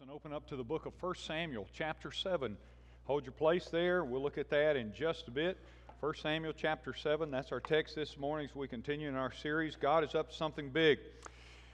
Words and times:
and 0.00 0.10
open 0.10 0.32
up 0.32 0.48
to 0.48 0.56
the 0.56 0.64
book 0.64 0.86
of 0.86 0.94
1 1.02 1.14
Samuel, 1.16 1.66
chapter 1.74 2.10
7. 2.10 2.56
Hold 3.04 3.24
your 3.26 3.32
place 3.32 3.66
there. 3.66 4.02
We'll 4.02 4.22
look 4.22 4.38
at 4.38 4.48
that 4.48 4.74
in 4.74 4.94
just 4.94 5.28
a 5.28 5.30
bit. 5.30 5.58
1 6.00 6.14
Samuel, 6.22 6.54
chapter 6.56 6.94
7. 6.94 7.30
That's 7.30 7.52
our 7.52 7.60
text 7.60 7.96
this 7.96 8.16
morning 8.16 8.48
as 8.48 8.56
we 8.56 8.66
continue 8.66 9.10
in 9.10 9.14
our 9.14 9.30
series. 9.30 9.76
God 9.76 10.02
is 10.02 10.14
up 10.14 10.30
to 10.30 10.34
something 10.34 10.70
big. 10.70 11.00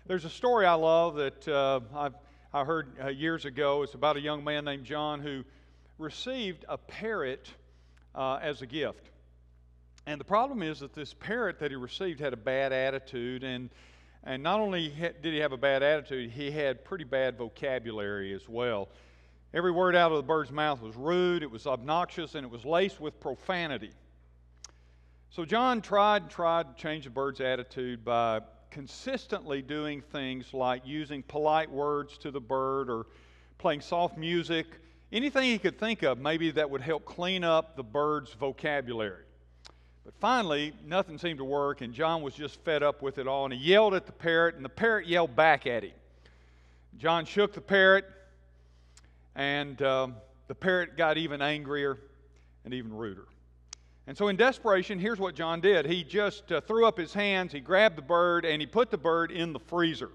There's 0.06 0.24
a 0.24 0.30
story 0.30 0.66
I 0.66 0.74
love 0.74 1.14
that 1.14 1.46
uh, 1.46 1.78
I've, 1.94 2.14
I 2.52 2.64
heard 2.64 2.96
uh, 3.00 3.08
years 3.10 3.44
ago. 3.44 3.84
It's 3.84 3.94
about 3.94 4.16
a 4.16 4.20
young 4.20 4.42
man 4.42 4.64
named 4.64 4.86
John 4.86 5.20
who 5.20 5.44
received 5.96 6.64
a 6.68 6.78
parrot 6.78 7.48
uh, 8.12 8.40
as 8.42 8.60
a 8.60 8.66
gift. 8.66 9.08
And 10.04 10.20
the 10.20 10.24
problem 10.24 10.64
is 10.64 10.80
that 10.80 10.94
this 10.94 11.14
parrot 11.14 11.60
that 11.60 11.70
he 11.70 11.76
received 11.76 12.18
had 12.18 12.32
a 12.32 12.36
bad 12.36 12.72
attitude 12.72 13.44
and 13.44 13.70
and 14.26 14.42
not 14.42 14.58
only 14.58 14.88
did 15.22 15.32
he 15.32 15.38
have 15.38 15.52
a 15.52 15.56
bad 15.56 15.84
attitude, 15.84 16.32
he 16.32 16.50
had 16.50 16.84
pretty 16.84 17.04
bad 17.04 17.38
vocabulary 17.38 18.34
as 18.34 18.48
well. 18.48 18.88
Every 19.54 19.70
word 19.70 19.94
out 19.94 20.10
of 20.10 20.16
the 20.16 20.24
bird's 20.24 20.50
mouth 20.50 20.82
was 20.82 20.96
rude, 20.96 21.44
it 21.44 21.50
was 21.50 21.66
obnoxious, 21.66 22.34
and 22.34 22.44
it 22.44 22.50
was 22.50 22.64
laced 22.64 23.00
with 23.00 23.18
profanity. 23.20 23.92
So 25.30 25.44
John 25.44 25.80
tried 25.80 26.22
and 26.22 26.30
tried 26.30 26.76
to 26.76 26.82
change 26.82 27.04
the 27.04 27.10
bird's 27.10 27.40
attitude 27.40 28.04
by 28.04 28.40
consistently 28.70 29.62
doing 29.62 30.00
things 30.00 30.52
like 30.52 30.82
using 30.84 31.22
polite 31.22 31.70
words 31.70 32.18
to 32.18 32.32
the 32.32 32.40
bird 32.40 32.90
or 32.90 33.06
playing 33.58 33.80
soft 33.80 34.18
music, 34.18 34.66
anything 35.12 35.44
he 35.44 35.58
could 35.58 35.78
think 35.78 36.02
of 36.02 36.18
maybe 36.18 36.50
that 36.50 36.68
would 36.68 36.80
help 36.80 37.04
clean 37.04 37.44
up 37.44 37.76
the 37.76 37.84
bird's 37.84 38.32
vocabulary. 38.32 39.25
But 40.06 40.14
finally, 40.20 40.72
nothing 40.86 41.18
seemed 41.18 41.38
to 41.38 41.44
work, 41.44 41.80
and 41.80 41.92
John 41.92 42.22
was 42.22 42.32
just 42.32 42.60
fed 42.60 42.84
up 42.84 43.02
with 43.02 43.18
it 43.18 43.26
all, 43.26 43.44
and 43.44 43.52
he 43.52 43.58
yelled 43.58 43.92
at 43.92 44.06
the 44.06 44.12
parrot, 44.12 44.54
and 44.54 44.64
the 44.64 44.68
parrot 44.68 45.08
yelled 45.08 45.34
back 45.34 45.66
at 45.66 45.82
him. 45.82 45.90
John 46.96 47.24
shook 47.24 47.52
the 47.52 47.60
parrot, 47.60 48.04
and 49.34 49.82
um, 49.82 50.14
the 50.46 50.54
parrot 50.54 50.96
got 50.96 51.18
even 51.18 51.42
angrier 51.42 51.98
and 52.64 52.72
even 52.72 52.94
ruder. 52.94 53.26
And 54.06 54.16
so, 54.16 54.28
in 54.28 54.36
desperation, 54.36 55.00
here's 55.00 55.18
what 55.18 55.34
John 55.34 55.60
did. 55.60 55.86
He 55.86 56.04
just 56.04 56.52
uh, 56.52 56.60
threw 56.60 56.86
up 56.86 56.96
his 56.96 57.12
hands, 57.12 57.50
he 57.50 57.58
grabbed 57.58 57.98
the 57.98 58.02
bird, 58.02 58.44
and 58.44 58.62
he 58.62 58.66
put 58.66 58.92
the 58.92 58.98
bird 58.98 59.32
in 59.32 59.52
the 59.52 59.58
freezer. 59.58 60.12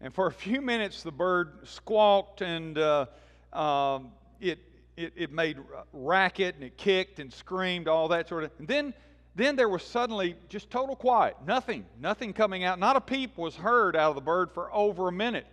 And 0.00 0.12
for 0.12 0.26
a 0.26 0.32
few 0.32 0.60
minutes, 0.60 1.04
the 1.04 1.12
bird 1.12 1.68
squawked 1.68 2.40
and 2.40 2.76
uh, 2.76 3.06
uh, 3.52 4.00
it 4.40 4.58
it, 4.96 5.12
it 5.16 5.32
made 5.32 5.58
racket 5.92 6.54
and 6.54 6.64
it 6.64 6.76
kicked 6.76 7.18
and 7.18 7.32
screamed, 7.32 7.88
all 7.88 8.08
that 8.08 8.28
sort 8.28 8.44
of. 8.44 8.50
And 8.58 8.68
then, 8.68 8.94
then 9.34 9.56
there 9.56 9.68
was 9.68 9.82
suddenly 9.82 10.36
just 10.48 10.70
total 10.70 10.96
quiet. 10.96 11.36
Nothing, 11.46 11.86
nothing 12.00 12.32
coming 12.32 12.64
out. 12.64 12.78
Not 12.78 12.96
a 12.96 13.00
peep 13.00 13.36
was 13.38 13.56
heard 13.56 13.96
out 13.96 14.10
of 14.10 14.14
the 14.14 14.20
bird 14.20 14.50
for 14.52 14.72
over 14.74 15.08
a 15.08 15.12
minute. 15.12 15.46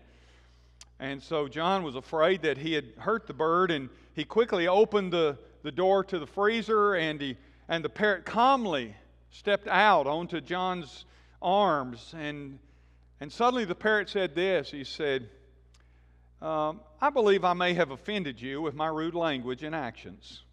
And 0.99 1.21
so 1.21 1.47
John 1.47 1.83
was 1.83 1.95
afraid 1.95 2.41
that 2.41 2.57
he 2.57 2.73
had 2.73 2.85
hurt 2.97 3.27
the 3.27 3.33
bird, 3.33 3.69
and 3.69 3.89
he 4.13 4.23
quickly 4.23 4.67
opened 4.67 5.13
the, 5.13 5.37
the 5.61 5.71
door 5.71 6.03
to 6.05 6.17
the 6.17 6.25
freezer, 6.25 6.95
and, 6.95 7.21
he, 7.21 7.37
and 7.67 7.85
the 7.85 7.89
parrot 7.89 8.25
calmly 8.25 8.95
stepped 9.29 9.67
out 9.67 10.07
onto 10.07 10.41
John's 10.41 11.05
arms. 11.41 12.15
And, 12.17 12.57
and 13.19 13.31
suddenly 13.31 13.65
the 13.65 13.75
parrot 13.75 14.09
said 14.09 14.33
this 14.33 14.71
He 14.71 14.83
said, 14.83 15.29
um, 16.41 16.81
I 17.01 17.09
believe 17.09 17.43
I 17.43 17.53
may 17.53 17.73
have 17.73 17.91
offended 17.91 18.39
you 18.39 18.61
with 18.61 18.75
my 18.75 18.87
rude 18.87 19.15
language 19.15 19.63
and 19.63 19.73
actions. 19.73 20.43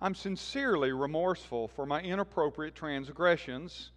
I'm 0.00 0.14
sincerely 0.14 0.92
remorseful 0.92 1.68
for 1.68 1.86
my 1.86 2.00
inappropriate 2.00 2.74
transgressions, 2.74 3.90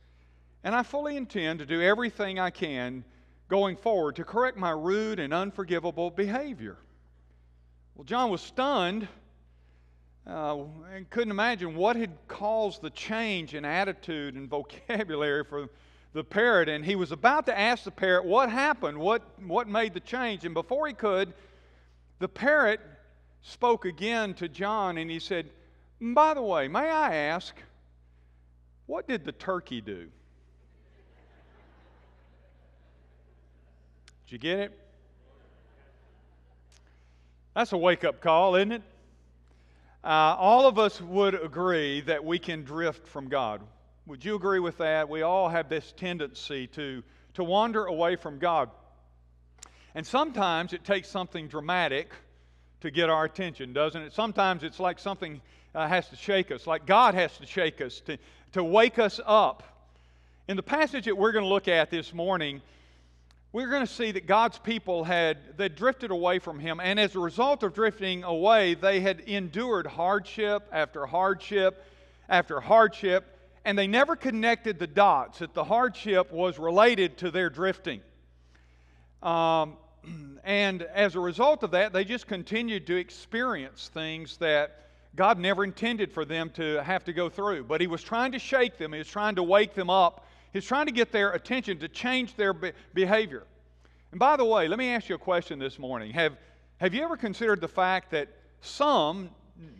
and 0.64 0.74
I 0.74 0.84
fully 0.84 1.18
intend 1.18 1.60
to 1.60 1.66
do 1.66 1.82
everything 1.82 2.40
I 2.40 2.50
can 2.50 3.04
going 3.48 3.76
forward 3.76 4.16
to 4.18 4.24
correct 4.24 4.58
my 4.58 4.72
rude 4.72 5.20
and 5.20 5.34
unforgivable 5.34 6.10
behavior. 6.10 6.78
Well, 7.96 8.04
John 8.04 8.30
was 8.30 8.42
stunned 8.42 9.08
uh, 10.28 10.58
and 10.94 11.10
couldn't 11.10 11.32
imagine 11.32 11.76
what 11.76 11.96
had 11.96 12.12
caused 12.28 12.82
the 12.82 12.90
change 12.90 13.54
in 13.54 13.66
attitude 13.66 14.36
and 14.36 14.50
vocabulary 14.50 15.44
for 15.44 15.70
the 16.14 16.24
parrot, 16.24 16.70
and 16.70 16.86
he 16.86 16.96
was 16.96 17.12
about 17.12 17.46
to 17.48 17.58
ask 17.58 17.84
the 17.84 17.92
parrot 17.92 18.26
what 18.26 18.50
happened, 18.50 18.98
what, 18.98 19.22
what 19.46 19.68
made 19.68 19.94
the 19.94 20.00
change. 20.00 20.46
And 20.46 20.54
before 20.54 20.88
he 20.88 20.94
could, 20.94 21.34
the 22.20 22.28
parrot 22.28 22.80
spoke 23.42 23.86
again 23.86 24.34
to 24.36 24.48
John 24.48 24.98
and 24.98 25.10
he 25.10 25.20
said, 25.20 25.50
By 26.02 26.34
the 26.34 26.42
way, 26.42 26.68
may 26.68 26.90
I 26.90 27.16
ask, 27.16 27.56
what 28.86 29.08
did 29.08 29.26
the 29.26 29.32
turkey 29.32 29.82
do? 29.82 30.08
Did 34.26 34.32
you 34.32 34.38
get 34.38 34.60
it? 34.60 34.80
That's 37.54 37.72
a 37.72 37.78
wake 37.78 38.04
up 38.04 38.22
call, 38.22 38.56
isn't 38.56 38.72
it? 38.72 38.82
Uh, 40.04 40.36
all 40.38 40.68
of 40.68 40.78
us 40.78 41.02
would 41.02 41.34
agree 41.34 42.02
that 42.02 42.24
we 42.24 42.40
can 42.40 42.64
drift 42.64 43.08
from 43.08 43.30
God. 43.30 43.62
Would 44.08 44.24
you 44.24 44.36
agree 44.36 44.60
with 44.60 44.78
that? 44.78 45.10
We 45.10 45.22
all 45.22 45.50
have 45.50 45.68
this 45.68 45.94
tendency 45.98 46.68
to, 46.68 47.04
to 47.34 47.44
wander 47.44 47.88
away 47.88 48.16
from 48.16 48.40
God. 48.40 48.70
And 49.96 50.08
sometimes 50.08 50.72
it 50.72 50.86
takes 50.86 51.10
something 51.10 51.50
dramatic 51.50 52.10
to 52.80 52.90
get 52.90 53.10
our 53.10 53.26
attention, 53.26 53.74
doesn't 53.74 54.02
it? 54.02 54.14
Sometimes 54.14 54.64
it's 54.64 54.80
like 54.80 54.98
something 54.98 55.42
uh, 55.76 55.90
has 55.90 56.08
to 56.08 56.16
shake 56.16 56.52
us, 56.52 56.66
like 56.66 56.86
God 56.86 57.16
has 57.16 57.38
to 57.40 57.46
shake 57.46 57.82
us 57.82 58.00
to, 58.06 58.18
to 58.54 58.64
wake 58.64 58.98
us 58.98 59.20
up. 59.26 59.64
In 60.48 60.56
the 60.56 60.64
passage 60.64 61.04
that 61.04 61.18
we're 61.18 61.34
going 61.34 61.44
to 61.44 61.50
look 61.50 61.68
at 61.68 61.92
this 61.92 62.14
morning, 62.14 62.62
we're 63.52 63.70
going 63.70 63.86
to 63.86 63.94
see 63.94 64.14
that 64.14 64.26
God's 64.26 64.58
people 64.58 65.04
had 65.04 65.58
they 65.58 65.68
drifted 65.68 66.12
away 66.12 66.40
from 66.40 66.60
Him, 66.60 66.80
and 66.80 66.98
as 66.98 67.14
a 67.16 67.20
result 67.20 67.62
of 67.62 67.74
drifting 67.74 68.24
away, 68.24 68.74
they 68.74 69.02
had 69.02 69.20
endured 69.20 69.86
hardship 69.86 70.64
after 70.72 71.06
hardship 71.06 71.84
after 72.30 72.62
hardship 72.62 73.34
and 73.66 73.78
they 73.78 73.88
never 73.88 74.16
connected 74.16 74.80
the 74.80 74.88
dots 74.88 75.40
that 75.40 75.54
the 75.54 75.64
hardship 75.64 76.32
was 76.32 76.58
related 76.58 77.18
to 77.18 77.32
their 77.32 77.50
drifting. 77.50 78.02
Um, 79.22 79.78
and 80.44 80.84
as 80.84 81.16
a 81.16 81.20
result 81.20 81.64
of 81.64 81.72
that, 81.72 81.94
they 81.94 82.06
just 82.06 82.28
continued 82.28 82.88
to 82.88 82.96
experience 82.96 83.90
things 83.94 84.38
that 84.38 84.88
God 85.16 85.40
never 85.40 85.64
intended 85.64 86.12
for 86.12 86.26
them 86.26 86.50
to 86.52 86.84
have 86.84 87.04
to 87.06 87.14
go 87.14 87.30
through. 87.30 87.64
But 87.64 87.82
He 87.82 87.88
was 87.88 88.04
trying 88.04 88.32
to 88.34 88.40
shake 88.40 88.78
them, 88.78 88.94
He 88.94 89.00
was 89.00 89.08
trying 89.08 89.36
to 89.36 89.44
wake 89.44 89.74
them 89.74 89.90
up, 89.90 90.28
He 90.54 90.60
was 90.60 90.66
trying 90.66 90.86
to 90.86 90.92
get 90.92 91.12
their 91.12 91.32
attention 91.32 91.80
to 91.80 91.88
change 91.88 92.36
their 92.36 92.54
be- 92.54 92.74
behavior. 92.94 93.44
And 94.12 94.20
by 94.20 94.38
the 94.38 94.46
way, 94.46 94.68
let 94.68 94.80
me 94.80 94.90
ask 94.90 95.10
you 95.10 95.16
a 95.16 95.20
question 95.20 95.60
this 95.60 95.80
morning. 95.80 96.14
Have, 96.14 96.38
have 96.78 96.94
you 96.94 97.04
ever 97.04 97.18
considered 97.18 97.60
the 97.60 97.68
fact 97.68 98.12
that 98.12 98.30
some, 98.62 99.30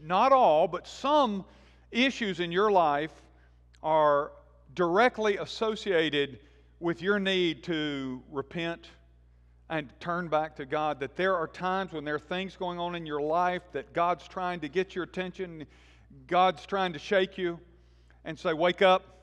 not 0.04 0.32
all, 0.32 0.68
but 0.68 0.88
some 0.88 1.46
issues 1.92 2.40
in 2.40 2.52
your 2.52 2.72
life 2.72 3.12
are 3.84 4.32
directly 4.74 5.38
associated 5.38 6.40
with 6.80 7.02
your 7.02 7.20
need 7.20 7.64
to 7.64 8.22
repent 8.32 8.88
and 9.70 9.92
turn 10.00 10.28
back 10.28 10.56
to 10.58 10.66
God. 10.66 11.00
That 11.00 11.16
there 11.16 11.36
are 11.36 11.48
times 11.48 11.92
when 11.92 12.06
there 12.06 12.16
are 12.16 12.20
things 12.20 12.56
going 12.56 12.80
on 12.80 12.96
in 12.96 13.06
your 13.06 13.22
life 13.22 13.64
that 13.74 13.94
God's 13.94 14.28
trying 14.28 14.62
to 14.62 14.70
get 14.70 14.96
your 14.96 15.04
attention, 15.04 15.66
God's 16.28 16.66
trying 16.66 16.94
to 16.94 17.00
shake 17.00 17.38
you 17.38 17.60
and 18.24 18.38
say, 18.38 18.54
Wake 18.54 18.82
up. 18.82 19.14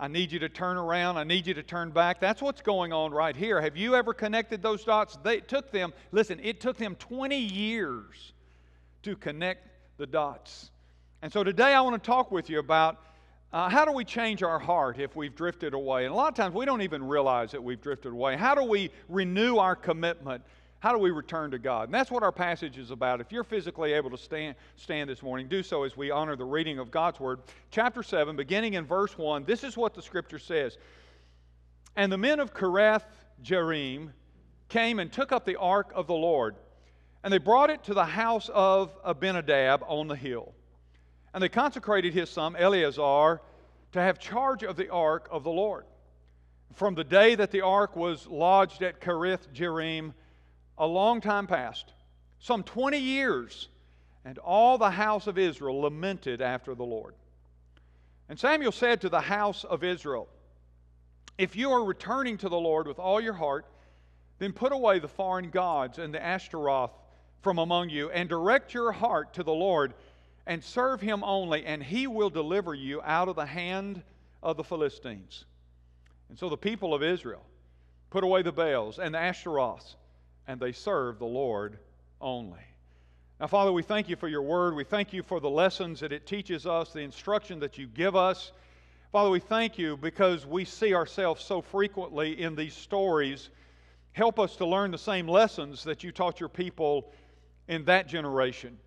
I 0.00 0.06
need 0.06 0.30
you 0.30 0.38
to 0.40 0.48
turn 0.48 0.76
around. 0.76 1.16
I 1.16 1.24
need 1.24 1.48
you 1.48 1.54
to 1.54 1.62
turn 1.64 1.90
back. 1.90 2.20
That's 2.20 2.40
what's 2.40 2.62
going 2.62 2.92
on 2.92 3.10
right 3.10 3.34
here. 3.34 3.60
Have 3.60 3.76
you 3.76 3.96
ever 3.96 4.14
connected 4.14 4.62
those 4.62 4.84
dots? 4.84 5.18
They, 5.24 5.38
it 5.38 5.48
took 5.48 5.72
them, 5.72 5.92
listen, 6.12 6.38
it 6.40 6.60
took 6.60 6.76
them 6.76 6.94
20 6.94 7.36
years 7.36 8.32
to 9.02 9.16
connect 9.16 9.66
the 9.96 10.06
dots. 10.06 10.70
And 11.20 11.32
so 11.32 11.42
today 11.42 11.74
I 11.74 11.80
want 11.80 12.00
to 12.00 12.06
talk 12.06 12.30
with 12.30 12.48
you 12.48 12.60
about 12.60 13.00
uh, 13.52 13.68
how 13.68 13.84
do 13.84 13.92
we 13.92 14.04
change 14.04 14.42
our 14.42 14.58
heart 14.58 14.98
if 14.98 15.16
we've 15.16 15.34
drifted 15.34 15.72
away? 15.72 16.04
And 16.04 16.12
a 16.12 16.16
lot 16.16 16.28
of 16.28 16.34
times 16.34 16.54
we 16.54 16.66
don't 16.66 16.82
even 16.82 17.02
realize 17.02 17.50
that 17.52 17.62
we've 17.62 17.80
drifted 17.80 18.12
away. 18.12 18.36
How 18.36 18.54
do 18.54 18.62
we 18.62 18.90
renew 19.08 19.56
our 19.56 19.74
commitment? 19.74 20.42
How 20.80 20.92
do 20.92 20.98
we 20.98 21.10
return 21.10 21.50
to 21.52 21.58
God? 21.58 21.88
And 21.88 21.94
that's 21.94 22.10
what 22.10 22.22
our 22.22 22.30
passage 22.30 22.78
is 22.78 22.90
about. 22.90 23.20
If 23.20 23.32
you're 23.32 23.44
physically 23.44 23.94
able 23.94 24.10
to 24.10 24.18
stand, 24.18 24.54
stand 24.76 25.08
this 25.08 25.22
morning, 25.22 25.48
do 25.48 25.62
so 25.62 25.82
as 25.82 25.96
we 25.96 26.10
honor 26.10 26.36
the 26.36 26.44
reading 26.44 26.78
of 26.78 26.90
God's 26.90 27.18
Word. 27.18 27.40
Chapter 27.70 28.02
7, 28.02 28.36
beginning 28.36 28.74
in 28.74 28.84
verse 28.84 29.16
1, 29.16 29.44
this 29.44 29.64
is 29.64 29.76
what 29.76 29.94
the 29.94 30.02
Scripture 30.02 30.38
says. 30.38 30.76
And 31.96 32.12
the 32.12 32.18
men 32.18 32.38
of 32.38 32.54
Kiriath 32.54 33.02
Jearim 33.42 34.10
came 34.68 34.98
and 34.98 35.10
took 35.10 35.32
up 35.32 35.44
the 35.44 35.56
ark 35.56 35.90
of 35.94 36.06
the 36.06 36.14
Lord, 36.14 36.54
and 37.24 37.32
they 37.32 37.38
brought 37.38 37.70
it 37.70 37.82
to 37.84 37.94
the 37.94 38.04
house 38.04 38.50
of 38.52 38.92
Abinadab 39.04 39.82
on 39.88 40.06
the 40.06 40.14
hill. 40.14 40.54
And 41.34 41.42
they 41.42 41.48
consecrated 41.48 42.14
his 42.14 42.30
son 42.30 42.54
Eleazar 42.56 43.40
to 43.92 44.00
have 44.00 44.18
charge 44.18 44.62
of 44.62 44.76
the 44.76 44.90
ark 44.90 45.28
of 45.30 45.44
the 45.44 45.50
Lord. 45.50 45.84
From 46.74 46.94
the 46.94 47.04
day 47.04 47.34
that 47.34 47.50
the 47.50 47.62
ark 47.62 47.96
was 47.96 48.26
lodged 48.26 48.82
at 48.82 49.00
Kiriath 49.00 49.52
Jearim, 49.52 50.12
a 50.76 50.86
long 50.86 51.20
time 51.20 51.46
passed, 51.46 51.92
some 52.38 52.62
20 52.62 52.98
years, 52.98 53.68
and 54.24 54.38
all 54.38 54.78
the 54.78 54.90
house 54.90 55.26
of 55.26 55.38
Israel 55.38 55.80
lamented 55.80 56.40
after 56.40 56.74
the 56.74 56.84
Lord. 56.84 57.14
And 58.28 58.38
Samuel 58.38 58.72
said 58.72 59.00
to 59.00 59.08
the 59.08 59.22
house 59.22 59.64
of 59.64 59.82
Israel, 59.82 60.28
If 61.38 61.56
you 61.56 61.70
are 61.70 61.84
returning 61.84 62.36
to 62.38 62.48
the 62.48 62.58
Lord 62.58 62.86
with 62.86 62.98
all 62.98 63.20
your 63.20 63.32
heart, 63.32 63.64
Then 64.38 64.52
put 64.52 64.72
away 64.72 64.98
the 64.98 65.08
foreign 65.08 65.50
gods 65.50 65.98
and 65.98 66.14
the 66.14 66.22
Ashtaroth 66.22 66.92
from 67.40 67.58
among 67.58 67.88
you, 67.88 68.10
and 68.10 68.28
direct 68.28 68.74
your 68.74 68.92
heart 68.92 69.34
to 69.34 69.42
the 69.42 69.52
Lord, 69.52 69.94
and 70.48 70.64
serve 70.64 71.02
him 71.02 71.22
only, 71.22 71.66
and 71.66 71.82
he 71.82 72.06
will 72.06 72.30
deliver 72.30 72.74
you 72.74 73.02
out 73.02 73.28
of 73.28 73.36
the 73.36 73.46
hand 73.46 74.02
of 74.42 74.56
the 74.56 74.64
Philistines. 74.64 75.44
And 76.30 76.38
so 76.38 76.48
the 76.48 76.56
people 76.56 76.94
of 76.94 77.02
Israel 77.02 77.44
put 78.08 78.24
away 78.24 78.40
the 78.40 78.50
Baals 78.50 78.98
and 78.98 79.14
the 79.14 79.18
Asheroths, 79.18 79.96
and 80.46 80.58
they 80.58 80.72
served 80.72 81.20
the 81.20 81.26
Lord 81.26 81.78
only. 82.18 82.62
Now, 83.38 83.46
Father, 83.46 83.70
we 83.70 83.82
thank 83.82 84.08
you 84.08 84.16
for 84.16 84.26
your 84.26 84.40
word. 84.40 84.74
We 84.74 84.84
thank 84.84 85.12
you 85.12 85.22
for 85.22 85.38
the 85.38 85.50
lessons 85.50 86.00
that 86.00 86.12
it 86.12 86.26
teaches 86.26 86.66
us, 86.66 86.94
the 86.94 87.00
instruction 87.00 87.60
that 87.60 87.76
you 87.76 87.86
give 87.86 88.16
us. 88.16 88.52
Father, 89.12 89.28
we 89.28 89.40
thank 89.40 89.76
you 89.78 89.98
because 89.98 90.46
we 90.46 90.64
see 90.64 90.94
ourselves 90.94 91.44
so 91.44 91.60
frequently 91.60 92.40
in 92.40 92.56
these 92.56 92.74
stories. 92.74 93.50
Help 94.12 94.38
us 94.38 94.56
to 94.56 94.66
learn 94.66 94.92
the 94.92 94.98
same 94.98 95.28
lessons 95.28 95.84
that 95.84 96.02
you 96.02 96.10
taught 96.10 96.40
your 96.40 96.48
people 96.48 97.12
in 97.68 97.84
that 97.84 98.08
generation. 98.08 98.78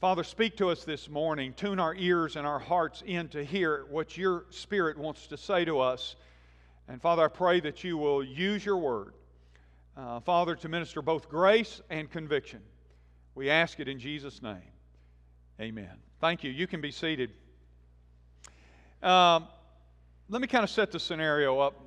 Father, 0.00 0.24
speak 0.24 0.56
to 0.56 0.70
us 0.70 0.84
this 0.84 1.10
morning. 1.10 1.52
Tune 1.52 1.78
our 1.78 1.94
ears 1.94 2.36
and 2.36 2.46
our 2.46 2.58
hearts 2.58 3.02
in 3.04 3.28
to 3.28 3.44
hear 3.44 3.84
what 3.90 4.16
your 4.16 4.46
Spirit 4.48 4.96
wants 4.96 5.26
to 5.26 5.36
say 5.36 5.66
to 5.66 5.78
us. 5.78 6.16
And 6.88 7.02
Father, 7.02 7.22
I 7.22 7.28
pray 7.28 7.60
that 7.60 7.84
you 7.84 7.98
will 7.98 8.24
use 8.24 8.64
your 8.64 8.78
word, 8.78 9.12
uh, 9.98 10.20
Father, 10.20 10.56
to 10.56 10.70
minister 10.70 11.02
both 11.02 11.28
grace 11.28 11.82
and 11.90 12.10
conviction. 12.10 12.62
We 13.34 13.50
ask 13.50 13.78
it 13.78 13.88
in 13.88 13.98
Jesus' 13.98 14.40
name. 14.40 14.62
Amen. 15.60 15.92
Thank 16.18 16.44
you. 16.44 16.50
You 16.50 16.66
can 16.66 16.80
be 16.80 16.92
seated. 16.92 17.32
Um, 19.02 19.48
let 20.30 20.40
me 20.40 20.48
kind 20.48 20.64
of 20.64 20.70
set 20.70 20.92
the 20.92 20.98
scenario 20.98 21.58
up 21.58 21.78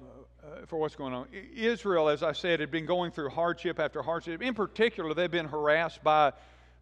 uh, 0.44 0.68
for 0.68 0.77
what's 0.77 0.95
going 0.95 1.15
on. 1.15 1.25
Israel, 1.56 2.10
as 2.10 2.21
I 2.21 2.33
said, 2.33 2.60
had 2.60 2.69
been 2.69 2.86
going 2.86 3.10
through 3.10 3.30
hardship 3.30 3.80
after 3.80 4.04
hardship. 4.04 4.44
In 4.44 4.54
particular, 4.54 5.15
they've 5.15 5.31
been 5.31 5.48
harassed 5.48 6.04
by 6.04 6.33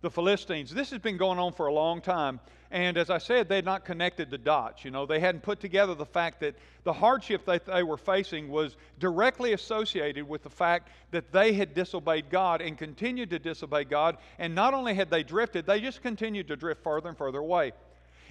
the 0.01 0.09
Philistines. 0.09 0.74
This 0.74 0.89
has 0.89 1.00
been 1.00 1.18
going 1.18 1.39
on 1.39 1.53
for 1.53 1.68
a 1.68 1.74
long 1.74 2.01
time. 2.01 2.39
And 2.71 2.98
as 2.98 3.09
I 3.09 3.18
said, 3.18 3.50
they 3.50 3.57
had 3.57 3.65
not 3.65 3.83
connected 3.83 4.31
the 4.31 4.38
dots. 4.38 4.86
You 4.86 4.92
know, 4.92 5.06
they 5.06 5.19
hadn't 5.19 5.42
put 5.42 5.59
together 5.59 5.94
the 5.94 6.06
fact 6.06 6.39
that 6.39 6.56
the 6.83 6.94
hardship 6.94 7.45
that 7.45 7.65
they 7.65 7.83
were 7.83 7.98
facing 7.98 8.50
was 8.50 8.77
directly 8.98 9.53
associated 9.53 10.27
with 10.27 10.42
the 10.42 10.50
fact 10.50 10.89
that 11.12 11.31
they 11.31 11.53
had 11.53 11.74
disobeyed 11.74 12.30
God 12.30 12.62
and 12.62 12.77
continued 12.77 13.30
to 13.31 13.39
disobey 13.39 13.83
God. 13.83 14.18
And 14.39 14.56
not 14.56 14.74
only 14.74 14.94
had 14.94 15.09
they 15.09 15.21
drifted, 15.21 15.65
they 15.65 15.81
just 15.81 16.01
continued 16.01 16.48
to 16.48 16.56
drift 16.56 16.81
further 16.81 17.09
and 17.09 17.18
further 17.18 17.39
away. 17.39 17.74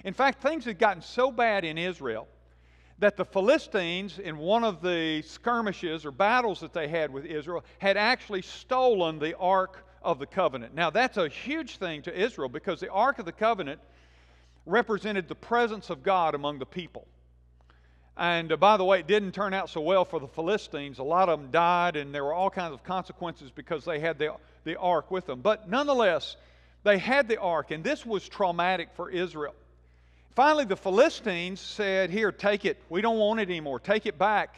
In 0.03 0.13
fact, 0.13 0.41
things 0.41 0.65
had 0.65 0.79
gotten 0.79 1.03
so 1.03 1.31
bad 1.31 1.63
in 1.63 1.77
Israel 1.77 2.27
that 2.97 3.17
the 3.17 3.25
Philistines, 3.25 4.19
in 4.19 4.37
one 4.37 4.63
of 4.63 4.81
the 4.81 5.21
skirmishes 5.21 6.05
or 6.05 6.11
battles 6.11 6.59
that 6.59 6.73
they 6.73 6.87
had 6.87 7.11
with 7.11 7.25
Israel, 7.25 7.63
had 7.77 7.95
actually 7.95 8.41
stolen 8.41 9.19
the 9.19 9.37
Ark 9.37 9.85
of 10.01 10.19
the 10.19 10.25
Covenant. 10.25 10.73
Now, 10.73 10.89
that's 10.89 11.17
a 11.17 11.27
huge 11.27 11.77
thing 11.77 12.01
to 12.03 12.13
Israel 12.13 12.49
because 12.49 12.79
the 12.79 12.91
Ark 12.91 13.19
of 13.19 13.25
the 13.25 13.31
Covenant 13.31 13.79
represented 14.65 15.27
the 15.27 15.35
presence 15.35 15.89
of 15.89 16.03
God 16.03 16.35
among 16.35 16.59
the 16.59 16.65
people. 16.65 17.07
And 18.17 18.51
uh, 18.51 18.57
by 18.57 18.77
the 18.77 18.83
way, 18.83 18.99
it 18.99 19.07
didn't 19.07 19.31
turn 19.31 19.53
out 19.53 19.69
so 19.69 19.81
well 19.81 20.05
for 20.05 20.19
the 20.19 20.27
Philistines. 20.27 20.99
A 20.99 21.03
lot 21.03 21.29
of 21.29 21.39
them 21.39 21.49
died, 21.51 21.95
and 21.95 22.13
there 22.13 22.23
were 22.23 22.33
all 22.33 22.49
kinds 22.49 22.73
of 22.73 22.83
consequences 22.83 23.51
because 23.51 23.85
they 23.85 23.99
had 23.99 24.19
the, 24.19 24.35
the 24.63 24.75
ark 24.77 25.09
with 25.11 25.25
them. 25.25 25.41
But 25.41 25.69
nonetheless, 25.69 26.35
they 26.83 26.97
had 26.97 27.27
the 27.27 27.39
ark, 27.39 27.71
and 27.71 27.83
this 27.83 28.05
was 28.05 28.27
traumatic 28.27 28.89
for 28.95 29.09
Israel. 29.09 29.55
Finally, 30.35 30.65
the 30.65 30.77
Philistines 30.77 31.59
said, 31.59 32.09
Here, 32.09 32.31
take 32.31 32.65
it. 32.65 32.81
We 32.89 33.01
don't 33.01 33.17
want 33.17 33.39
it 33.39 33.49
anymore. 33.49 33.79
Take 33.79 34.05
it 34.05 34.17
back. 34.17 34.55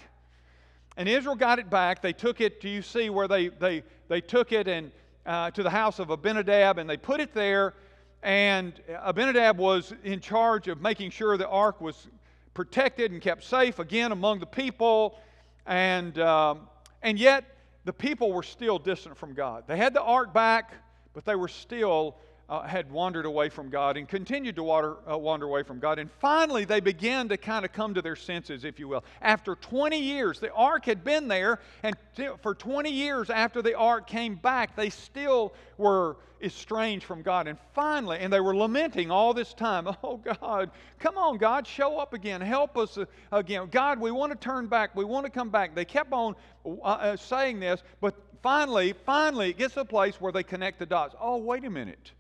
And 0.98 1.10
Israel 1.10 1.36
got 1.36 1.58
it 1.58 1.70
back. 1.70 2.02
They 2.02 2.14
took 2.14 2.42
it, 2.42 2.62
do 2.62 2.70
you 2.70 2.82
see 2.82 3.10
where 3.10 3.28
they, 3.28 3.48
they, 3.48 3.84
they 4.08 4.22
took 4.22 4.52
it 4.52 4.68
and, 4.68 4.92
uh, 5.26 5.52
to 5.52 5.64
the 5.64 5.70
house 5.70 6.00
of 6.00 6.10
Abinadab 6.10 6.78
and 6.78 6.90
they 6.90 6.98
put 6.98 7.20
it 7.20 7.34
there. 7.34 7.74
And 8.22 8.74
Abinadab 9.02 9.58
was 9.58 9.94
in 10.04 10.20
charge 10.20 10.68
of 10.68 10.82
making 10.82 11.12
sure 11.12 11.38
the 11.38 11.48
ark 11.48 11.82
was 11.82 12.08
protected 12.54 13.12
and 13.12 13.22
kept 13.22 13.44
safe 13.44 13.80
again 13.80 14.12
among 14.12 14.40
the 14.40 14.46
people. 14.46 15.20
And, 15.66 16.18
um, 16.20 16.68
and 17.02 17.20
yet, 17.20 17.46
the 17.86 17.94
people 17.94 18.32
were 18.32 18.44
still 18.44 18.80
distant 18.80 19.18
from 19.18 19.34
God. 19.34 19.66
They 19.68 19.76
had 19.76 19.94
the 19.94 20.02
ark 20.02 20.34
back, 20.34 20.74
but 21.14 21.26
they 21.26 21.36
were 21.36 21.50
still 21.50 22.16
uh, 22.54 22.62
had 22.62 22.92
wandered 22.92 23.26
away 23.26 23.50
from 23.50 23.68
God 23.68 23.98
and 23.98 24.08
continued 24.08 24.56
to 24.58 24.64
water, 24.64 24.98
uh, 25.10 25.18
wander 25.18 25.48
away 25.48 25.64
from 25.64 25.80
God. 25.80 25.98
And 25.98 26.12
finally, 26.20 26.66
they 26.66 26.82
began 26.82 27.28
to 27.30 27.36
kind 27.38 27.66
of 27.66 27.74
come 27.74 27.96
to 27.96 28.02
their 28.02 28.16
senses, 28.16 28.64
if 28.64 28.78
you 28.78 28.88
will. 28.88 29.04
After 29.24 29.56
20 29.56 29.98
years, 29.98 30.40
the 30.40 30.54
ark 30.54 30.86
had 30.86 31.04
been 31.04 31.28
there, 31.28 31.62
and 31.82 31.96
t- 32.16 32.28
for 32.44 32.54
20 32.54 32.92
years 32.92 33.32
after 33.32 33.64
the 33.64 33.76
ark 33.76 34.06
came 34.06 34.36
back, 34.36 34.76
they 34.76 34.92
still 34.92 35.56
were 35.80 36.18
estranged 36.44 37.06
from 37.06 37.24
God. 37.24 37.48
And 37.48 37.58
finally, 37.74 38.20
and 38.20 38.32
they 38.32 38.40
were 38.40 38.56
lamenting 38.56 39.10
all 39.10 39.34
this 39.34 39.56
time, 39.56 39.88
Oh 40.04 40.18
God, 40.18 40.70
come 41.00 41.18
on, 41.18 41.38
God, 41.38 41.66
show 41.66 41.98
up 41.98 42.14
again. 42.14 42.40
Help 42.40 42.78
us 42.78 43.00
uh, 43.00 43.06
again. 43.32 43.68
God, 43.72 44.00
we 44.00 44.12
want 44.12 44.32
to 44.32 44.38
turn 44.38 44.68
back. 44.68 44.96
We 44.96 45.06
want 45.06 45.26
to 45.26 45.32
come 45.32 45.50
back. 45.50 45.74
They 45.74 45.86
kept 45.86 46.14
on 46.14 46.36
uh, 46.64 46.82
uh, 46.84 47.18
saying 47.18 47.62
this, 47.62 47.82
but 48.00 48.14
finally, 48.44 48.94
finally, 49.08 49.50
it 49.50 49.58
gets 49.58 49.74
to 49.74 49.80
a 49.80 49.86
place 49.86 50.22
where 50.22 50.32
they 50.32 50.44
connect 50.44 50.78
the 50.78 50.86
dots. 50.86 51.16
Oh, 51.20 51.38
wait 51.38 51.66
a 51.66 51.70
minute. 51.72 52.12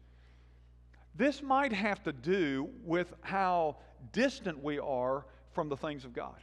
This 1.15 1.41
might 1.41 1.71
have 1.71 2.01
to 2.03 2.11
do 2.11 2.69
with 2.83 3.13
how 3.21 3.77
distant 4.11 4.63
we 4.63 4.79
are 4.79 5.25
from 5.51 5.69
the 5.69 5.77
things 5.77 6.05
of 6.05 6.13
God. 6.13 6.35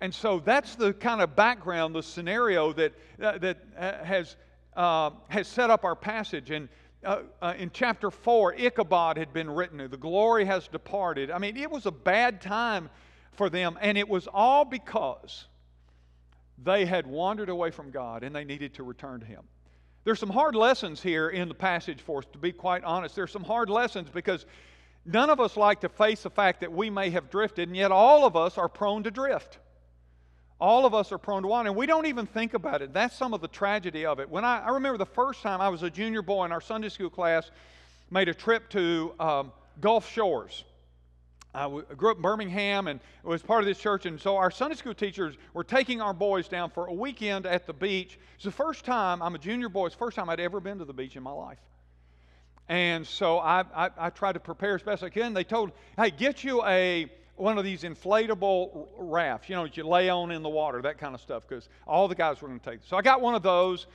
And 0.00 0.14
so 0.14 0.38
that's 0.40 0.74
the 0.74 0.92
kind 0.92 1.22
of 1.22 1.34
background, 1.34 1.94
the 1.94 2.02
scenario 2.02 2.72
that, 2.74 2.92
uh, 3.22 3.38
that 3.38 3.58
uh, 3.78 4.04
has, 4.04 4.36
uh, 4.76 5.10
has 5.28 5.48
set 5.48 5.70
up 5.70 5.84
our 5.84 5.96
passage. 5.96 6.50
And 6.50 6.68
uh, 7.02 7.20
uh, 7.40 7.54
in 7.56 7.70
chapter 7.72 8.10
4, 8.10 8.54
Ichabod 8.54 9.16
had 9.16 9.32
been 9.32 9.48
written, 9.48 9.78
the 9.90 9.96
glory 9.96 10.44
has 10.44 10.68
departed. 10.68 11.30
I 11.30 11.38
mean, 11.38 11.56
it 11.56 11.70
was 11.70 11.86
a 11.86 11.90
bad 11.90 12.42
time 12.42 12.90
for 13.32 13.48
them, 13.48 13.78
and 13.80 13.96
it 13.96 14.08
was 14.08 14.28
all 14.32 14.64
because 14.64 15.46
they 16.62 16.84
had 16.84 17.06
wandered 17.06 17.48
away 17.48 17.70
from 17.70 17.90
God 17.90 18.22
and 18.22 18.34
they 18.34 18.44
needed 18.44 18.74
to 18.74 18.82
return 18.82 19.20
to 19.20 19.26
Him. 19.26 19.42
There's 20.04 20.20
some 20.20 20.30
hard 20.30 20.54
lessons 20.54 21.02
here 21.02 21.30
in 21.30 21.48
the 21.48 21.54
passage 21.54 22.00
for 22.00 22.18
us, 22.18 22.26
to 22.32 22.38
be 22.38 22.52
quite 22.52 22.84
honest. 22.84 23.16
There's 23.16 23.32
some 23.32 23.44
hard 23.44 23.70
lessons 23.70 24.10
because 24.10 24.44
none 25.06 25.30
of 25.30 25.40
us 25.40 25.56
like 25.56 25.80
to 25.80 25.88
face 25.88 26.22
the 26.22 26.30
fact 26.30 26.60
that 26.60 26.72
we 26.72 26.90
may 26.90 27.10
have 27.10 27.30
drifted, 27.30 27.68
and 27.68 27.76
yet 27.76 27.90
all 27.90 28.26
of 28.26 28.36
us 28.36 28.58
are 28.58 28.68
prone 28.68 29.02
to 29.04 29.10
drift. 29.10 29.58
All 30.60 30.86
of 30.86 30.94
us 30.94 31.10
are 31.10 31.18
prone 31.18 31.42
to 31.42 31.48
wander, 31.48 31.70
and 31.70 31.76
we 31.76 31.86
don't 31.86 32.06
even 32.06 32.26
think 32.26 32.54
about 32.54 32.82
it. 32.82 32.92
That's 32.92 33.16
some 33.16 33.34
of 33.34 33.40
the 33.40 33.48
tragedy 33.48 34.06
of 34.06 34.20
it. 34.20 34.28
When 34.28 34.44
I, 34.44 34.60
I 34.60 34.70
remember 34.70 34.98
the 34.98 35.06
first 35.06 35.42
time 35.42 35.60
I 35.60 35.68
was 35.68 35.82
a 35.82 35.90
junior 35.90 36.22
boy 36.22 36.44
in 36.44 36.52
our 36.52 36.60
Sunday 36.60 36.90
school 36.90 37.10
class, 37.10 37.50
made 38.10 38.28
a 38.28 38.34
trip 38.34 38.68
to 38.70 39.14
um, 39.18 39.52
Gulf 39.80 40.10
Shores. 40.10 40.64
I 41.54 41.68
grew 41.96 42.10
up 42.10 42.16
in 42.16 42.22
Birmingham 42.22 42.88
and 42.88 43.00
was 43.22 43.42
part 43.42 43.60
of 43.60 43.66
this 43.66 43.78
church. 43.78 44.06
And 44.06 44.20
so 44.20 44.36
our 44.36 44.50
Sunday 44.50 44.76
school 44.76 44.94
teachers 44.94 45.36
were 45.52 45.64
taking 45.64 46.00
our 46.00 46.12
boys 46.12 46.48
down 46.48 46.70
for 46.70 46.86
a 46.86 46.92
weekend 46.92 47.46
at 47.46 47.66
the 47.66 47.72
beach. 47.72 48.18
It's 48.34 48.44
the 48.44 48.50
first 48.50 48.84
time, 48.84 49.22
I'm 49.22 49.34
a 49.34 49.38
junior 49.38 49.68
boy, 49.68 49.86
it's 49.86 49.94
the 49.94 50.00
first 50.00 50.16
time 50.16 50.28
I'd 50.28 50.40
ever 50.40 50.60
been 50.60 50.78
to 50.78 50.84
the 50.84 50.92
beach 50.92 51.16
in 51.16 51.22
my 51.22 51.30
life. 51.30 51.58
And 52.68 53.06
so 53.06 53.38
I, 53.38 53.64
I, 53.74 53.90
I 53.96 54.10
tried 54.10 54.32
to 54.32 54.40
prepare 54.40 54.74
as 54.74 54.82
best 54.82 55.02
I 55.02 55.10
can. 55.10 55.34
They 55.34 55.44
told, 55.44 55.72
hey, 55.96 56.10
get 56.10 56.42
you 56.42 56.64
a 56.64 57.10
one 57.36 57.58
of 57.58 57.64
these 57.64 57.82
inflatable 57.82 58.86
rafts, 58.96 59.48
you 59.48 59.56
know, 59.56 59.64
that 59.64 59.76
you 59.76 59.86
lay 59.86 60.08
on 60.08 60.30
in 60.30 60.42
the 60.42 60.48
water, 60.48 60.80
that 60.82 60.98
kind 60.98 61.14
of 61.14 61.20
stuff, 61.20 61.46
because 61.46 61.68
all 61.86 62.06
the 62.06 62.14
guys 62.14 62.40
were 62.40 62.48
going 62.48 62.60
to 62.60 62.70
take. 62.70 62.80
It. 62.80 62.86
So 62.86 62.96
I 62.96 63.02
got 63.02 63.20
one 63.20 63.34
of 63.34 63.42
those. 63.42 63.86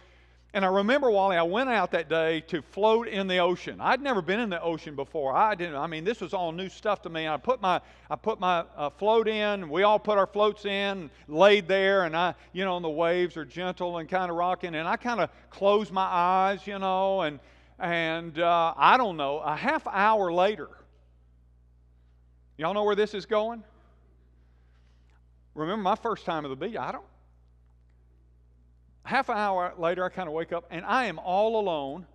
And 0.52 0.66
I 0.66 0.68
remember, 0.68 1.12
Wally, 1.12 1.38
I 1.38 1.44
went 1.44 1.70
out 1.70 1.92
that 1.92 2.10
day 2.10 2.42
to 2.48 2.64
float 2.64 3.08
in 3.08 3.28
the 3.28 3.38
ocean. 3.38 3.80
I'd 3.80 4.02
never 4.02 4.20
been 4.20 4.40
in 4.40 4.50
the 4.50 4.60
ocean 4.60 4.96
before. 4.96 5.36
I 5.36 5.54
didn't. 5.54 5.76
I 5.76 5.86
mean, 5.86 6.04
this 6.04 6.22
was 6.22 6.34
all 6.34 6.52
new 6.52 6.70
stuff 6.70 7.04
to 7.04 7.10
me. 7.10 7.28
I 7.28 7.38
put 7.38 7.62
my 7.62 7.80
I 8.10 8.16
put 8.16 8.40
my 8.40 8.66
uh, 8.76 8.90
float 8.90 9.28
in. 9.28 9.70
We 9.70 9.84
all 9.84 10.00
put 10.00 10.18
our 10.18 10.26
floats 10.26 10.66
in, 10.66 11.12
laid 11.28 11.68
there, 11.68 12.06
and 12.06 12.18
I, 12.18 12.34
you 12.52 12.66
know, 12.66 12.78
and 12.78 12.84
the 12.84 12.90
waves 12.90 13.38
are 13.38 13.46
gentle 13.46 14.00
and 14.00 14.10
kind 14.10 14.32
of 14.32 14.38
rocking. 14.38 14.74
And 14.74 14.88
I 14.88 14.96
kind 14.96 15.20
of 15.20 15.30
closed 15.52 15.92
my 15.92 16.06
eyes, 16.06 16.66
you 16.66 16.80
know, 16.80 17.22
and 17.22 17.40
and 17.78 18.40
uh, 18.40 18.74
I 18.76 18.98
don't 18.98 19.18
know. 19.18 19.38
A 19.40 19.56
half 19.56 19.86
hour 19.86 20.34
later, 20.34 20.70
y'all 22.58 22.74
know 22.74 22.86
where 22.86 22.96
this 22.96 23.14
is 23.14 23.28
going. 23.28 23.64
Remember 25.54 25.84
my 25.84 25.96
first 25.96 26.26
time 26.26 26.44
at 26.44 26.50
the 26.50 26.56
beach? 26.56 26.76
I 26.76 26.92
don't 26.92 27.06
half 29.04 29.30
an 29.30 29.38
hour 29.38 29.74
later, 29.78 30.04
I 30.04 30.10
kind 30.10 30.28
of 30.28 30.34
wake 30.34 30.52
up 30.52 30.66
and 30.70 30.86
I 30.86 31.06
am 31.06 31.20
all 31.20 31.60
alone. 31.60 32.06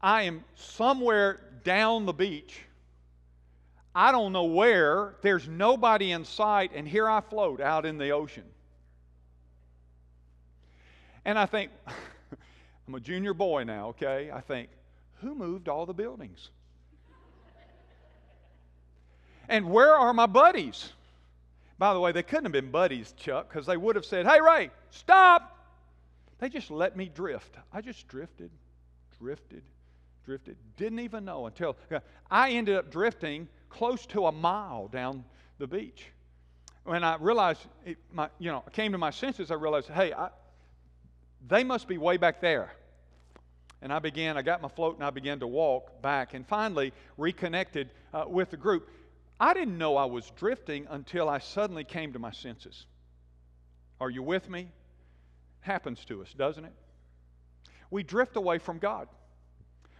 I 0.00 0.22
am 0.22 0.44
somewhere 0.54 1.40
down 1.64 2.06
the 2.06 2.12
beach. 2.12 2.60
I 3.94 4.12
don't 4.12 4.32
know 4.32 4.44
where. 4.44 5.16
There's 5.22 5.48
nobody 5.48 6.12
in 6.12 6.24
sight, 6.24 6.70
and 6.74 6.86
here 6.86 7.08
I 7.08 7.20
float 7.20 7.60
out 7.60 7.84
in 7.84 7.98
the 7.98 8.10
ocean. 8.10 8.44
And 11.24 11.36
I 11.38 11.46
think, 11.46 11.72
I'm 12.86 12.94
a 12.94 13.00
junior 13.00 13.34
boy 13.34 13.64
now, 13.64 13.88
okay? 13.88 14.30
I 14.32 14.40
think, 14.40 14.68
who 15.20 15.34
moved 15.34 15.68
all 15.68 15.84
the 15.84 15.94
buildings? 15.94 16.50
and 19.48 19.68
where 19.70 19.94
are 19.94 20.12
my 20.12 20.26
buddies? 20.26 20.92
By 21.78 21.94
the 21.94 22.00
way, 22.00 22.12
they 22.12 22.22
couldn't 22.22 22.44
have 22.44 22.52
been 22.52 22.70
buddies, 22.70 23.12
Chuck, 23.16 23.48
because 23.48 23.66
they 23.66 23.76
would 23.76 23.96
have 23.96 24.04
said, 24.04 24.26
Hey, 24.26 24.40
Ray, 24.40 24.70
stop. 24.90 25.54
They 26.38 26.48
just 26.48 26.70
let 26.70 26.96
me 26.96 27.10
drift. 27.12 27.56
I 27.72 27.80
just 27.80 28.06
drifted, 28.08 28.50
drifted, 29.18 29.62
drifted. 30.24 30.56
Didn't 30.76 31.00
even 31.00 31.24
know 31.24 31.46
until 31.46 31.76
I 32.30 32.50
ended 32.50 32.76
up 32.76 32.90
drifting 32.90 33.48
close 33.68 34.06
to 34.06 34.26
a 34.26 34.32
mile 34.32 34.88
down 34.88 35.24
the 35.58 35.66
beach. 35.66 36.06
When 36.84 37.04
I 37.04 37.16
realized, 37.16 37.60
it, 37.84 37.98
my, 38.12 38.28
you 38.38 38.50
know, 38.50 38.62
I 38.66 38.70
came 38.70 38.92
to 38.92 38.98
my 38.98 39.10
senses, 39.10 39.50
I 39.50 39.54
realized, 39.54 39.88
hey, 39.88 40.12
I, 40.12 40.30
they 41.46 41.64
must 41.64 41.86
be 41.88 41.98
way 41.98 42.16
back 42.16 42.40
there. 42.40 42.72
And 43.82 43.92
I 43.92 43.98
began, 43.98 44.36
I 44.36 44.42
got 44.42 44.62
my 44.62 44.68
float 44.68 44.96
and 44.96 45.04
I 45.04 45.10
began 45.10 45.40
to 45.40 45.46
walk 45.46 46.02
back 46.02 46.34
and 46.34 46.46
finally 46.46 46.92
reconnected 47.16 47.90
uh, 48.12 48.24
with 48.26 48.50
the 48.50 48.56
group. 48.56 48.88
I 49.40 49.54
didn't 49.54 49.78
know 49.78 49.96
I 49.96 50.06
was 50.06 50.30
drifting 50.36 50.86
until 50.90 51.28
I 51.28 51.38
suddenly 51.38 51.84
came 51.84 52.12
to 52.12 52.18
my 52.18 52.32
senses. 52.32 52.86
Are 54.00 54.10
you 54.10 54.22
with 54.22 54.48
me? 54.48 54.68
Happens 55.60 56.04
to 56.06 56.22
us, 56.22 56.32
doesn't 56.32 56.64
it? 56.64 56.72
We 57.90 58.02
drift 58.02 58.36
away 58.36 58.58
from 58.58 58.78
God. 58.78 59.08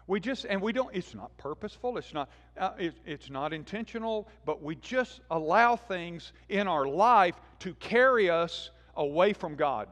We 0.06 0.20
just, 0.20 0.46
and 0.46 0.62
we 0.62 0.72
don't, 0.72 0.94
it's 0.94 1.14
not 1.14 1.36
purposeful, 1.36 1.98
it's 1.98 2.14
not, 2.14 2.30
uh, 2.56 2.70
it, 2.78 2.94
it's 3.04 3.28
not 3.28 3.52
intentional, 3.52 4.26
but 4.46 4.62
we 4.62 4.74
just 4.76 5.20
allow 5.30 5.76
things 5.76 6.32
in 6.48 6.66
our 6.66 6.86
life 6.86 7.34
to 7.60 7.74
carry 7.74 8.30
us 8.30 8.70
away 8.96 9.34
from 9.34 9.54
God. 9.54 9.88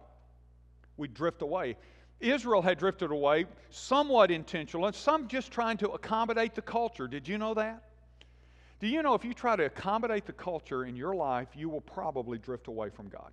We 0.96 1.08
drift 1.08 1.42
away. 1.42 1.76
Israel 2.18 2.62
had 2.62 2.78
drifted 2.78 3.10
away, 3.10 3.44
somewhat 3.68 4.30
intentional, 4.30 4.86
and 4.86 4.96
some 4.96 5.28
just 5.28 5.52
trying 5.52 5.76
to 5.78 5.90
accommodate 5.90 6.54
the 6.54 6.62
culture. 6.62 7.06
Did 7.06 7.28
you 7.28 7.36
know 7.36 7.52
that? 7.52 7.82
Do 8.78 8.86
you 8.86 9.02
know 9.02 9.14
if 9.14 9.24
you 9.24 9.32
try 9.32 9.56
to 9.56 9.64
accommodate 9.64 10.26
the 10.26 10.32
culture 10.32 10.84
in 10.84 10.96
your 10.96 11.14
life, 11.14 11.48
you 11.54 11.68
will 11.68 11.80
probably 11.80 12.38
drift 12.38 12.68
away 12.68 12.90
from 12.90 13.08
God? 13.08 13.30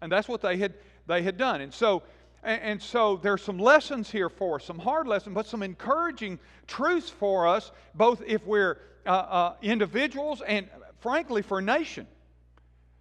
And 0.00 0.10
that's 0.10 0.28
what 0.28 0.40
they 0.40 0.56
had, 0.56 0.74
they 1.06 1.22
had 1.22 1.36
done. 1.36 1.60
And 1.60 1.72
so, 1.72 2.02
and, 2.42 2.62
and 2.62 2.82
so 2.82 3.16
there's 3.16 3.42
some 3.42 3.58
lessons 3.58 4.10
here 4.10 4.30
for 4.30 4.56
us, 4.56 4.64
some 4.64 4.78
hard 4.78 5.06
lessons, 5.06 5.34
but 5.34 5.46
some 5.46 5.62
encouraging 5.62 6.38
truths 6.66 7.10
for 7.10 7.46
us, 7.46 7.70
both 7.94 8.22
if 8.26 8.46
we're 8.46 8.78
uh, 9.06 9.10
uh, 9.10 9.54
individuals 9.60 10.42
and, 10.46 10.68
frankly, 11.00 11.42
for 11.42 11.58
a 11.58 11.62
nation. 11.62 12.06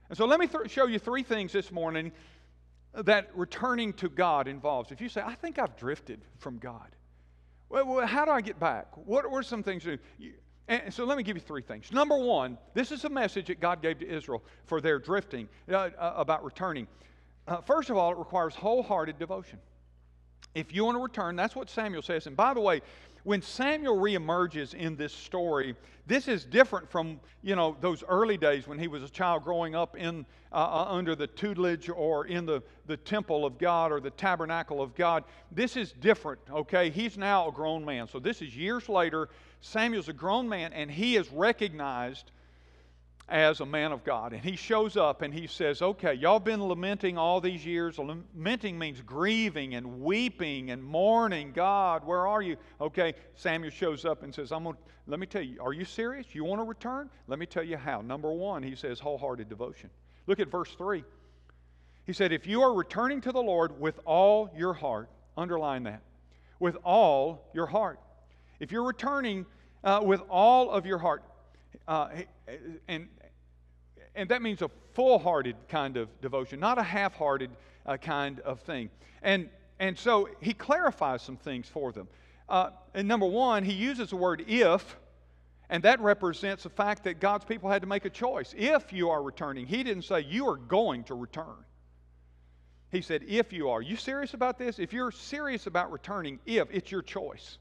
And 0.10 0.18
so 0.18 0.26
let 0.26 0.40
me 0.40 0.48
th- 0.48 0.70
show 0.70 0.88
you 0.88 1.00
three 1.00 1.24
things 1.24 1.54
this 1.54 1.72
morning 1.72 2.12
that 2.94 3.30
returning 3.34 3.94
to 3.94 4.10
God 4.10 4.48
involves. 4.48 4.92
If 4.92 5.00
you 5.00 5.08
say, 5.08 5.22
I 5.22 5.36
think 5.36 5.60
I've 5.60 5.78
drifted 5.78 6.20
from 6.40 6.58
God, 6.58 6.90
well, 7.70 8.06
how 8.08 8.26
do 8.26 8.32
I 8.32 8.42
get 8.42 8.60
back? 8.60 8.88
What 9.06 9.26
are 9.26 9.44
some 9.44 9.62
things 9.62 9.84
do? 9.84 9.98
And 10.70 10.94
so 10.94 11.04
let 11.04 11.18
me 11.18 11.24
give 11.24 11.36
you 11.36 11.42
three 11.42 11.64
things. 11.64 11.92
Number 11.92 12.16
one, 12.16 12.56
this 12.76 12.92
is 12.92 13.04
a 13.04 13.10
message 13.10 13.48
that 13.48 13.60
God 13.60 13.82
gave 13.82 13.98
to 14.00 14.08
Israel 14.08 14.44
for 14.68 14.80
their 14.80 15.00
drifting 15.00 15.50
uh, 15.68 15.90
uh, 15.98 16.14
about 16.16 16.46
returning. 16.46 16.88
Uh, 17.48 17.60
first 17.62 17.90
of 17.90 17.98
all, 17.98 18.12
it 18.12 18.20
requires 18.20 18.54
wholehearted 18.54 19.18
devotion. 19.18 19.58
If 20.54 20.72
you 20.72 20.86
want 20.86 20.96
to 20.96 21.02
return, 21.02 21.36
that's 21.36 21.56
what 21.56 21.72
Samuel 21.72 22.04
says. 22.04 22.28
And 22.28 22.38
by 22.38 22.54
the 22.54 22.62
way, 22.62 22.82
when 23.24 23.42
Samuel 23.42 23.98
reemerges 23.98 24.76
in 24.76 24.96
this 24.96 25.12
story, 25.12 25.76
this 26.06 26.28
is 26.28 26.46
different 26.46 26.90
from 26.90 27.20
you 27.42 27.56
know 27.56 27.76
those 27.82 28.04
early 28.08 28.38
days 28.38 28.68
when 28.68 28.80
he 28.80 28.88
was 28.88 29.04
a 29.04 29.10
child 29.10 29.44
growing 29.44 29.76
up 29.76 29.98
in 29.98 30.26
uh, 30.52 30.56
uh, 30.56 30.86
under 30.90 31.16
the 31.16 31.28
tutelage 31.28 31.90
or 31.90 32.28
in 32.28 32.46
the, 32.46 32.62
the 32.88 32.98
temple 32.98 33.46
of 33.46 33.58
God 33.58 33.92
or 33.92 34.00
the 34.00 34.10
tabernacle 34.12 34.82
of 34.82 34.96
God. 34.96 35.24
This 35.52 35.76
is 35.78 35.94
different. 35.94 36.40
Okay, 36.52 36.90
he's 36.90 37.18
now 37.18 37.50
a 37.50 37.52
grown 37.52 37.84
man. 37.84 38.08
So 38.08 38.20
this 38.20 38.42
is 38.42 38.56
years 38.56 38.88
later. 38.88 39.30
Samuel's 39.62 40.10
a 40.10 40.14
grown 40.14 40.48
man, 40.48 40.74
and 40.74 40.90
he 40.90 41.16
is 41.16 41.32
recognized 41.32 42.32
as 43.30 43.60
a 43.60 43.66
man 43.66 43.92
of 43.92 44.04
God. 44.04 44.34
And 44.34 44.44
he 44.44 44.56
shows 44.56 44.98
up 44.98 45.22
and 45.22 45.34
he 45.34 45.48
says, 45.48 45.82
Okay, 45.82 46.14
y'all 46.14 46.40
been 46.40 46.64
lamenting 46.64 47.18
all 47.18 47.40
these 47.40 47.66
years. 47.66 48.00
Lamenting 48.00 48.78
means 48.78 49.02
grieving 49.02 49.76
and 49.76 50.02
weeping 50.02 50.72
and 50.72 50.84
mourning. 50.84 51.52
God, 51.54 52.06
where 52.06 52.28
are 52.28 52.42
you? 52.42 52.58
Okay, 52.82 53.14
Samuel 53.36 53.72
shows 53.72 54.06
up 54.06 54.24
and 54.24 54.34
says, 54.34 54.52
I'm 54.52 54.64
gonna, 54.64 54.78
let 55.08 55.20
me 55.20 55.28
tell 55.28 55.42
you, 55.42 55.62
are 55.62 55.74
you 55.74 55.86
serious? 55.86 56.28
You 56.34 56.44
want 56.44 56.60
to 56.62 56.66
return? 56.66 57.10
Let 57.28 57.40
me 57.40 57.46
tell 57.46 57.64
you 57.64 57.78
how. 57.78 58.02
Number 58.02 58.32
one, 58.32 58.64
he 58.64 58.76
says, 58.76 59.00
wholehearted 59.00 59.48
devotion. 59.48 59.90
Look 60.28 60.40
at 60.40 60.50
verse 60.50 60.74
3. 60.78 61.04
He 62.06 62.14
said, 62.14 62.32
If 62.32 62.48
you 62.48 62.62
are 62.62 62.74
returning 62.74 63.22
to 63.22 63.32
the 63.32 63.42
Lord 63.42 63.80
with 63.80 64.00
all 64.06 64.52
your 64.58 64.74
heart, 64.74 65.10
underline 65.38 65.84
that, 65.84 66.02
with 66.60 66.78
all 66.84 67.50
your 67.54 67.68
heart. 67.68 68.00
If 68.60 68.72
you're 68.72 68.84
returning 68.84 69.46
uh, 69.84 70.02
with 70.04 70.22
all 70.30 70.70
of 70.72 70.86
your 70.86 70.98
heart, 70.98 71.24
uh, 71.88 72.10
and, 72.88 73.08
and 74.16 74.30
that 74.30 74.42
means 74.42 74.62
a 74.62 74.70
full 74.94 75.20
hearted 75.20 75.56
kind 75.70 75.98
of 75.98 76.10
devotion, 76.22 76.60
not 76.60 76.78
a 76.78 76.84
half 76.84 77.14
hearted 77.14 77.52
uh, 77.86 77.98
kind 77.98 78.40
of 78.42 78.60
thing. 78.62 78.90
And, 79.22 79.50
and 79.80 79.98
so 79.98 80.30
he 80.42 80.54
clarifies 80.54 81.22
some 81.22 81.38
things 81.38 81.68
for 81.68 81.92
them. 81.92 82.08
Uh, 82.50 82.72
and 82.94 83.08
number 83.08 83.28
one, 83.28 83.64
he 83.64 83.74
uses 83.74 84.10
the 84.10 84.16
word 84.16 84.44
if, 84.48 84.98
and 85.70 85.84
that 85.84 86.00
represents 86.02 86.64
the 86.64 86.70
fact 86.70 87.04
that 87.04 87.20
God's 87.20 87.46
people 87.46 87.70
had 87.70 87.82
to 87.84 87.88
make 87.88 88.06
a 88.06 88.10
choice. 88.10 88.54
If 88.58 88.92
you 88.92 89.10
are 89.10 89.22
returning, 89.22 89.68
he 89.68 89.84
didn't 89.84 90.04
say 90.04 90.22
you 90.22 90.48
are 90.50 90.58
going 90.58 91.04
to 91.06 91.16
return. 91.16 91.64
He 92.92 93.02
said, 93.02 93.24
if 93.28 93.54
you 93.54 93.70
are. 93.70 93.82
You 93.84 93.96
serious 93.96 94.34
about 94.34 94.58
this? 94.58 94.80
If 94.80 94.94
you're 94.94 95.12
serious 95.12 95.68
about 95.68 95.92
returning, 95.92 96.40
if, 96.48 96.68
it's 96.72 96.92
your 96.92 97.04
choice. 97.04 97.60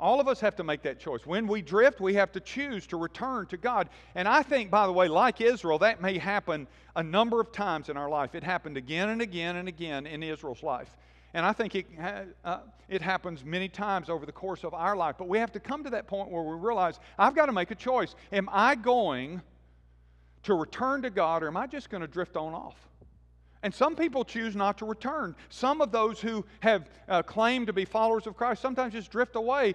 All 0.00 0.18
of 0.18 0.28
us 0.28 0.40
have 0.40 0.56
to 0.56 0.64
make 0.64 0.82
that 0.82 0.98
choice. 0.98 1.26
When 1.26 1.46
we 1.46 1.60
drift, 1.60 2.00
we 2.00 2.14
have 2.14 2.32
to 2.32 2.40
choose 2.40 2.86
to 2.86 2.96
return 2.96 3.46
to 3.46 3.58
God. 3.58 3.90
And 4.14 4.26
I 4.26 4.42
think, 4.42 4.70
by 4.70 4.86
the 4.86 4.92
way, 4.92 5.08
like 5.08 5.42
Israel, 5.42 5.78
that 5.80 6.00
may 6.00 6.16
happen 6.16 6.66
a 6.96 7.02
number 7.02 7.38
of 7.40 7.52
times 7.52 7.90
in 7.90 7.98
our 7.98 8.08
life. 8.08 8.34
It 8.34 8.42
happened 8.42 8.78
again 8.78 9.10
and 9.10 9.20
again 9.20 9.56
and 9.56 9.68
again 9.68 10.06
in 10.06 10.22
Israel's 10.22 10.62
life. 10.62 10.96
And 11.34 11.44
I 11.44 11.52
think 11.52 11.74
it, 11.74 11.86
uh, 12.44 12.58
it 12.88 13.02
happens 13.02 13.44
many 13.44 13.68
times 13.68 14.08
over 14.08 14.24
the 14.26 14.32
course 14.32 14.64
of 14.64 14.72
our 14.74 14.96
life. 14.96 15.16
But 15.18 15.28
we 15.28 15.38
have 15.38 15.52
to 15.52 15.60
come 15.60 15.84
to 15.84 15.90
that 15.90 16.06
point 16.08 16.30
where 16.30 16.42
we 16.42 16.56
realize 16.56 16.98
I've 17.18 17.36
got 17.36 17.46
to 17.46 17.52
make 17.52 17.70
a 17.70 17.76
choice. 17.76 18.14
Am 18.32 18.48
I 18.50 18.74
going 18.74 19.42
to 20.44 20.54
return 20.54 21.02
to 21.02 21.10
God 21.10 21.42
or 21.42 21.48
am 21.48 21.56
I 21.56 21.66
just 21.66 21.90
going 21.90 22.00
to 22.00 22.08
drift 22.08 22.36
on 22.36 22.54
off? 22.54 22.76
And 23.62 23.74
some 23.74 23.94
people 23.94 24.24
choose 24.24 24.56
not 24.56 24.78
to 24.78 24.86
return. 24.86 25.36
Some 25.50 25.82
of 25.82 25.92
those 25.92 26.18
who 26.20 26.44
have 26.60 26.88
uh, 27.08 27.22
claimed 27.22 27.66
to 27.66 27.74
be 27.74 27.84
followers 27.84 28.26
of 28.26 28.34
Christ 28.34 28.62
sometimes 28.62 28.94
just 28.94 29.10
drift 29.10 29.36
away. 29.36 29.74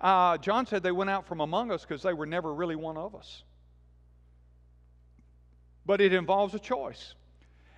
Uh, 0.00 0.38
John 0.38 0.66
said 0.66 0.82
they 0.82 0.92
went 0.92 1.10
out 1.10 1.26
from 1.26 1.40
among 1.40 1.70
us 1.70 1.82
because 1.82 2.02
they 2.02 2.12
were 2.12 2.26
never 2.26 2.52
really 2.52 2.76
one 2.76 2.96
of 2.96 3.14
us. 3.14 3.42
But 5.86 6.00
it 6.00 6.12
involves 6.12 6.54
a 6.54 6.58
choice. 6.58 7.14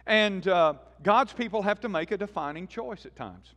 And 0.07 0.47
uh, 0.47 0.75
God's 1.03 1.33
people 1.33 1.63
have 1.63 1.81
to 1.81 1.89
make 1.89 2.11
a 2.11 2.17
defining 2.17 2.69
choice 2.69 3.07
at 3.07 3.17
times. 3.17 3.55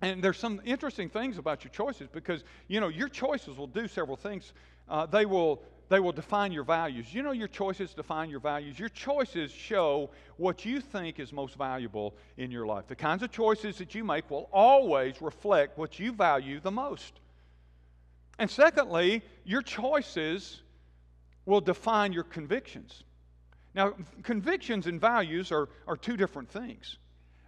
And 0.00 0.22
there's 0.22 0.38
some 0.38 0.60
interesting 0.64 1.08
things 1.08 1.38
about 1.38 1.64
your 1.64 1.70
choices 1.70 2.08
because, 2.12 2.44
you 2.68 2.80
know, 2.80 2.88
your 2.88 3.08
choices 3.08 3.56
will 3.56 3.68
do 3.68 3.86
several 3.86 4.16
things. 4.16 4.52
Uh, 4.88 5.06
they 5.06 5.26
will 5.26 5.62
they 5.88 6.00
will 6.00 6.12
define 6.12 6.52
your 6.52 6.64
values. 6.64 7.12
You 7.12 7.22
know, 7.22 7.32
your 7.32 7.48
choices 7.48 7.92
define 7.92 8.30
your 8.30 8.40
values. 8.40 8.78
Your 8.78 8.88
choices 8.88 9.50
show 9.50 10.08
what 10.38 10.64
you 10.64 10.80
think 10.80 11.20
is 11.20 11.34
most 11.34 11.54
valuable 11.54 12.14
in 12.38 12.50
your 12.50 12.64
life. 12.64 12.86
The 12.88 12.96
kinds 12.96 13.22
of 13.22 13.30
choices 13.30 13.76
that 13.76 13.94
you 13.94 14.02
make 14.02 14.30
will 14.30 14.48
always 14.52 15.20
reflect 15.20 15.76
what 15.76 15.98
you 15.98 16.12
value 16.12 16.60
the 16.60 16.70
most. 16.70 17.20
And 18.38 18.50
secondly, 18.50 19.22
your 19.44 19.62
choices 19.62 20.62
will 21.44 21.60
define 21.60 22.12
your 22.12 22.24
convictions. 22.24 23.04
Now, 23.74 23.94
convictions 24.22 24.86
and 24.86 25.00
values 25.00 25.50
are, 25.50 25.68
are 25.86 25.96
two 25.96 26.16
different 26.16 26.50
things. 26.50 26.98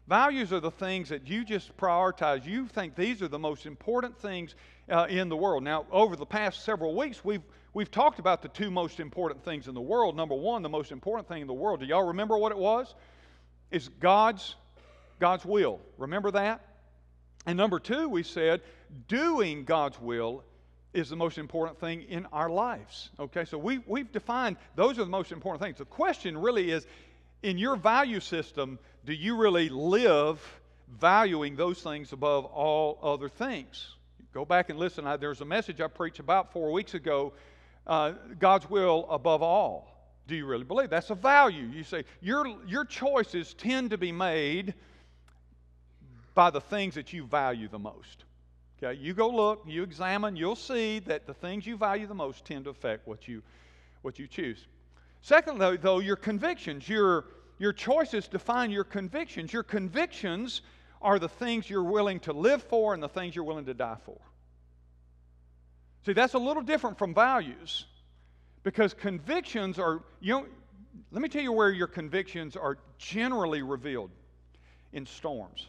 Values 0.06 0.52
are 0.52 0.60
the 0.60 0.70
things 0.70 1.08
that 1.08 1.26
you 1.28 1.44
just 1.44 1.74
prioritize. 1.76 2.44
You 2.44 2.68
think 2.68 2.94
these 2.94 3.22
are 3.22 3.28
the 3.28 3.38
most 3.38 3.64
important 3.64 4.18
things 4.18 4.54
uh, 4.90 5.06
in 5.08 5.28
the 5.28 5.36
world. 5.36 5.62
Now, 5.62 5.86
over 5.90 6.14
the 6.14 6.26
past 6.26 6.64
several 6.64 6.94
weeks, 6.94 7.24
we've 7.24 7.42
we've 7.72 7.90
talked 7.90 8.18
about 8.18 8.42
the 8.42 8.48
two 8.48 8.70
most 8.70 9.00
important 9.00 9.42
things 9.44 9.66
in 9.66 9.74
the 9.74 9.80
world. 9.80 10.14
Number 10.14 10.34
one, 10.34 10.62
the 10.62 10.68
most 10.68 10.92
important 10.92 11.26
thing 11.26 11.40
in 11.40 11.46
the 11.46 11.54
world. 11.54 11.80
Do 11.80 11.86
y'all 11.86 12.06
remember 12.06 12.36
what 12.36 12.52
it 12.52 12.58
was? 12.58 12.94
Is 13.70 13.88
God's 14.00 14.56
God's 15.20 15.46
will. 15.46 15.80
Remember 15.96 16.30
that? 16.32 16.60
And 17.46 17.56
number 17.56 17.78
two, 17.78 18.08
we 18.08 18.22
said 18.22 18.60
doing 19.08 19.64
God's 19.64 19.98
will 20.00 20.44
is 20.94 21.10
the 21.10 21.16
most 21.16 21.38
important 21.38 21.78
thing 21.80 22.02
in 22.02 22.26
our 22.32 22.48
lives. 22.48 23.10
Okay, 23.18 23.44
so 23.44 23.58
we, 23.58 23.80
we've 23.86 24.10
defined 24.12 24.56
those 24.76 24.98
are 24.98 25.04
the 25.04 25.10
most 25.10 25.32
important 25.32 25.62
things. 25.62 25.78
The 25.78 25.84
question 25.84 26.38
really 26.38 26.70
is 26.70 26.86
in 27.42 27.58
your 27.58 27.76
value 27.76 28.20
system, 28.20 28.78
do 29.04 29.12
you 29.12 29.36
really 29.36 29.68
live 29.68 30.40
valuing 30.98 31.56
those 31.56 31.82
things 31.82 32.12
above 32.12 32.46
all 32.46 32.98
other 33.02 33.28
things? 33.28 33.96
Go 34.32 34.44
back 34.44 34.70
and 34.70 34.78
listen. 34.78 35.06
I, 35.06 35.16
there's 35.16 35.40
a 35.40 35.44
message 35.44 35.80
I 35.80 35.88
preached 35.88 36.20
about 36.20 36.52
four 36.52 36.72
weeks 36.72 36.94
ago 36.94 37.34
uh, 37.86 38.12
God's 38.38 38.68
will 38.70 39.06
above 39.10 39.42
all. 39.42 39.90
Do 40.26 40.34
you 40.34 40.46
really 40.46 40.64
believe? 40.64 40.88
That's 40.88 41.10
a 41.10 41.14
value. 41.14 41.66
You 41.66 41.84
say 41.84 42.04
your, 42.22 42.46
your 42.66 42.84
choices 42.84 43.52
tend 43.52 43.90
to 43.90 43.98
be 43.98 44.10
made 44.10 44.74
by 46.34 46.50
the 46.50 46.60
things 46.60 46.94
that 46.94 47.12
you 47.12 47.24
value 47.26 47.68
the 47.68 47.78
most. 47.78 48.24
Okay, 48.84 49.00
you 49.00 49.14
go 49.14 49.28
look, 49.28 49.62
you 49.66 49.82
examine, 49.82 50.36
you'll 50.36 50.56
see 50.56 50.98
that 51.00 51.26
the 51.26 51.32
things 51.32 51.66
you 51.66 51.76
value 51.76 52.06
the 52.06 52.14
most 52.14 52.44
tend 52.44 52.64
to 52.64 52.70
affect 52.70 53.06
what 53.06 53.26
you, 53.26 53.42
what 54.02 54.18
you 54.18 54.26
choose. 54.26 54.66
Secondly, 55.22 55.78
though, 55.78 56.00
your 56.00 56.16
convictions, 56.16 56.86
your, 56.86 57.24
your 57.58 57.72
choices 57.72 58.28
define 58.28 58.70
your 58.70 58.84
convictions. 58.84 59.52
Your 59.52 59.62
convictions 59.62 60.60
are 61.00 61.18
the 61.18 61.28
things 61.28 61.70
you're 61.70 61.82
willing 61.82 62.20
to 62.20 62.32
live 62.32 62.62
for 62.62 62.92
and 62.92 63.02
the 63.02 63.08
things 63.08 63.34
you're 63.34 63.44
willing 63.44 63.64
to 63.64 63.74
die 63.74 63.96
for. 64.04 64.18
See, 66.04 66.12
that's 66.12 66.34
a 66.34 66.38
little 66.38 66.62
different 66.62 66.98
from 66.98 67.14
values 67.14 67.86
because 68.64 68.92
convictions 68.92 69.78
are, 69.78 70.02
you 70.20 70.34
know, 70.34 70.46
let 71.10 71.22
me 71.22 71.30
tell 71.30 71.42
you 71.42 71.52
where 71.52 71.70
your 71.70 71.86
convictions 71.86 72.54
are 72.54 72.76
generally 72.98 73.62
revealed 73.62 74.10
in 74.92 75.06
storms. 75.06 75.68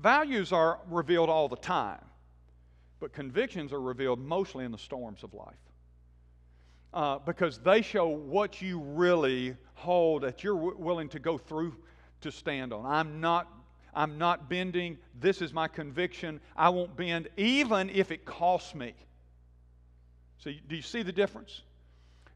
Values 0.00 0.52
are 0.52 0.80
revealed 0.88 1.28
all 1.28 1.48
the 1.48 1.56
time, 1.56 2.04
but 3.00 3.12
convictions 3.12 3.72
are 3.72 3.80
revealed 3.80 4.18
mostly 4.18 4.64
in 4.64 4.72
the 4.72 4.78
storms 4.78 5.22
of 5.22 5.34
life. 5.34 5.54
Uh, 6.92 7.18
because 7.18 7.58
they 7.58 7.82
show 7.82 8.08
what 8.08 8.60
you 8.60 8.80
really 8.80 9.56
hold 9.74 10.22
that 10.22 10.42
you're 10.42 10.56
w- 10.56 10.76
willing 10.76 11.08
to 11.08 11.18
go 11.18 11.38
through 11.38 11.76
to 12.20 12.32
stand 12.32 12.72
on. 12.72 12.84
I'm 12.84 13.20
not 13.20 13.46
I'm 13.94 14.18
not 14.18 14.48
bending. 14.48 14.98
This 15.18 15.42
is 15.42 15.52
my 15.52 15.68
conviction. 15.68 16.40
I 16.56 16.68
won't 16.68 16.96
bend, 16.96 17.28
even 17.36 17.90
if 17.90 18.10
it 18.10 18.24
costs 18.24 18.74
me. 18.74 18.94
So, 20.38 20.50
do 20.68 20.76
you 20.76 20.82
see 20.82 21.02
the 21.02 21.12
difference? 21.12 21.62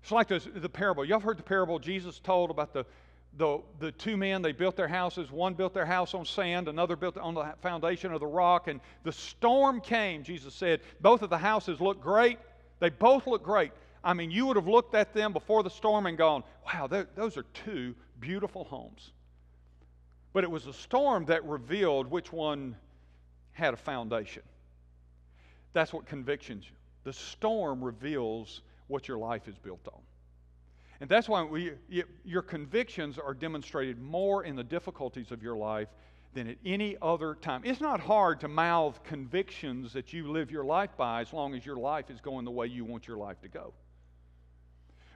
It's 0.03 0.13
like 0.13 0.29
the, 0.29 0.39
the 0.39 0.69
parable. 0.69 1.05
Y'all 1.05 1.21
heard 1.21 1.39
the 1.39 1.45
parable 1.45 1.79
Jesus 1.79 2.19
told 2.19 2.51
about 2.51 2.73
the, 2.73 2.85
the, 3.37 3.61
the 3.81 3.93
two 3.93 4.17
men. 4.17 4.43
They 4.43 4.53
built 4.53 4.77
their 4.77 4.89
houses. 4.89 5.31
One 5.31 5.55
built 5.55 5.75
their 5.75 5.87
house 5.87 6.15
on 6.15 6.25
sand, 6.25 6.69
another 6.69 6.97
built 6.97 7.17
on 7.17 7.35
the 7.35 7.55
foundation 7.63 8.13
of 8.13 8.21
the 8.21 8.27
rock. 8.27 8.69
And 8.69 8.81
the 9.03 9.13
storm 9.13 9.81
came, 9.81 10.23
Jesus 10.23 10.55
said. 10.55 10.81
Both 11.01 11.23
of 11.23 11.31
the 11.31 11.39
houses 11.39 11.81
looked 11.81 12.03
great. 12.03 12.39
They 12.81 12.91
both 12.91 13.27
look 13.27 13.43
great. 13.43 13.73
I 14.03 14.13
mean, 14.13 14.31
you 14.31 14.47
would 14.47 14.57
have 14.57 14.69
looked 14.69 14.95
at 14.95 15.15
them 15.15 15.33
before 15.33 15.63
the 15.63 15.71
storm 15.71 16.07
and 16.07 16.19
gone, 16.19 16.45
wow, 16.67 16.87
those 16.87 17.37
are 17.37 17.45
two 17.55 17.95
beautiful 18.21 18.65
homes. 18.65 19.13
But 20.33 20.45
it 20.45 20.51
was 20.51 20.67
a 20.67 20.73
storm 20.73 21.25
that 21.27 21.45
revealed 21.45 22.11
which 22.11 22.33
one 22.33 22.77
had 23.53 23.73
a 23.73 23.77
foundation. 23.77 24.43
That's 25.73 25.93
what 25.93 26.07
convictions. 26.07 26.65
You. 26.67 26.77
The 27.05 27.13
storm 27.13 27.83
reveals 27.83 28.63
what 28.89 29.09
your 29.09 29.19
life 29.19 29.49
is 29.49 29.57
built 29.59 29.87
on. 29.89 30.01
And 31.01 31.11
that's 31.11 31.29
why 31.29 31.43
we, 31.43 31.73
your 32.25 32.43
convictions 32.43 33.19
are 33.19 33.35
demonstrated 33.35 34.01
more 34.01 34.45
in 34.45 34.57
the 34.57 34.65
difficulties 34.65 35.33
of 35.33 35.43
your 35.43 35.57
life 35.57 35.89
than 36.35 36.49
at 36.49 36.57
any 36.65 36.97
other 37.01 37.35
time. 37.35 37.63
It's 37.65 37.81
not 37.81 38.01
hard 38.01 38.41
to 38.41 38.49
mouth 38.49 39.03
convictions 39.05 39.93
that 39.93 40.13
you 40.13 40.31
live 40.31 40.51
your 40.51 40.65
life 40.65 40.91
by 40.97 41.21
as 41.21 41.33
long 41.33 41.55
as 41.55 41.65
your 41.65 41.77
life 41.77 42.11
is 42.11 42.21
going 42.21 42.45
the 42.45 42.51
way 42.51 42.67
you 42.67 42.85
want 42.85 43.07
your 43.07 43.17
life 43.17 43.41
to 43.43 43.49
go. 43.49 43.73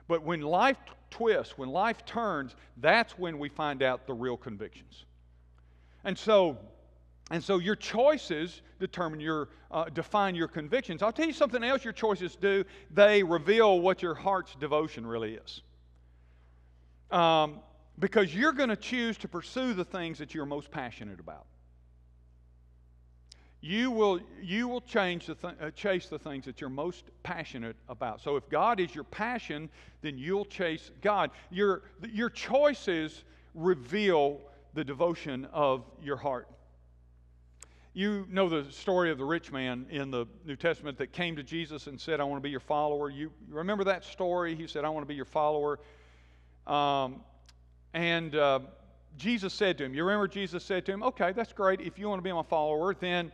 But 0.07 0.23
when 0.23 0.41
life 0.41 0.77
twists, 1.11 1.57
when 1.57 1.69
life 1.69 2.03
turns, 2.05 2.55
that's 2.77 3.17
when 3.17 3.37
we 3.37 3.47
find 3.47 3.83
out 3.83 4.07
the 4.07 4.13
real 4.13 4.37
convictions. 4.37 5.05
And 6.03 6.17
so, 6.17 6.57
and 7.29 7.43
so 7.43 7.59
your 7.59 7.75
choices 7.75 8.61
determine 8.79 9.19
your, 9.19 9.49
uh, 9.69 9.85
define 9.85 10.33
your 10.33 10.47
convictions. 10.47 11.03
I'll 11.03 11.11
tell 11.11 11.27
you 11.27 11.33
something 11.33 11.63
else 11.63 11.83
your 11.83 11.93
choices 11.93 12.35
do. 12.35 12.63
They 12.91 13.21
reveal 13.21 13.81
what 13.81 14.01
your 14.01 14.15
heart's 14.15 14.55
devotion 14.55 15.05
really 15.05 15.35
is. 15.35 15.61
Um, 17.11 17.59
because 17.97 18.33
you're 18.33 18.53
going 18.53 18.69
to 18.69 18.75
choose 18.75 19.17
to 19.17 19.27
pursue 19.27 19.73
the 19.73 19.83
things 19.83 20.19
that 20.19 20.33
you're 20.33 20.45
most 20.45 20.71
passionate 20.71 21.19
about. 21.19 21.45
You 23.61 23.91
will, 23.91 24.21
you 24.41 24.69
will 24.69 24.79
change 24.79 25.25
the 25.25 25.35
th- 25.35 25.55
uh, 25.61 25.71
chase 25.71 26.07
the 26.07 26.17
things 26.17 26.45
that 26.45 26.61
you're 26.61 26.69
most 26.69 27.03
passionate 27.23 27.75
about. 27.89 28.21
So 28.21 28.37
if 28.37 28.47
God 28.47 28.79
is 28.79 28.95
your 28.95 29.03
passion, 29.03 29.69
then 30.01 30.17
you'll 30.17 30.45
chase 30.45 30.91
God. 31.01 31.31
Your, 31.51 31.81
your 32.09 32.29
choices 32.29 33.25
reveal 33.53 34.39
the 34.75 34.83
devotion 34.85 35.45
of 35.51 35.83
your 36.01 36.15
heart. 36.15 36.47
You 37.93 38.25
know 38.29 38.47
the 38.47 38.71
story 38.71 39.11
of 39.11 39.17
the 39.17 39.25
rich 39.25 39.51
man 39.51 39.87
in 39.89 40.09
the 40.09 40.25
New 40.45 40.55
Testament 40.55 40.97
that 40.99 41.11
came 41.11 41.35
to 41.35 41.43
Jesus 41.43 41.87
and 41.87 41.99
said, 41.99 42.21
I 42.21 42.23
want 42.23 42.41
to 42.41 42.43
be 42.43 42.51
your 42.51 42.61
follower. 42.61 43.09
You 43.09 43.31
remember 43.49 43.83
that 43.85 44.05
story? 44.05 44.55
He 44.55 44.67
said, 44.67 44.85
I 44.85 44.89
want 44.89 45.03
to 45.03 45.07
be 45.07 45.15
your 45.15 45.25
follower. 45.25 45.79
Um, 46.69 47.21
and 47.93 48.35
uh, 48.35 48.59
Jesus 49.17 49.53
said 49.53 49.77
to 49.79 49.85
him, 49.85 49.93
You 49.93 50.03
remember 50.03 50.27
Jesus 50.27 50.63
said 50.63 50.85
to 50.85 50.91
him, 50.91 51.03
Okay, 51.03 51.31
that's 51.31 51.53
great. 51.53 51.81
If 51.81 51.97
you 51.97 52.07
want 52.07 52.19
to 52.19 52.23
be 52.23 52.31
my 52.31 52.43
follower, 52.43 52.95
then 52.99 53.31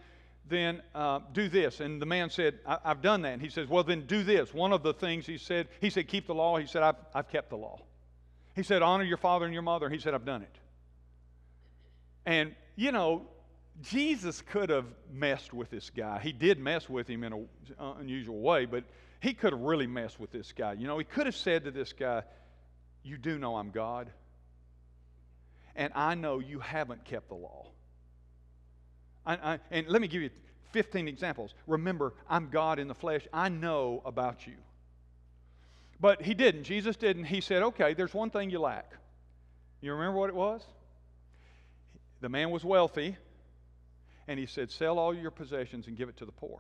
then 0.48 0.82
uh, 0.94 1.20
do 1.34 1.50
this. 1.50 1.80
And 1.80 2.00
the 2.00 2.06
man 2.06 2.30
said, 2.30 2.60
I- 2.68 2.78
have 2.84 3.02
done 3.02 3.24
that. 3.24 3.34
And 3.34 3.42
he 3.42 3.50
says, 3.50 3.68
Well, 3.68 3.84
then 3.84 4.06
do 4.06 4.24
this. 4.24 4.54
One 4.54 4.74
of 4.74 4.84
the 4.84 4.94
things 4.94 5.26
he 5.26 5.38
said, 5.38 5.68
he 5.82 5.90
said, 5.90 6.08
Keep 6.08 6.28
the 6.28 6.36
law. 6.36 6.58
He 6.58 6.68
said, 6.68 6.84
I've, 6.84 6.96
I've 7.14 7.30
kept 7.30 7.50
the 7.50 7.58
law. 7.58 7.80
He 8.56 8.64
said, 8.64 8.82
Honor 8.82 9.04
your 9.04 9.18
father 9.18 9.46
and 9.46 9.54
your 9.54 9.64
mother. 9.64 9.90
He 9.90 10.00
said, 10.00 10.14
I've 10.14 10.26
done 10.26 10.44
it. 10.44 10.56
And, 12.26 12.56
you 12.76 12.92
know, 12.92 13.28
Jesus 13.82 14.42
could 14.42 14.70
have 14.70 14.86
messed 15.12 15.54
with 15.54 15.70
this 15.70 15.90
guy. 15.90 16.20
He 16.20 16.32
did 16.32 16.60
mess 16.60 16.90
with 16.90 17.08
him 17.08 17.24
in 17.24 17.34
an 17.34 17.48
uh, 17.80 17.94
unusual 18.00 18.40
way, 18.40 18.66
but 18.66 18.84
he 19.20 19.34
could 19.34 19.52
have 19.52 19.62
really 19.62 19.88
messed 19.88 20.20
with 20.20 20.32
this 20.32 20.52
guy. 20.52 20.74
You 20.74 20.88
know, 20.88 20.98
he 20.98 21.04
could 21.04 21.26
have 21.26 21.36
said 21.36 21.66
to 21.66 21.72
this 21.72 21.92
guy, 21.92 22.24
You 23.06 23.20
do 23.20 23.38
know 23.38 23.56
I'm 23.56 23.70
God, 23.70 24.10
and 25.76 25.94
I 25.96 26.16
know 26.16 26.40
you 26.40 26.60
haven't 26.60 27.06
kept 27.06 27.30
the 27.30 27.36
law. 27.36 27.68
I, 29.28 29.34
I, 29.36 29.60
and 29.70 29.88
let 29.88 30.02
me 30.02 30.08
give 30.08 30.24
you 30.24 30.32
15 30.72 31.08
examples. 31.08 31.54
Remember, 31.68 32.16
I'm 32.28 32.50
God 32.50 32.80
in 32.80 32.88
the 32.88 32.96
flesh. 32.96 33.22
I 33.32 33.50
know 33.50 34.02
about 34.06 34.48
you. 34.48 34.56
But 36.00 36.24
he 36.24 36.34
didn't. 36.34 36.64
Jesus 36.64 36.96
didn't. 36.96 37.26
He 37.26 37.42
said, 37.42 37.62
Okay, 37.62 37.94
there's 37.94 38.14
one 38.14 38.32
thing 38.32 38.50
you 38.50 38.60
lack. 38.60 38.92
You 39.82 39.94
remember 39.94 40.18
what 40.20 40.30
it 40.30 40.36
was? 40.36 40.64
The 42.22 42.30
man 42.30 42.50
was 42.50 42.66
wealthy, 42.66 43.18
and 44.28 44.40
he 44.40 44.48
said, 44.48 44.72
Sell 44.72 44.98
all 44.98 45.14
your 45.14 45.32
possessions 45.32 45.86
and 45.86 45.96
give 45.96 46.10
it 46.10 46.18
to 46.18 46.26
the 46.26 46.32
poor. 46.32 46.60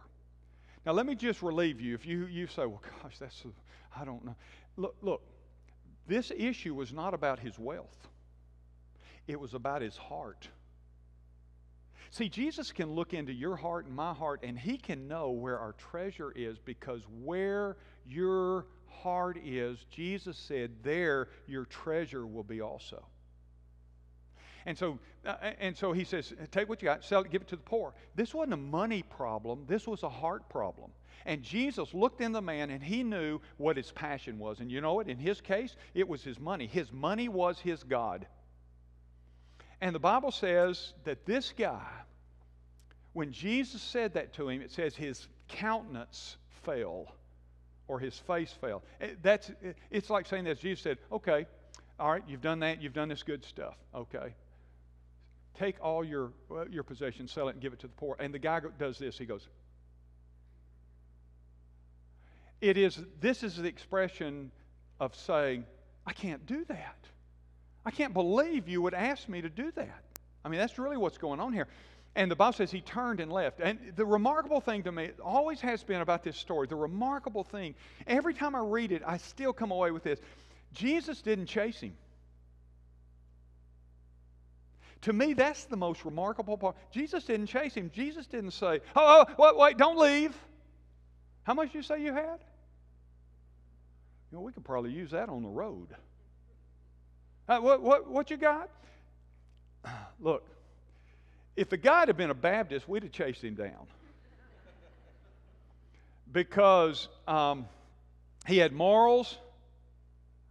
Now, 0.85 0.91
let 0.91 1.07
me 1.07 1.15
just 1.15 1.41
relieve 1.41 1.81
you. 1.81 1.95
If 1.95 2.05
you, 2.05 2.27
you 2.27 2.45
say, 2.45 2.67
Well, 2.67 2.83
gosh, 3.01 3.17
that's, 3.17 3.43
I 3.99 4.05
don't 4.05 4.23
know. 4.23 4.35
Look, 4.77 4.95
look, 5.01 5.21
this 6.07 6.31
issue 6.35 6.73
was 6.73 6.93
not 6.93 7.13
about 7.13 7.39
his 7.39 7.57
wealth, 7.57 8.07
it 9.27 9.39
was 9.39 9.53
about 9.53 9.81
his 9.81 9.97
heart. 9.97 10.49
See, 12.11 12.29
Jesus 12.29 12.71
can 12.71 12.93
look 12.93 13.13
into 13.13 13.33
your 13.33 13.57
heart 13.57 13.87
and 13.87 13.95
my 13.95 14.13
heart, 14.13 14.41
and 14.43 14.57
he 14.57 14.77
can 14.77 15.07
know 15.07 15.31
where 15.31 15.59
our 15.59 15.73
treasure 15.73 16.31
is 16.33 16.57
because 16.59 17.01
where 17.21 17.75
your 18.07 18.67
heart 18.87 19.37
is, 19.43 19.85
Jesus 19.91 20.37
said, 20.37 20.71
there 20.81 21.27
your 21.47 21.65
treasure 21.65 22.25
will 22.25 22.43
be 22.43 22.61
also. 22.61 23.05
And 24.65 24.77
so, 24.77 24.97
uh, 25.25 25.35
and 25.59 25.75
so 25.77 25.91
he 25.91 26.03
says, 26.03 26.33
take 26.51 26.69
what 26.69 26.81
you 26.81 26.87
got, 26.87 27.03
sell 27.03 27.21
it, 27.21 27.29
give 27.29 27.41
it 27.41 27.47
to 27.49 27.55
the 27.55 27.63
poor. 27.63 27.93
This 28.15 28.33
wasn't 28.33 28.53
a 28.53 28.57
money 28.57 29.03
problem, 29.03 29.65
this 29.67 29.87
was 29.87 30.03
a 30.03 30.09
heart 30.09 30.47
problem. 30.49 30.91
And 31.25 31.41
Jesus 31.41 31.93
looked 31.93 32.21
in 32.21 32.31
the 32.31 32.41
man 32.41 32.69
and 32.69 32.83
he 32.83 33.03
knew 33.03 33.39
what 33.57 33.77
his 33.77 33.91
passion 33.91 34.37
was. 34.37 34.59
And 34.59 34.71
you 34.71 34.81
know 34.81 34.93
what? 34.93 35.07
In 35.07 35.17
his 35.17 35.41
case, 35.41 35.75
it 35.93 36.07
was 36.07 36.23
his 36.23 36.39
money. 36.39 36.67
His 36.67 36.91
money 36.91 37.29
was 37.29 37.59
his 37.59 37.83
God. 37.83 38.27
And 39.81 39.93
the 39.93 39.99
Bible 39.99 40.31
says 40.31 40.93
that 41.03 41.25
this 41.25 41.53
guy, 41.57 41.87
when 43.13 43.31
Jesus 43.31 43.81
said 43.81 44.13
that 44.13 44.33
to 44.33 44.49
him, 44.49 44.61
it 44.61 44.71
says 44.71 44.95
his 44.95 45.27
countenance 45.47 46.37
fell 46.63 47.07
or 47.87 47.99
his 47.99 48.17
face 48.17 48.53
fell. 48.61 48.83
Eh, 49.01 49.09
that's, 49.21 49.49
eh, 49.63 49.73
it's 49.91 50.09
like 50.09 50.25
saying 50.27 50.45
this. 50.45 50.59
Jesus 50.59 50.83
said, 50.83 50.97
okay, 51.11 51.45
all 51.99 52.11
right, 52.11 52.23
you've 52.27 52.41
done 52.41 52.59
that, 52.59 52.81
you've 52.81 52.93
done 52.93 53.09
this 53.09 53.23
good 53.23 53.43
stuff. 53.43 53.75
Okay 53.93 54.33
take 55.57 55.77
all 55.81 56.03
your, 56.03 56.31
uh, 56.51 56.65
your 56.69 56.83
possessions, 56.83 57.31
sell 57.31 57.47
it, 57.47 57.53
and 57.53 57.61
give 57.61 57.73
it 57.73 57.79
to 57.79 57.87
the 57.87 57.93
poor. 57.93 58.15
And 58.19 58.33
the 58.33 58.39
guy 58.39 58.61
does 58.77 58.97
this. 58.97 59.17
He 59.17 59.25
goes, 59.25 59.47
it 62.61 62.77
is, 62.77 62.99
this 63.19 63.43
is 63.43 63.57
the 63.57 63.67
expression 63.67 64.51
of 64.99 65.15
saying, 65.15 65.65
I 66.05 66.13
can't 66.13 66.45
do 66.45 66.65
that. 66.65 66.97
I 67.85 67.91
can't 67.91 68.13
believe 68.13 68.67
you 68.67 68.81
would 68.81 68.93
ask 68.93 69.29
me 69.29 69.41
to 69.41 69.49
do 69.49 69.71
that. 69.71 70.03
I 70.43 70.49
mean, 70.49 70.59
that's 70.59 70.79
really 70.79 70.97
what's 70.97 71.17
going 71.17 71.39
on 71.39 71.53
here. 71.53 71.67
And 72.15 72.31
the 72.31 72.35
Bible 72.35 72.53
says 72.53 72.71
he 72.71 72.81
turned 72.81 73.19
and 73.19 73.31
left. 73.31 73.59
And 73.59 73.77
the 73.95 74.05
remarkable 74.05 74.61
thing 74.61 74.83
to 74.83 74.91
me 74.91 75.09
always 75.23 75.59
has 75.61 75.83
been 75.83 76.01
about 76.01 76.23
this 76.23 76.37
story, 76.37 76.67
the 76.67 76.75
remarkable 76.75 77.43
thing, 77.43 77.75
every 78.07 78.33
time 78.33 78.55
I 78.55 78.59
read 78.59 78.91
it, 78.91 79.01
I 79.05 79.17
still 79.17 79.51
come 79.51 79.71
away 79.71 79.91
with 79.91 80.03
this. 80.03 80.19
Jesus 80.71 81.21
didn't 81.21 81.47
chase 81.47 81.79
him. 81.79 81.93
To 85.01 85.13
me, 85.13 85.33
that's 85.33 85.65
the 85.65 85.77
most 85.77 86.05
remarkable 86.05 86.57
part. 86.57 86.75
Jesus 86.89 87.25
didn't 87.25 87.47
chase 87.47 87.75
him. 87.75 87.91
Jesus 87.93 88.25
didn't 88.25 88.51
say, 88.51 88.79
oh, 88.95 89.25
oh 89.27 89.35
wait, 89.37 89.57
wait, 89.57 89.77
don't 89.77 89.97
leave. 89.97 90.35
How 91.45 91.53
much 91.53 91.71
did 91.71 91.75
you 91.75 91.83
say 91.83 92.01
you 92.01 92.11
had? 92.11 92.39
You 94.31 94.37
know, 94.37 94.41
we 94.41 94.51
could 94.51 94.65
probably 94.65 94.91
use 94.91 95.11
that 95.11 95.29
on 95.29 95.43
the 95.43 95.49
road. 95.49 95.87
Uh, 97.47 97.59
what, 97.59 97.83
what, 97.83 98.09
what 98.09 98.31
you 98.31 98.37
got? 98.37 98.69
Look, 100.19 100.43
if 101.55 101.69
the 101.69 101.77
guy 101.77 102.01
had 102.01 102.17
been 102.17 102.31
a 102.31 102.35
Baptist, 102.35 102.89
we'd 102.89 103.03
have 103.03 103.11
chased 103.11 103.43
him 103.43 103.53
down. 103.53 103.87
because 106.31 107.07
um, 107.27 107.67
he 108.47 108.57
had 108.57 108.73
morals, 108.73 109.37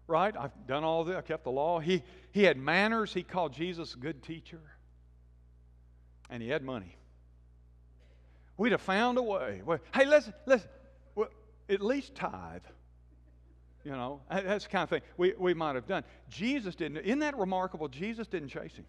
right? 0.07 0.35
I've 0.39 0.53
done 0.69 0.85
all 0.85 1.03
this. 1.03 1.17
I 1.17 1.23
kept 1.23 1.43
the 1.43 1.51
law. 1.51 1.81
He, 1.81 2.05
he 2.31 2.45
had 2.45 2.57
manners. 2.57 3.13
He 3.13 3.25
called 3.25 3.53
Jesus 3.53 3.95
a 3.95 3.99
good 3.99 4.23
teacher. 4.23 4.61
And 6.31 6.41
he 6.41 6.49
had 6.49 6.63
money. 6.63 6.97
We'd 8.57 8.71
have 8.71 8.81
found 8.81 9.19
a 9.19 9.23
way. 9.23 9.61
Hey, 9.93 10.07
let's 10.07 10.31
well, 10.47 10.61
at 11.69 11.81
least 11.81 12.15
tithe. 12.15 12.63
You 13.85 13.93
know, 13.93 14.21
that's 14.31 14.65
the 14.65 14.71
kind 14.71 14.83
of 14.85 14.89
thing 14.89 15.03
we, 15.19 15.35
we 15.39 15.53
might 15.53 15.75
have 15.75 15.87
done. 15.87 16.05
Jesus 16.31 16.75
didn't. 16.75 16.99
Isn't 16.99 17.19
that 17.19 17.37
remarkable? 17.37 17.89
Jesus 17.89 18.27
didn't 18.27 18.49
chase 18.49 18.73
him. 18.73 18.87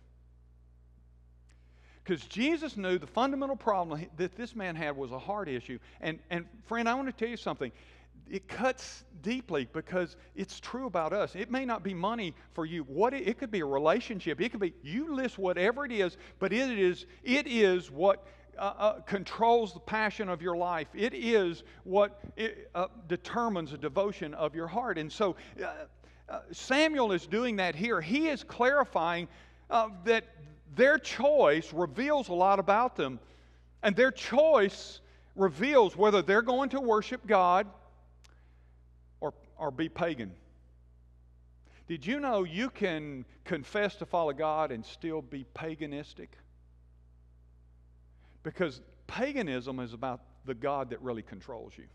Because 2.04 2.24
Jesus 2.26 2.78
knew 2.78 2.98
the 2.98 3.08
fundamental 3.08 3.56
problem 3.56 4.06
that 4.18 4.38
this 4.38 4.56
man 4.56 4.76
had 4.76 4.96
was 4.96 5.12
a 5.12 5.20
heart 5.20 5.50
issue. 5.50 5.80
And, 6.00 6.20
and 6.30 6.46
friend, 6.66 6.88
I 6.88 6.94
want 6.94 7.08
to 7.08 7.14
tell 7.14 7.28
you 7.28 7.38
something 7.38 7.72
it 8.30 8.48
cuts 8.48 9.04
deeply 9.22 9.68
because 9.72 10.16
it's 10.36 10.60
true 10.60 10.88
about 10.88 11.14
us. 11.14 11.36
It 11.36 11.52
may 11.52 11.66
not 11.66 11.84
be 11.84 11.94
money 11.94 12.34
for 12.54 12.66
you. 12.66 12.84
What 12.84 13.14
it, 13.14 13.28
it, 13.28 13.38
could 13.38 13.52
be 13.52 13.60
a 13.60 13.66
relationship. 13.66 14.42
It 14.42 14.50
could 14.50 14.60
be 14.60 14.74
you 14.82 15.14
list 15.14 15.38
whatever 15.38 15.86
it 15.86 15.92
is, 15.92 16.18
but 16.40 16.52
it 16.52 16.78
is 16.78 17.06
it 17.24 17.48
is 17.48 17.92
what 17.92 18.26
uh, 18.58 18.74
uh, 18.78 18.94
controls 19.02 19.74
the 19.74 19.80
passion 19.80 20.30
of 20.30 20.41
your 20.41 20.56
life. 20.56 20.88
It 20.94 21.13
is 21.13 21.63
what 21.84 22.22
it, 22.36 22.70
uh, 22.76 22.88
determines 23.08 23.72
the 23.72 23.78
devotion 23.78 24.34
of 24.34 24.56
your 24.56 24.68
heart. 24.68 24.98
And 24.98 25.12
so 25.12 25.36
uh, 25.62 25.68
uh, 26.28 26.39
Samuel 26.52 27.12
is 27.12 27.28
doing 27.28 27.56
that 27.58 27.76
here. 27.76 28.02
He 28.02 28.28
is 28.28 28.44
clarifying 28.44 29.28
uh, 29.70 29.89
that 30.06 30.26
their 30.76 30.98
choice 30.98 31.74
reveals 31.74 32.30
a 32.30 32.34
lot 32.34 32.60
about 32.60 32.96
them, 32.96 33.20
and 33.84 33.96
their 33.96 34.12
choice 34.12 35.00
reveals 35.36 35.96
whether 35.96 36.22
they're 36.22 36.41
going 36.41 36.70
to 36.70 36.82
worship 36.82 37.26
God 37.28 37.68
or 39.58 39.72
be 39.72 39.89
pagan. 39.89 40.32
Did 41.88 42.06
you 42.06 42.20
know 42.20 42.44
you 42.44 42.70
can 42.70 43.26
confess 43.44 43.96
to 43.98 44.06
follow 44.06 44.34
God 44.34 44.72
and 44.72 44.84
still 44.84 45.22
be 45.22 45.46
paganistic? 45.56 46.30
Because 48.46 48.80
paganism 49.08 49.80
is 49.80 49.94
about 49.94 50.22
the 50.46 50.54
God 50.54 50.92
that 50.92 51.02
really 51.02 51.24
controls 51.24 51.74
you, 51.76 51.86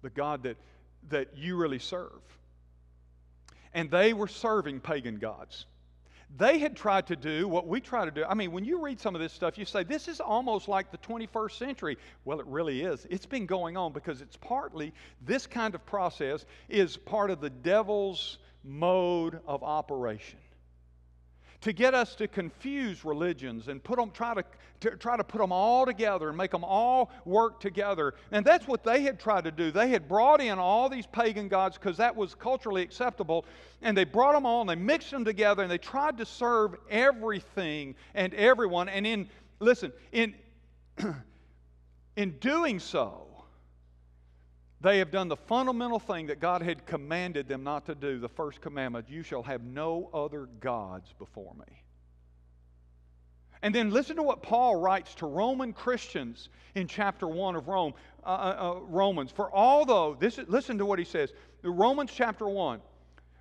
the 0.00 0.08
God 0.08 0.44
that, 0.44 0.56
that 1.10 1.36
you 1.36 1.56
really 1.56 1.78
serve. 1.78 2.22
And 3.74 3.90
they 3.90 4.14
were 4.14 4.28
serving 4.28 4.80
pagan 4.80 5.18
gods. 5.18 5.66
They 6.38 6.58
had 6.58 6.74
tried 6.74 7.06
to 7.08 7.16
do 7.16 7.46
what 7.46 7.66
we 7.66 7.82
try 7.82 8.06
to 8.06 8.10
do. 8.10 8.24
I 8.24 8.32
mean, 8.32 8.50
when 8.50 8.64
you 8.64 8.80
read 8.80 8.98
some 8.98 9.14
of 9.14 9.20
this 9.20 9.34
stuff, 9.34 9.58
you 9.58 9.66
say, 9.66 9.84
this 9.84 10.08
is 10.08 10.20
almost 10.20 10.68
like 10.68 10.90
the 10.90 10.98
21st 10.98 11.58
century. 11.58 11.98
Well, 12.24 12.40
it 12.40 12.46
really 12.46 12.80
is. 12.80 13.06
It's 13.10 13.26
been 13.26 13.44
going 13.44 13.76
on 13.76 13.92
because 13.92 14.22
it's 14.22 14.36
partly, 14.36 14.94
this 15.20 15.46
kind 15.46 15.74
of 15.74 15.84
process 15.84 16.46
is 16.70 16.96
part 16.96 17.30
of 17.30 17.42
the 17.42 17.50
devil's 17.50 18.38
mode 18.64 19.40
of 19.46 19.62
operation 19.62 20.38
to 21.60 21.72
get 21.72 21.94
us 21.94 22.14
to 22.16 22.28
confuse 22.28 23.04
religions 23.04 23.68
and 23.68 23.82
put 23.82 23.98
them, 23.98 24.10
try 24.12 24.34
to, 24.34 24.44
to, 24.80 24.96
try 24.96 25.16
to 25.16 25.24
put 25.24 25.40
them 25.40 25.50
all 25.50 25.84
together 25.84 26.28
and 26.28 26.36
make 26.36 26.52
them 26.52 26.62
all 26.64 27.10
work 27.24 27.60
together. 27.60 28.14
And 28.30 28.44
that's 28.44 28.68
what 28.68 28.84
they 28.84 29.02
had 29.02 29.18
tried 29.18 29.44
to 29.44 29.50
do. 29.50 29.70
They 29.70 29.88
had 29.88 30.08
brought 30.08 30.40
in 30.40 30.58
all 30.58 30.88
these 30.88 31.06
pagan 31.06 31.48
gods 31.48 31.76
because 31.76 31.96
that 31.96 32.14
was 32.14 32.34
culturally 32.34 32.82
acceptable, 32.82 33.44
and 33.82 33.96
they 33.96 34.04
brought 34.04 34.34
them 34.34 34.46
all 34.46 34.60
and 34.60 34.70
they 34.70 34.76
mixed 34.76 35.10
them 35.10 35.24
together 35.24 35.62
and 35.62 35.70
they 35.70 35.78
tried 35.78 36.18
to 36.18 36.26
serve 36.26 36.76
everything 36.90 37.94
and 38.14 38.32
everyone. 38.34 38.88
And 38.88 39.06
in 39.06 39.28
listen, 39.60 39.92
in 40.12 40.34
in 42.16 42.32
doing 42.38 42.78
so, 42.80 43.27
they 44.80 44.98
have 44.98 45.10
done 45.10 45.28
the 45.28 45.36
fundamental 45.36 45.98
thing 45.98 46.26
that 46.26 46.40
God 46.40 46.62
had 46.62 46.86
commanded 46.86 47.48
them 47.48 47.64
not 47.64 47.86
to 47.86 47.94
do, 47.94 48.18
the 48.18 48.28
first 48.28 48.60
commandment 48.60 49.08
you 49.08 49.22
shall 49.22 49.42
have 49.42 49.62
no 49.62 50.08
other 50.14 50.48
gods 50.60 51.12
before 51.18 51.54
me. 51.54 51.82
And 53.60 53.74
then 53.74 53.90
listen 53.90 54.16
to 54.16 54.22
what 54.22 54.42
Paul 54.42 54.76
writes 54.76 55.14
to 55.16 55.26
Roman 55.26 55.72
Christians 55.72 56.48
in 56.76 56.86
chapter 56.86 57.26
1 57.26 57.56
of 57.56 57.66
Rome, 57.66 57.94
uh, 58.24 58.28
uh, 58.28 58.76
uh 58.76 58.80
Romans. 58.82 59.32
For 59.32 59.52
although, 59.52 60.14
this, 60.14 60.38
listen 60.46 60.78
to 60.78 60.86
what 60.86 61.00
he 61.00 61.04
says, 61.04 61.32
Romans 61.62 62.12
chapter 62.14 62.48
1. 62.48 62.80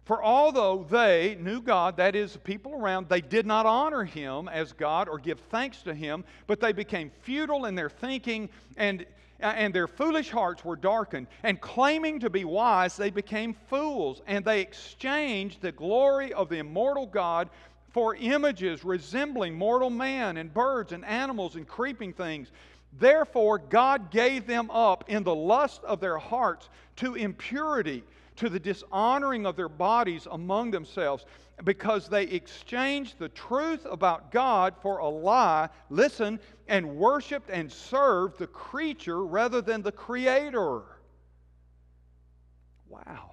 For 0.05 0.23
although 0.23 0.87
they 0.89 1.37
knew 1.39 1.61
God, 1.61 1.97
that 1.97 2.15
is, 2.15 2.33
the 2.33 2.39
people 2.39 2.73
around, 2.73 3.09
they 3.09 3.19
did 3.19 3.45
not 3.45 3.65
honor 3.65 4.05
him 4.05 4.47
as 4.47 4.71
God 4.71 5.09
or 5.09 5.19
give 5.19 5.39
thanks 5.51 5.81
to 5.83 5.93
him, 5.93 6.23
but 6.47 6.61
they 6.61 6.71
became 6.71 7.11
futile 7.21 7.65
in 7.65 7.75
their 7.75 7.89
thinking, 7.89 8.49
and 8.77 9.05
and 9.39 9.73
their 9.73 9.87
foolish 9.87 10.29
hearts 10.29 10.65
were 10.65 10.75
darkened. 10.75 11.27
And 11.43 11.59
claiming 11.61 12.19
to 12.21 12.29
be 12.29 12.45
wise, 12.45 12.97
they 12.97 13.09
became 13.09 13.55
fools, 13.69 14.21
and 14.27 14.43
they 14.43 14.61
exchanged 14.61 15.61
the 15.61 15.71
glory 15.71 16.33
of 16.33 16.49
the 16.49 16.57
immortal 16.57 17.05
God 17.05 17.49
for 17.91 18.15
images 18.15 18.83
resembling 18.83 19.55
mortal 19.55 19.89
man 19.89 20.37
and 20.37 20.53
birds 20.53 20.91
and 20.91 21.05
animals 21.05 21.55
and 21.55 21.67
creeping 21.67 22.13
things. 22.13 22.51
Therefore, 22.99 23.57
God 23.57 24.11
gave 24.11 24.47
them 24.47 24.69
up 24.71 25.05
in 25.07 25.23
the 25.23 25.35
lust 25.35 25.83
of 25.83 25.99
their 25.99 26.17
hearts 26.17 26.69
to 26.97 27.15
impurity, 27.15 28.03
to 28.37 28.49
the 28.49 28.59
dishonoring 28.59 29.45
of 29.45 29.55
their 29.55 29.69
bodies 29.69 30.27
among 30.31 30.71
themselves 30.71 31.25
because 31.63 32.07
they 32.07 32.23
exchanged 32.23 33.17
the 33.17 33.29
truth 33.29 33.85
about 33.89 34.31
God 34.31 34.75
for 34.81 34.99
a 34.99 35.09
lie, 35.09 35.69
listen, 35.89 36.39
and 36.67 36.97
worshiped 36.97 37.49
and 37.49 37.71
served 37.71 38.37
the 38.37 38.47
creature 38.47 39.25
rather 39.25 39.61
than 39.61 39.81
the 39.81 39.91
creator. 39.91 40.83
Wow. 42.87 43.31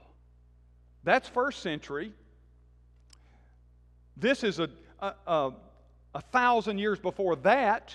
That's 1.04 1.28
first 1.28 1.60
century. 1.60 2.12
This 4.16 4.42
is 4.42 4.58
a, 4.58 4.70
a, 5.00 5.14
a, 5.26 5.52
a 6.14 6.20
thousand 6.32 6.78
years 6.78 6.98
before 6.98 7.36
that. 7.36 7.94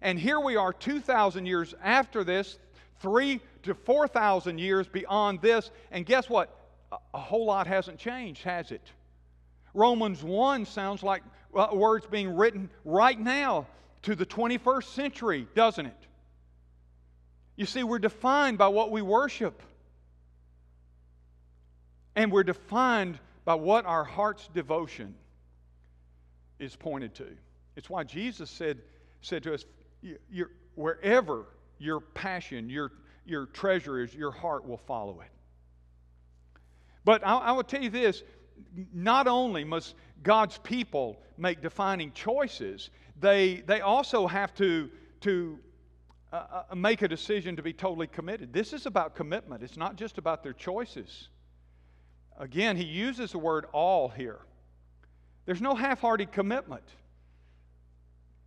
And 0.00 0.18
here 0.18 0.38
we 0.38 0.56
are 0.56 0.72
2,000 0.72 1.44
years 1.44 1.74
after 1.82 2.22
this, 2.22 2.58
three 3.00 3.40
to 3.62 3.74
4,000 3.74 4.58
years 4.58 4.88
beyond 4.88 5.40
this. 5.40 5.70
And 5.90 6.06
guess 6.06 6.28
what? 6.28 6.56
A, 7.14 7.18
whole 7.18 7.46
lot 7.46 7.66
hasn't 7.66 7.98
changed, 7.98 8.42
has 8.42 8.72
it? 8.72 8.82
Romans 9.74 10.22
1 10.22 10.66
sounds 10.66 11.02
like 11.02 11.22
uh, 11.54 11.68
words 11.72 12.06
being 12.06 12.36
written 12.36 12.68
right 12.84 13.18
now 13.18 13.66
to 14.02 14.14
the 14.14 14.26
21st 14.26 14.84
century, 14.84 15.46
doesn't 15.54 15.86
it? 15.86 16.06
You 17.56 17.66
see, 17.66 17.82
we're 17.82 17.98
defined 17.98 18.58
by 18.58 18.68
what 18.68 18.90
we 18.90 19.02
worship. 19.02 19.62
And 22.16 22.32
we're 22.32 22.44
defined 22.44 23.18
by 23.44 23.54
what 23.54 23.86
our 23.86 24.04
heart's 24.04 24.48
devotion 24.52 25.14
is 26.58 26.74
pointed 26.76 27.14
to. 27.16 27.26
It's 27.76 27.88
why 27.88 28.04
Jesus 28.04 28.50
said, 28.50 28.78
said 29.22 29.42
to 29.44 29.54
us, 29.54 29.64
wherever 30.74 31.46
your 31.78 32.00
passion, 32.00 32.70
your, 32.70 32.92
your 33.30 33.46
treasure 33.46 34.00
is, 34.00 34.14
your 34.14 34.32
heart 34.32 34.66
will 34.66 34.76
follow 34.76 35.20
it. 35.20 35.30
But 37.04 37.26
I, 37.26 37.36
I 37.36 37.52
will 37.52 37.62
tell 37.62 37.82
you 37.82 37.90
this 37.90 38.22
not 38.92 39.26
only 39.26 39.64
must 39.64 39.94
God's 40.22 40.58
people 40.58 41.22
make 41.38 41.62
defining 41.62 42.12
choices, 42.12 42.90
they, 43.18 43.62
they 43.66 43.80
also 43.80 44.26
have 44.26 44.54
to, 44.56 44.90
to 45.22 45.58
uh, 46.32 46.64
uh, 46.70 46.74
make 46.74 47.02
a 47.02 47.08
decision 47.08 47.56
to 47.56 47.62
be 47.62 47.72
totally 47.72 48.06
committed. 48.06 48.52
This 48.52 48.72
is 48.72 48.86
about 48.86 49.14
commitment, 49.14 49.62
it's 49.62 49.76
not 49.76 49.96
just 49.96 50.18
about 50.18 50.42
their 50.42 50.52
choices. 50.52 51.28
Again, 52.38 52.76
he 52.76 52.84
uses 52.84 53.32
the 53.32 53.38
word 53.38 53.66
all 53.72 54.08
here. 54.08 54.40
There's 55.44 55.60
no 55.60 55.74
half 55.74 56.00
hearted 56.00 56.32
commitment. 56.32 56.84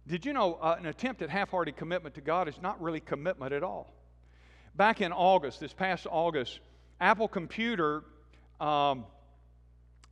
Did 0.08 0.26
you 0.26 0.34
know 0.34 0.56
uh, 0.56 0.76
an 0.80 0.86
attempt 0.88 1.22
at 1.22 1.30
half 1.30 1.52
hearted 1.52 1.78
commitment 1.78 2.16
to 2.16 2.22
God 2.22 2.48
is 2.48 2.62
not 2.62 2.82
really 2.82 3.00
commitment 3.00 3.54
at 3.54 3.64
all? 3.64 3.94
Back 4.76 5.02
in 5.02 5.12
August, 5.12 5.60
this 5.60 5.72
past 5.72 6.08
August, 6.10 6.60
Apple 7.00 7.28
Computer 7.28 8.04
um, 8.60 9.06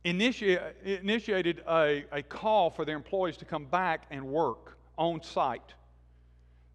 initiated 0.04 1.62
a, 1.68 2.04
a 2.12 2.22
call 2.22 2.70
for 2.70 2.84
their 2.84 2.94
employees 2.94 3.36
to 3.38 3.44
come 3.44 3.64
back 3.64 4.06
and 4.10 4.24
work 4.24 4.78
on 4.96 5.20
site. 5.22 5.74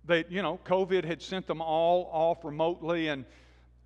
They, 0.04 0.26
you 0.30 0.42
know, 0.42 0.60
COVID 0.66 1.06
had 1.06 1.22
sent 1.22 1.48
them 1.48 1.62
all 1.62 2.10
off 2.12 2.44
remotely, 2.44 3.08
and, 3.08 3.24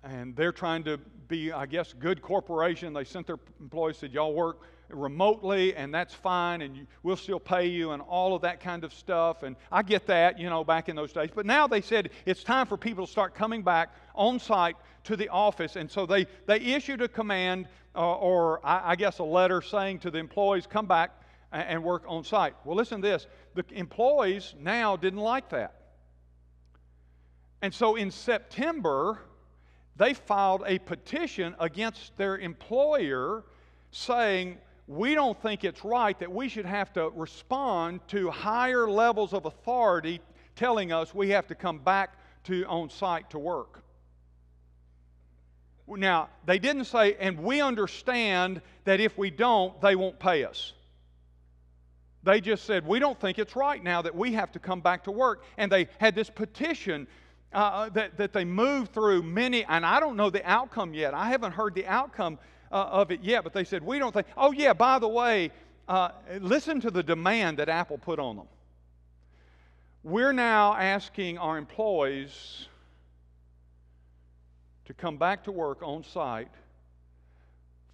and 0.02 0.34
they're 0.34 0.52
trying 0.52 0.84
to 0.84 0.98
be, 1.28 1.52
I 1.52 1.66
guess, 1.66 1.92
good 1.92 2.22
corporation. 2.22 2.92
They 2.92 3.04
sent 3.04 3.26
their 3.26 3.38
employees, 3.60 3.98
said, 3.98 4.12
Y'all 4.12 4.34
work 4.34 4.60
remotely, 4.88 5.74
and 5.74 5.94
that's 5.94 6.12
fine, 6.12 6.62
and 6.62 6.86
we'll 7.02 7.16
still 7.16 7.40
pay 7.40 7.66
you, 7.66 7.92
and 7.92 8.02
all 8.02 8.34
of 8.34 8.42
that 8.42 8.60
kind 8.60 8.84
of 8.84 8.92
stuff. 8.92 9.42
And 9.42 9.56
I 9.70 9.82
get 9.82 10.06
that, 10.06 10.38
you 10.38 10.50
know, 10.50 10.64
back 10.64 10.88
in 10.88 10.96
those 10.96 11.12
days. 11.12 11.30
But 11.34 11.46
now 11.46 11.66
they 11.66 11.80
said 11.80 12.10
it's 12.26 12.44
time 12.44 12.66
for 12.66 12.76
people 12.76 13.06
to 13.06 13.10
start 13.10 13.34
coming 13.34 13.62
back 13.62 13.94
on 14.14 14.38
site 14.38 14.76
to 15.04 15.16
the 15.16 15.28
office. 15.28 15.76
And 15.76 15.90
so 15.90 16.06
they, 16.06 16.26
they 16.46 16.58
issued 16.58 17.00
a 17.00 17.08
command, 17.08 17.68
uh, 17.94 18.16
or 18.16 18.64
I, 18.64 18.92
I, 18.92 18.96
guess 18.96 19.18
a 19.18 19.24
letter 19.24 19.62
saying 19.62 20.00
to 20.00 20.10
the 20.10 20.18
employees, 20.18 20.66
come 20.66 20.86
back 20.86 21.22
and, 21.52 21.62
and 21.68 21.84
work 21.84 22.04
on 22.06 22.24
site. 22.24 22.54
Well, 22.64 22.76
listen 22.76 23.00
to 23.02 23.08
this 23.08 23.26
the 23.54 23.64
employees 23.72 24.54
now 24.58 24.96
didn't 24.96 25.20
like 25.20 25.50
that. 25.50 25.74
And 27.60 27.72
so 27.72 27.96
in 27.96 28.10
September, 28.10 29.20
they 29.96 30.14
filed 30.14 30.62
a 30.66 30.78
petition 30.78 31.54
against 31.58 32.16
their 32.16 32.38
employer 32.38 33.44
saying, 33.90 34.58
We 34.86 35.14
don't 35.14 35.40
think 35.40 35.64
it's 35.64 35.84
right 35.84 36.18
that 36.18 36.32
we 36.32 36.48
should 36.48 36.66
have 36.66 36.92
to 36.94 37.10
respond 37.10 38.00
to 38.08 38.30
higher 38.30 38.88
levels 38.88 39.32
of 39.32 39.44
authority 39.44 40.20
telling 40.56 40.92
us 40.92 41.14
we 41.14 41.30
have 41.30 41.46
to 41.48 41.54
come 41.54 41.78
back 41.78 42.16
to 42.44 42.64
on 42.66 42.90
site 42.90 43.30
to 43.30 43.38
work. 43.38 43.82
Now, 45.86 46.30
they 46.46 46.58
didn't 46.58 46.86
say, 46.86 47.16
and 47.18 47.40
we 47.40 47.60
understand 47.60 48.62
that 48.84 49.00
if 49.00 49.18
we 49.18 49.30
don't, 49.30 49.78
they 49.80 49.96
won't 49.96 50.18
pay 50.18 50.44
us. 50.44 50.72
They 52.22 52.40
just 52.40 52.64
said, 52.64 52.86
we 52.86 52.98
don't 52.98 53.20
think 53.20 53.38
it's 53.38 53.56
right 53.56 53.82
now 53.82 54.02
that 54.02 54.14
we 54.14 54.32
have 54.32 54.52
to 54.52 54.58
come 54.58 54.80
back 54.80 55.04
to 55.04 55.10
work. 55.10 55.42
And 55.56 55.70
they 55.70 55.88
had 55.98 56.14
this 56.14 56.30
petition 56.30 57.08
uh, 57.54 57.56
uh, 57.56 57.88
that, 57.90 58.16
that 58.16 58.32
they 58.32 58.44
moved 58.44 58.92
through 58.92 59.22
many, 59.22 59.64
and 59.64 59.84
I 59.84 60.00
don't 60.00 60.16
know 60.16 60.30
the 60.30 60.44
outcome 60.48 60.94
yet. 60.94 61.14
I 61.14 61.28
haven't 61.28 61.52
heard 61.52 61.74
the 61.74 61.86
outcome 61.86 62.38
uh, 62.70 62.76
of 62.76 63.10
it 63.10 63.22
yet, 63.22 63.44
but 63.44 63.52
they 63.52 63.64
said, 63.64 63.82
we 63.82 63.98
don't 63.98 64.12
think, 64.12 64.26
oh, 64.36 64.52
yeah, 64.52 64.72
by 64.72 64.98
the 64.98 65.08
way, 65.08 65.50
uh, 65.88 66.10
listen 66.40 66.80
to 66.80 66.90
the 66.90 67.02
demand 67.02 67.58
that 67.58 67.68
Apple 67.68 67.98
put 67.98 68.18
on 68.18 68.36
them. 68.36 68.46
We're 70.02 70.32
now 70.32 70.74
asking 70.74 71.38
our 71.38 71.58
employees 71.58 72.68
to 74.86 74.94
come 74.94 75.16
back 75.16 75.44
to 75.44 75.52
work 75.52 75.82
on 75.82 76.02
site 76.02 76.50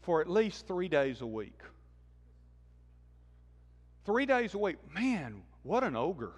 for 0.03 0.21
at 0.21 0.31
least 0.31 0.67
three 0.67 0.89
days 0.89 1.21
a 1.21 1.27
week. 1.27 1.61
Three 4.07 4.25
days 4.25 4.55
a 4.55 4.59
week. 4.59 4.77
Man, 4.95 5.43
what 5.65 5.85
an 5.85 5.97
ogre. 5.97 6.33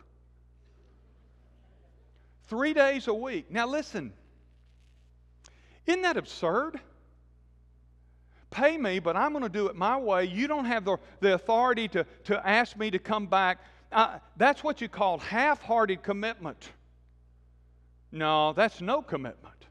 Three 2.51 2.75
days 2.75 3.07
a 3.07 3.15
week. 3.15 3.49
Now, 3.49 3.69
listen, 3.69 4.13
isn't 5.87 6.03
that 6.03 6.17
absurd? 6.17 6.81
Pay 8.51 8.77
me, 8.77 8.99
but 8.99 9.17
I'm 9.17 9.31
going 9.31 9.45
to 9.45 9.49
do 9.49 9.69
it 9.69 9.77
my 9.77 9.97
way. 9.97 10.25
You 10.25 10.49
don't 10.49 10.65
have 10.65 10.85
the, 10.85 10.97
the 11.21 11.35
authority 11.35 11.87
to, 11.87 12.05
to 12.25 12.45
ask 12.45 12.77
me 12.77 12.91
to 12.91 12.99
come 12.99 13.29
back. 13.29 13.59
Uh, 13.93 14.19
that's 14.37 14.65
what 14.65 14.81
you 14.81 14.89
call 14.89 15.19
half 15.19 15.63
hearted 15.63 16.03
commitment. 16.03 16.71
No, 18.11 18.53
that's 18.53 18.81
no 18.81 19.01
commitment. 19.01 19.67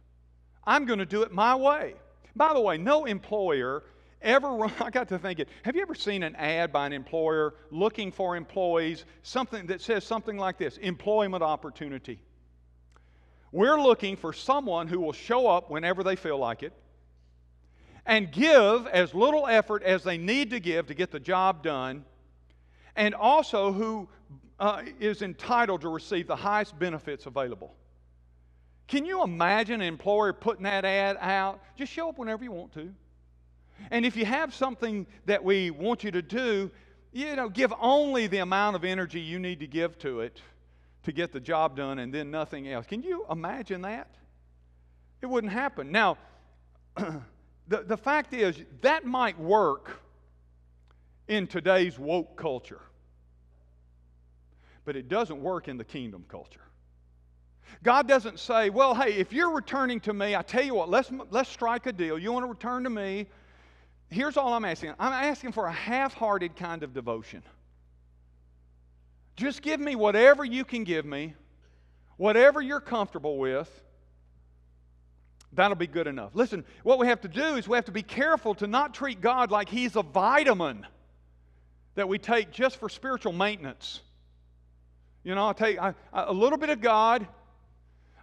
I'm 0.63 0.85
going 0.85 0.99
to 0.99 1.05
do 1.05 1.23
it 1.23 1.33
my 1.33 1.57
way. 1.57 1.95
By 2.33 2.53
the 2.53 2.61
way, 2.61 2.77
no 2.77 3.03
employer 3.03 3.83
ever 4.21 4.71
I 4.79 4.89
got 4.89 5.09
to 5.09 5.19
thinking, 5.19 5.47
have 5.63 5.75
you 5.75 5.81
ever 5.81 5.95
seen 5.95 6.23
an 6.23 6.37
ad 6.37 6.71
by 6.71 6.85
an 6.85 6.93
employer 6.93 7.55
looking 7.71 8.09
for 8.09 8.37
employees, 8.37 9.03
something 9.21 9.65
that 9.65 9.81
says 9.81 10.05
something 10.05 10.37
like 10.37 10.57
this 10.57 10.77
employment 10.77 11.43
opportunity? 11.43 12.21
We're 13.51 13.81
looking 13.81 14.15
for 14.15 14.33
someone 14.33 14.87
who 14.87 14.99
will 14.99 15.13
show 15.13 15.47
up 15.47 15.69
whenever 15.69 16.03
they 16.03 16.15
feel 16.15 16.37
like 16.37 16.63
it 16.63 16.73
and 18.05 18.31
give 18.31 18.87
as 18.87 19.13
little 19.13 19.47
effort 19.47 19.83
as 19.83 20.03
they 20.03 20.17
need 20.17 20.49
to 20.49 20.59
give 20.59 20.87
to 20.87 20.95
get 20.95 21.11
the 21.11 21.19
job 21.19 21.61
done, 21.63 22.03
and 22.95 23.13
also 23.13 23.71
who 23.71 24.07
uh, 24.59 24.81
is 24.99 25.21
entitled 25.21 25.81
to 25.81 25.89
receive 25.89 26.25
the 26.25 26.35
highest 26.35 26.77
benefits 26.79 27.27
available. 27.27 27.75
Can 28.87 29.05
you 29.05 29.23
imagine 29.23 29.81
an 29.81 29.87
employer 29.87 30.33
putting 30.33 30.63
that 30.63 30.85
ad 30.85 31.17
out? 31.21 31.61
Just 31.75 31.91
show 31.91 32.09
up 32.09 32.17
whenever 32.17 32.43
you 32.43 32.51
want 32.51 32.73
to. 32.73 32.91
And 33.91 34.03
if 34.05 34.17
you 34.17 34.25
have 34.25 34.55
something 34.55 35.05
that 35.27 35.43
we 35.43 35.69
want 35.69 36.03
you 36.03 36.09
to 36.09 36.23
do, 36.23 36.71
you 37.13 37.35
know, 37.35 37.47
give 37.47 37.71
only 37.79 38.25
the 38.25 38.39
amount 38.39 38.75
of 38.75 38.83
energy 38.83 39.19
you 39.19 39.37
need 39.37 39.59
to 39.59 39.67
give 39.67 39.99
to 39.99 40.21
it 40.21 40.41
to 41.03 41.11
get 41.11 41.31
the 41.31 41.39
job 41.39 41.77
done 41.77 41.99
and 41.99 42.13
then 42.13 42.31
nothing 42.31 42.67
else. 42.67 42.85
Can 42.85 43.03
you 43.03 43.25
imagine 43.29 43.81
that? 43.81 44.09
It 45.21 45.25
wouldn't 45.25 45.53
happen. 45.53 45.91
Now, 45.91 46.17
the, 46.97 47.83
the 47.83 47.97
fact 47.97 48.33
is, 48.33 48.61
that 48.81 49.05
might 49.05 49.39
work 49.39 50.01
in 51.27 51.47
today's 51.47 51.97
woke 51.97 52.35
culture, 52.37 52.81
but 54.85 54.95
it 54.95 55.07
doesn't 55.07 55.41
work 55.41 55.67
in 55.67 55.77
the 55.77 55.83
kingdom 55.83 56.25
culture. 56.27 56.61
God 57.83 58.07
doesn't 58.07 58.39
say, 58.39 58.69
well, 58.69 58.95
hey, 58.95 59.13
if 59.13 59.31
you're 59.31 59.53
returning 59.53 59.99
to 60.01 60.13
me, 60.13 60.35
I 60.35 60.41
tell 60.41 60.63
you 60.63 60.73
what, 60.73 60.89
let's, 60.89 61.11
let's 61.29 61.49
strike 61.49 61.85
a 61.85 61.93
deal. 61.93 62.17
You 62.17 62.31
want 62.31 62.43
to 62.43 62.49
return 62.49 62.83
to 62.83 62.89
me? 62.89 63.27
Here's 64.09 64.37
all 64.37 64.53
I'm 64.53 64.65
asking 64.65 64.93
I'm 64.99 65.13
asking 65.13 65.51
for 65.51 65.67
a 65.67 65.71
half 65.71 66.13
hearted 66.13 66.55
kind 66.55 66.83
of 66.83 66.93
devotion. 66.93 67.43
Just 69.39 69.61
give 69.61 69.79
me 69.79 69.95
whatever 69.95 70.43
you 70.43 70.65
can 70.65 70.83
give 70.83 71.05
me, 71.05 71.33
whatever 72.17 72.61
you're 72.61 72.81
comfortable 72.81 73.37
with. 73.37 73.69
That'll 75.53 75.77
be 75.77 75.87
good 75.87 76.07
enough. 76.07 76.31
Listen, 76.33 76.65
what 76.83 76.99
we 76.99 77.07
have 77.07 77.21
to 77.21 77.29
do 77.29 77.55
is 77.55 77.65
we 77.65 77.77
have 77.77 77.85
to 77.85 77.93
be 77.93 78.03
careful 78.03 78.53
to 78.55 78.67
not 78.67 78.93
treat 78.93 79.21
God 79.21 79.49
like 79.49 79.69
He's 79.69 79.95
a 79.95 80.03
vitamin 80.03 80.85
that 81.95 82.09
we 82.09 82.19
take 82.19 82.51
just 82.51 82.75
for 82.81 82.89
spiritual 82.89 83.31
maintenance. 83.31 84.01
You 85.23 85.35
know, 85.35 85.47
I 85.47 85.53
take 85.53 85.79
I, 85.79 85.93
a 86.11 86.33
little 86.33 86.57
bit 86.57 86.69
of 86.69 86.81
God, 86.81 87.25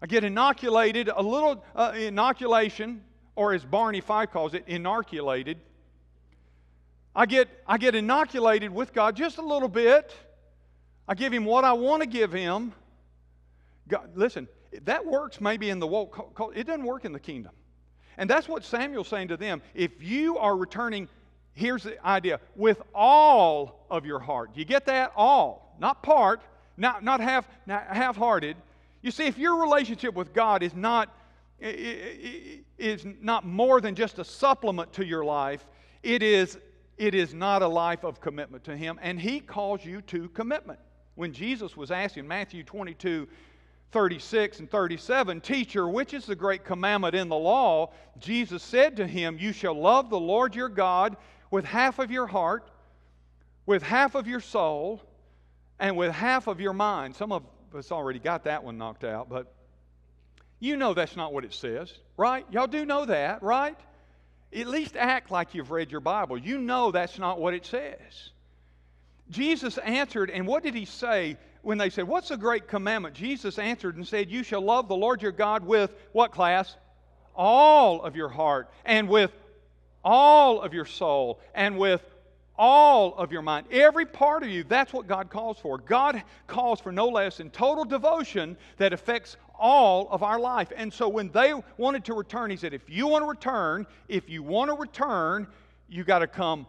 I 0.02 0.07
get 0.07 0.22
inoculated, 0.22 1.09
a 1.09 1.22
little 1.22 1.64
uh, 1.74 1.94
inoculation, 1.96 3.02
or 3.37 3.55
as 3.55 3.64
Barney 3.64 4.02
Fife 4.02 4.33
calls 4.33 4.52
it, 4.52 4.64
inoculated. 4.66 5.57
I 7.14 7.24
get, 7.24 7.48
I 7.66 7.79
get 7.79 7.94
inoculated 7.94 8.70
with 8.70 8.92
God 8.92 9.16
just 9.16 9.38
a 9.38 9.42
little 9.42 9.70
bit. 9.70 10.14
I 11.09 11.14
give 11.14 11.33
Him 11.33 11.45
what 11.45 11.64
I 11.64 11.73
want 11.73 12.03
to 12.03 12.09
give 12.09 12.33
Him. 12.33 12.73
God, 13.88 14.11
listen, 14.14 14.49
that 14.85 15.05
works 15.07 15.40
maybe 15.40 15.71
in 15.71 15.79
the 15.79 15.87
world. 15.87 16.14
It 16.55 16.66
doesn't 16.66 16.85
work 16.85 17.05
in 17.05 17.12
the 17.12 17.21
kingdom. 17.21 17.53
And 18.19 18.29
that's 18.29 18.49
what 18.49 18.64
Samuel's 18.64 19.09
saying 19.09 19.29
to 19.29 19.37
them. 19.37 19.62
If 19.75 20.03
you 20.03 20.38
are 20.38 20.57
returning, 20.57 21.09
here's 21.53 21.83
the 21.83 22.05
idea 22.07 22.40
with 22.57 22.83
all 22.95 23.87
of 23.90 24.07
your 24.07 24.19
heart. 24.19 24.51
You 24.55 24.64
get 24.64 24.87
that? 24.87 25.12
All, 25.14 25.77
not 25.79 26.03
part, 26.03 26.40
not, 26.77 27.05
not 27.05 27.21
half, 27.21 27.47
not 27.66 27.87
half-hearted. 27.87 28.57
You 29.03 29.11
see, 29.11 29.27
if 29.27 29.38
your 29.38 29.61
relationship 29.61 30.14
with 30.14 30.33
God 30.33 30.62
is 30.62 30.75
not, 30.75 31.14
is 31.61 33.07
not 33.21 33.47
more 33.47 33.81
than 33.81 33.95
just 33.95 34.19
a 34.19 34.25
supplement 34.25 34.92
to 34.95 35.05
your 35.05 35.25
life, 35.25 35.64
it 36.03 36.23
is 36.23 36.59
it 36.97 37.14
is 37.14 37.35
not 37.35 37.62
a 37.62 37.69
life 37.69 38.05
of 38.05 38.21
commitment 38.21 38.64
to 38.64 38.77
Him, 38.77 38.99
and 39.03 39.21
He 39.21 39.40
calls 39.40 39.85
you 39.85 40.01
to 40.03 40.29
commitment. 40.31 40.79
When 41.16 41.33
Jesus 41.33 41.76
was 41.76 41.90
asking, 41.90 42.29
Matthew 42.29 42.62
22, 42.62 43.26
36 43.90 44.61
and 44.61 44.70
37, 44.70 45.40
Teacher, 45.40 45.88
which 45.88 46.14
is 46.14 46.26
the 46.26 46.37
great 46.37 46.64
commandment 46.64 47.14
in 47.14 47.29
the 47.29 47.37
law? 47.37 47.92
Jesus 48.18 48.62
said 48.62 48.96
to 48.98 49.07
him, 49.07 49.38
You 49.38 49.52
shall 49.52 49.74
love 49.74 50.11
the 50.11 50.20
Lord 50.20 50.55
your 50.55 50.68
God 50.68 51.16
with 51.50 51.64
half 51.64 51.98
of 51.98 52.11
your 52.11 52.26
heart, 52.26 52.70
with 53.64 53.83
half 53.83 54.14
of 54.14 54.29
your 54.29 54.40
soul, 54.40 55.02
and 55.79 55.96
with 55.96 56.12
half 56.12 56.46
of 56.46 56.61
your 56.61 56.74
mind. 56.74 57.16
Some 57.16 57.33
of 57.33 57.42
us 57.74 57.90
already 57.90 58.18
got 58.18 58.44
that 58.44 58.62
one 58.62 58.79
knocked 58.79 59.05
out, 59.05 59.29
but 59.29 59.55
you 60.61 60.76
know 60.76 60.94
that's 60.94 61.16
not 61.16 61.33
what 61.33 61.44
it 61.44 61.55
says, 61.55 61.92
right? 62.16 62.46
Y'all 62.50 62.66
do 62.66 62.85
know 62.85 63.07
that, 63.07 63.42
right? 63.42 63.79
At 64.55 64.66
least 64.66 64.96
act 64.96 65.31
like 65.31 65.55
you've 65.55 65.70
read 65.70 65.90
your 65.90 66.00
Bible. 66.00 66.38
You 66.38 66.59
know 66.59 66.90
that's 66.90 67.18
not 67.18 67.40
what 67.40 67.55
it 67.55 67.66
says. 67.66 68.31
Jesus 69.31 69.79
answered, 69.79 70.31
and 70.31 70.47
what 70.47 70.62
did 70.62 70.75
he 70.75 70.85
say 70.85 71.37
when 71.62 71.79
they 71.79 71.91
said, 71.91 72.07
What's 72.07 72.29
the 72.29 72.37
great 72.37 72.69
commandment? 72.69 73.15
Jesus 73.15 73.59
answered 73.59 73.97
and 73.97 74.07
said, 74.07 74.31
You 74.31 74.43
shall 74.43 74.61
love 74.61 74.89
the 74.89 74.97
Lord 74.97 75.23
your 75.23 75.33
God 75.33 75.65
with 75.65 75.95
what 76.12 76.31
class? 76.31 76.77
All 77.35 78.03
of 78.03 78.17
your 78.17 78.29
heart, 78.29 78.71
and 78.85 79.09
with 79.09 79.33
all 80.05 80.62
of 80.62 80.73
your 80.73 80.87
soul, 80.87 81.41
and 81.55 81.77
with 81.77 82.01
all 82.59 83.15
of 83.17 83.33
your 83.33 83.43
mind, 83.43 83.67
every 83.71 84.07
part 84.07 84.43
of 84.43 84.49
you. 84.49 84.65
That's 84.65 84.93
what 84.93 85.07
God 85.07 85.31
calls 85.31 85.59
for. 85.59 85.79
God 85.79 86.23
calls 86.47 86.81
for 86.81 86.93
no 86.93 87.09
less 87.09 87.39
than 87.39 87.51
total 87.51 87.85
devotion 87.85 88.57
that 88.79 88.93
affects 88.93 89.37
all 89.59 90.09
of 90.11 90.23
our 90.23 90.39
life. 90.39 90.73
And 90.75 90.93
so 90.93 91.09
when 91.09 91.31
they 91.31 91.53
wanted 91.77 92.05
to 92.07 92.15
return, 92.15 92.51
he 92.51 92.57
said, 92.57 92.75
if 92.75 92.89
you 92.89 93.07
want 93.07 93.23
to 93.23 93.29
return, 93.29 93.87
if 94.09 94.29
you 94.29 94.43
want 94.43 94.71
to 94.71 94.77
return, 94.77 95.47
you 95.89 96.05
got 96.05 96.21
to 96.21 96.27
come 96.27 96.67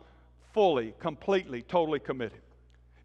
fully, 0.53 0.93
completely, 0.99 1.61
totally 1.61 1.99
committed. 1.99 2.39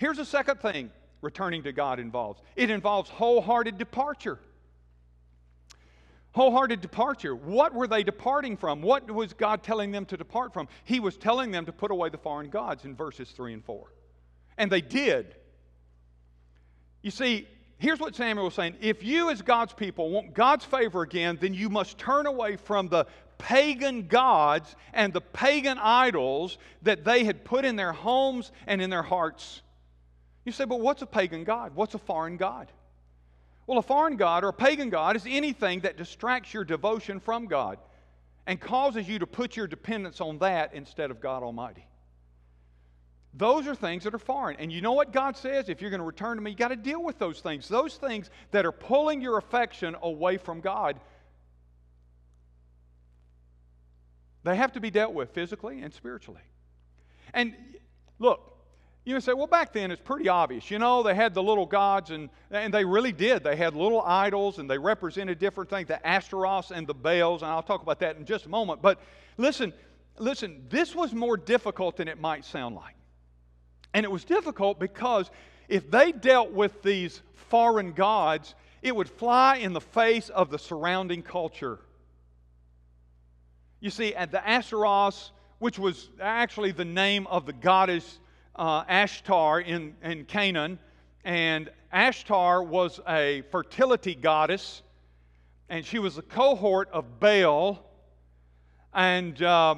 Here's 0.02 0.16
the 0.16 0.24
second 0.24 0.58
thing 0.58 0.90
returning 1.20 1.62
to 1.62 1.70
God 1.70 2.00
involves 2.00 2.42
it 2.56 2.70
involves 2.70 3.08
wholehearted 3.08 3.78
departure. 3.78 4.40
Wholehearted 6.32 6.80
departure. 6.80 7.36
What 7.36 7.72
were 7.72 7.86
they 7.86 8.02
departing 8.02 8.56
from? 8.56 8.82
What 8.82 9.08
was 9.08 9.32
God 9.32 9.62
telling 9.62 9.92
them 9.92 10.04
to 10.06 10.16
depart 10.16 10.52
from? 10.52 10.66
He 10.82 10.98
was 10.98 11.16
telling 11.16 11.52
them 11.52 11.66
to 11.66 11.72
put 11.72 11.92
away 11.92 12.08
the 12.08 12.18
foreign 12.18 12.50
gods 12.50 12.84
in 12.84 12.96
verses 12.96 13.30
3 13.30 13.52
and 13.52 13.64
4. 13.64 13.92
And 14.58 14.72
they 14.72 14.80
did. 14.80 15.36
You 17.02 17.12
see, 17.12 17.46
here's 17.78 18.00
what 18.00 18.16
Samuel 18.16 18.46
was 18.46 18.54
saying 18.54 18.78
if 18.80 19.04
you, 19.04 19.30
as 19.30 19.40
God's 19.40 19.72
people, 19.72 20.10
want 20.10 20.34
God's 20.34 20.64
favor 20.64 21.02
again, 21.02 21.38
then 21.40 21.54
you 21.54 21.68
must 21.68 21.96
turn 21.96 22.26
away 22.26 22.56
from 22.56 22.88
the 22.88 23.06
pagan 23.38 24.08
gods 24.08 24.74
and 24.92 25.12
the 25.12 25.20
pagan 25.20 25.78
idols 25.78 26.58
that 26.82 27.04
they 27.04 27.22
had 27.22 27.44
put 27.44 27.64
in 27.64 27.76
their 27.76 27.92
homes 27.92 28.50
and 28.66 28.82
in 28.82 28.90
their 28.90 29.04
hearts. 29.04 29.62
You 30.44 30.52
say, 30.52 30.64
but 30.64 30.80
what's 30.80 31.02
a 31.02 31.06
pagan 31.06 31.44
god? 31.44 31.72
What's 31.74 31.94
a 31.94 31.98
foreign 31.98 32.36
god? 32.36 32.70
Well, 33.66 33.78
a 33.78 33.82
foreign 33.82 34.16
God 34.16 34.44
or 34.44 34.48
a 34.48 34.52
pagan 34.52 34.90
God 34.90 35.16
is 35.16 35.24
anything 35.26 35.80
that 35.80 35.96
distracts 35.96 36.52
your 36.52 36.64
devotion 36.64 37.20
from 37.20 37.46
God 37.46 37.78
and 38.46 38.60
causes 38.60 39.08
you 39.08 39.20
to 39.20 39.26
put 39.26 39.56
your 39.56 39.68
dependence 39.68 40.20
on 40.20 40.38
that 40.38 40.74
instead 40.74 41.10
of 41.10 41.20
God 41.20 41.42
Almighty. 41.42 41.86
Those 43.34 43.66
are 43.66 43.74
things 43.74 44.04
that 44.04 44.14
are 44.14 44.18
foreign. 44.18 44.56
And 44.58 44.70
you 44.70 44.80
know 44.82 44.92
what 44.92 45.12
God 45.12 45.36
says? 45.36 45.68
If 45.68 45.80
you're 45.80 45.90
going 45.90 46.00
to 46.00 46.06
return 46.06 46.36
to 46.36 46.42
me, 46.42 46.50
you 46.50 46.56
got 46.56 46.68
to 46.68 46.76
deal 46.76 47.02
with 47.02 47.18
those 47.18 47.40
things. 47.40 47.68
Those 47.68 47.96
things 47.96 48.28
that 48.50 48.66
are 48.66 48.72
pulling 48.72 49.22
your 49.22 49.38
affection 49.38 49.96
away 50.02 50.36
from 50.36 50.60
God, 50.60 51.00
they 54.42 54.56
have 54.56 54.72
to 54.72 54.80
be 54.80 54.90
dealt 54.90 55.14
with 55.14 55.30
physically 55.30 55.80
and 55.80 55.94
spiritually. 55.94 56.42
And 57.32 57.54
look, 58.18 58.51
you 59.04 59.20
say, 59.20 59.32
well, 59.32 59.48
back 59.48 59.72
then 59.72 59.90
it's 59.90 60.00
pretty 60.00 60.28
obvious. 60.28 60.70
You 60.70 60.78
know, 60.78 61.02
they 61.02 61.14
had 61.14 61.34
the 61.34 61.42
little 61.42 61.66
gods, 61.66 62.10
and, 62.10 62.28
and 62.50 62.72
they 62.72 62.84
really 62.84 63.10
did. 63.10 63.42
They 63.42 63.56
had 63.56 63.74
little 63.74 64.00
idols, 64.02 64.58
and 64.58 64.70
they 64.70 64.78
represented 64.78 65.40
different 65.40 65.70
things 65.70 65.88
the 65.88 66.00
Ashtaroths 66.04 66.70
and 66.70 66.86
the 66.86 66.94
Baals, 66.94 67.42
and 67.42 67.50
I'll 67.50 67.64
talk 67.64 67.82
about 67.82 67.98
that 68.00 68.16
in 68.16 68.24
just 68.24 68.46
a 68.46 68.48
moment. 68.48 68.80
But 68.80 69.00
listen, 69.38 69.72
listen, 70.18 70.66
this 70.68 70.94
was 70.94 71.12
more 71.12 71.36
difficult 71.36 71.96
than 71.96 72.06
it 72.06 72.20
might 72.20 72.44
sound 72.44 72.76
like. 72.76 72.94
And 73.92 74.04
it 74.04 74.10
was 74.10 74.24
difficult 74.24 74.78
because 74.78 75.30
if 75.68 75.90
they 75.90 76.12
dealt 76.12 76.52
with 76.52 76.82
these 76.82 77.22
foreign 77.34 77.92
gods, 77.92 78.54
it 78.82 78.94
would 78.94 79.08
fly 79.08 79.56
in 79.56 79.72
the 79.72 79.80
face 79.80 80.28
of 80.28 80.50
the 80.50 80.58
surrounding 80.58 81.22
culture. 81.22 81.80
You 83.80 83.90
see, 83.90 84.14
at 84.14 84.30
the 84.30 84.38
Ashtaroths, 84.38 85.32
which 85.58 85.78
was 85.78 86.08
actually 86.20 86.70
the 86.70 86.84
name 86.84 87.26
of 87.26 87.46
the 87.46 87.52
goddess 87.52 88.20
uh, 88.56 88.84
Ashtar 88.84 89.64
in, 89.64 89.94
in 90.02 90.24
Canaan. 90.24 90.78
And 91.24 91.70
Ashtar 91.92 92.66
was 92.66 93.00
a 93.08 93.42
fertility 93.50 94.14
goddess, 94.14 94.82
and 95.68 95.84
she 95.84 95.98
was 95.98 96.18
a 96.18 96.22
cohort 96.22 96.88
of 96.92 97.20
Baal. 97.20 97.84
And 98.94 99.40
uh, 99.42 99.76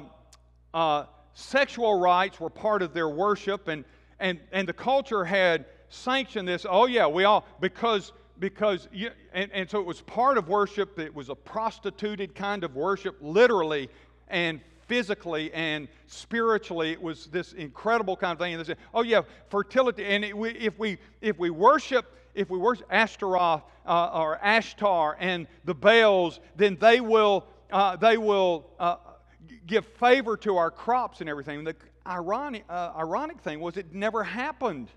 uh, 0.73 1.05
sexual 1.33 1.99
rites 1.99 2.39
were 2.39 2.49
part 2.49 2.81
of 2.81 2.93
their 2.93 3.09
worship, 3.09 3.67
and, 3.67 3.85
and, 4.19 4.39
and 4.51 4.67
the 4.67 4.73
culture 4.73 5.23
had 5.23 5.65
sanctioned 5.89 6.47
this. 6.47 6.65
Oh, 6.67 6.87
yeah, 6.87 7.07
we 7.07 7.23
all, 7.23 7.45
because 7.59 8.11
because 8.39 8.87
you, 8.91 9.11
and, 9.33 9.49
and 9.53 9.69
so 9.69 9.79
it 9.79 9.85
was 9.85 10.01
part 10.01 10.37
of 10.37 10.49
worship 10.49 10.99
it 10.99 11.13
was 11.13 11.29
a 11.29 11.35
prostituted 11.35 12.35
kind 12.35 12.63
of 12.65 12.75
worship 12.75 13.15
literally 13.21 13.89
and 14.27 14.59
physically 14.87 15.53
and 15.53 15.87
spiritually. 16.07 16.91
It 16.91 17.01
was 17.01 17.27
this 17.27 17.53
incredible 17.53 18.15
kind 18.15 18.33
of 18.33 18.39
thing. 18.39 18.53
And 18.53 18.61
they 18.61 18.67
said, 18.67 18.77
oh 18.93 19.03
yeah, 19.03 19.21
fertility. 19.49 20.05
And 20.05 20.23
it, 20.23 20.37
we, 20.37 20.51
if 20.51 20.77
we 20.79 20.97
if 21.21 21.37
we 21.37 21.49
worship 21.49 22.11
if 22.33 22.49
we 22.49 22.57
worship 22.57 22.87
Ashtaroth 22.91 23.63
uh, 23.85 24.09
or 24.13 24.39
Ashtar 24.43 25.15
and 25.19 25.47
the 25.63 25.73
Baals, 25.73 26.39
then 26.55 26.77
they 26.79 27.01
will 27.01 27.45
uh, 27.71 27.95
they 27.95 28.17
will 28.17 28.69
uh, 28.79 28.97
give 29.65 29.85
favor 29.85 30.37
to 30.37 30.57
our 30.57 30.69
crops 30.69 31.21
and 31.21 31.29
everything. 31.29 31.63
The 31.63 31.75
ironic 32.05 32.65
uh, 32.69 32.91
ironic 32.97 33.41
thing 33.41 33.59
was 33.59 33.77
it 33.77 33.93
never 33.93 34.23
happened. 34.23 34.89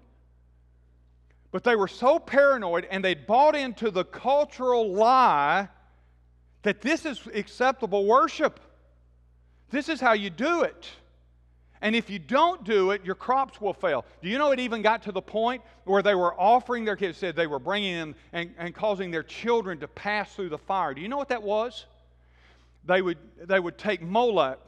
But 1.50 1.64
they 1.64 1.76
were 1.76 1.88
so 1.88 2.18
paranoid 2.18 2.86
and 2.90 3.02
they'd 3.02 3.26
bought 3.26 3.56
into 3.56 3.90
the 3.90 4.04
cultural 4.04 4.92
lie 4.92 5.68
that 6.62 6.82
this 6.82 7.06
is 7.06 7.22
acceptable 7.34 8.04
worship. 8.04 8.60
This 9.70 9.88
is 9.88 10.00
how 10.00 10.12
you 10.12 10.30
do 10.30 10.62
it. 10.62 10.88
And 11.80 11.94
if 11.94 12.10
you 12.10 12.18
don't 12.18 12.64
do 12.64 12.90
it, 12.90 13.04
your 13.04 13.14
crops 13.14 13.60
will 13.60 13.72
fail. 13.72 14.04
Do 14.20 14.28
you 14.28 14.38
know 14.38 14.50
it 14.50 14.58
even 14.58 14.82
got 14.82 15.02
to 15.04 15.12
the 15.12 15.22
point 15.22 15.62
where 15.84 16.02
they 16.02 16.14
were 16.14 16.34
offering 16.38 16.84
their 16.84 16.96
kids, 16.96 17.18
said 17.18 17.36
they 17.36 17.46
were 17.46 17.60
bringing 17.60 17.94
them 17.94 18.14
and, 18.32 18.54
and 18.58 18.74
causing 18.74 19.10
their 19.10 19.22
children 19.22 19.78
to 19.80 19.88
pass 19.88 20.34
through 20.34 20.48
the 20.48 20.58
fire? 20.58 20.92
Do 20.92 21.00
you 21.00 21.08
know 21.08 21.16
what 21.16 21.28
that 21.28 21.42
was? 21.42 21.86
They 22.84 23.00
would, 23.02 23.18
they 23.44 23.60
would 23.60 23.78
take 23.78 24.02
Moloch, 24.02 24.58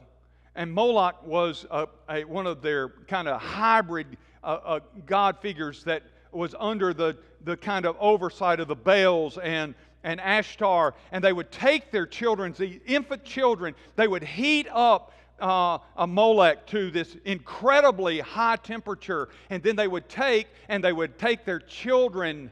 and 0.55 0.71
Moloch 0.71 1.25
was 1.25 1.65
a, 1.71 1.87
a, 2.09 2.23
one 2.23 2.47
of 2.47 2.61
their 2.61 2.89
kind 3.07 3.27
of 3.27 3.41
hybrid 3.41 4.17
uh, 4.43 4.59
uh, 4.63 4.79
God 5.05 5.39
figures 5.39 5.83
that 5.83 6.03
was 6.31 6.55
under 6.59 6.93
the, 6.93 7.17
the 7.43 7.57
kind 7.57 7.85
of 7.85 7.97
oversight 7.99 8.59
of 8.59 8.67
the 8.67 8.75
Baals 8.75 9.37
and 9.37 9.75
and 10.03 10.19
Ashtar, 10.19 10.93
and 11.11 11.23
they 11.23 11.33
would 11.33 11.51
take 11.51 11.91
their 11.91 12.05
children, 12.05 12.53
the 12.57 12.81
infant 12.85 13.23
children, 13.23 13.75
they 13.95 14.07
would 14.07 14.23
heat 14.23 14.67
up 14.71 15.13
uh, 15.39 15.79
a 15.97 16.07
Molech 16.07 16.67
to 16.67 16.91
this 16.91 17.15
incredibly 17.25 18.19
high 18.19 18.55
temperature, 18.57 19.29
and 19.49 19.61
then 19.63 19.75
they 19.75 19.87
would 19.87 20.07
take 20.07 20.47
and 20.69 20.83
they 20.83 20.93
would 20.93 21.17
take 21.17 21.45
their 21.45 21.59
children, 21.59 22.51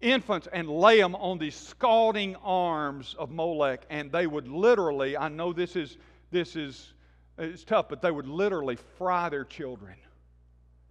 infants, 0.00 0.48
and 0.52 0.68
lay 0.68 1.00
them 1.00 1.14
on 1.14 1.38
these 1.38 1.54
scalding 1.54 2.36
arms 2.36 3.14
of 3.18 3.30
Molech, 3.30 3.84
and 3.90 4.10
they 4.10 4.26
would 4.26 4.48
literally, 4.48 5.16
I 5.16 5.28
know 5.28 5.52
this 5.52 5.76
is 5.76 5.96
this 6.30 6.56
is 6.56 6.92
it's 7.38 7.64
tough, 7.64 7.88
but 7.88 8.00
they 8.00 8.10
would 8.10 8.28
literally 8.28 8.76
fry 8.96 9.28
their 9.28 9.44
children 9.44 9.94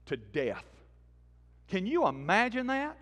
to 0.07 0.17
death. 0.17 0.65
Can 1.69 1.87
you 1.87 2.07
imagine 2.07 2.67
that? 2.67 2.97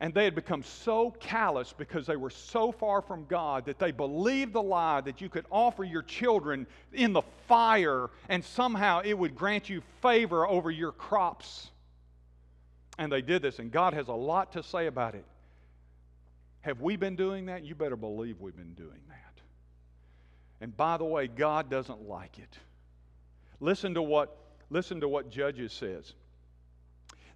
And 0.00 0.14
they 0.14 0.24
had 0.24 0.34
become 0.34 0.62
so 0.62 1.10
callous 1.20 1.74
because 1.76 2.06
they 2.06 2.16
were 2.16 2.30
so 2.30 2.72
far 2.72 3.02
from 3.02 3.26
God 3.26 3.66
that 3.66 3.78
they 3.78 3.90
believed 3.90 4.54
the 4.54 4.62
lie 4.62 5.02
that 5.02 5.20
you 5.20 5.28
could 5.28 5.44
offer 5.50 5.84
your 5.84 6.02
children 6.02 6.66
in 6.94 7.12
the 7.12 7.22
fire 7.46 8.08
and 8.30 8.42
somehow 8.42 9.02
it 9.04 9.12
would 9.12 9.34
grant 9.34 9.68
you 9.68 9.82
favor 10.00 10.48
over 10.48 10.70
your 10.70 10.92
crops. 10.92 11.68
And 12.98 13.12
they 13.12 13.20
did 13.20 13.42
this, 13.42 13.58
and 13.58 13.70
God 13.70 13.92
has 13.92 14.08
a 14.08 14.14
lot 14.14 14.52
to 14.52 14.62
say 14.62 14.86
about 14.86 15.14
it. 15.14 15.24
Have 16.62 16.80
we 16.80 16.96
been 16.96 17.16
doing 17.16 17.46
that? 17.46 17.64
You 17.64 17.74
better 17.74 17.96
believe 17.96 18.40
we've 18.40 18.56
been 18.56 18.74
doing 18.74 19.00
that. 19.08 19.40
And 20.62 20.76
by 20.76 20.96
the 20.96 21.04
way, 21.04 21.26
God 21.26 21.70
doesn't 21.70 22.08
like 22.08 22.38
it. 22.38 22.58
Listen 23.60 23.94
to 23.94 24.02
what, 24.02 24.36
listen 24.68 25.00
to 25.00 25.08
what 25.08 25.30
Judges 25.30 25.72
says. 25.72 26.14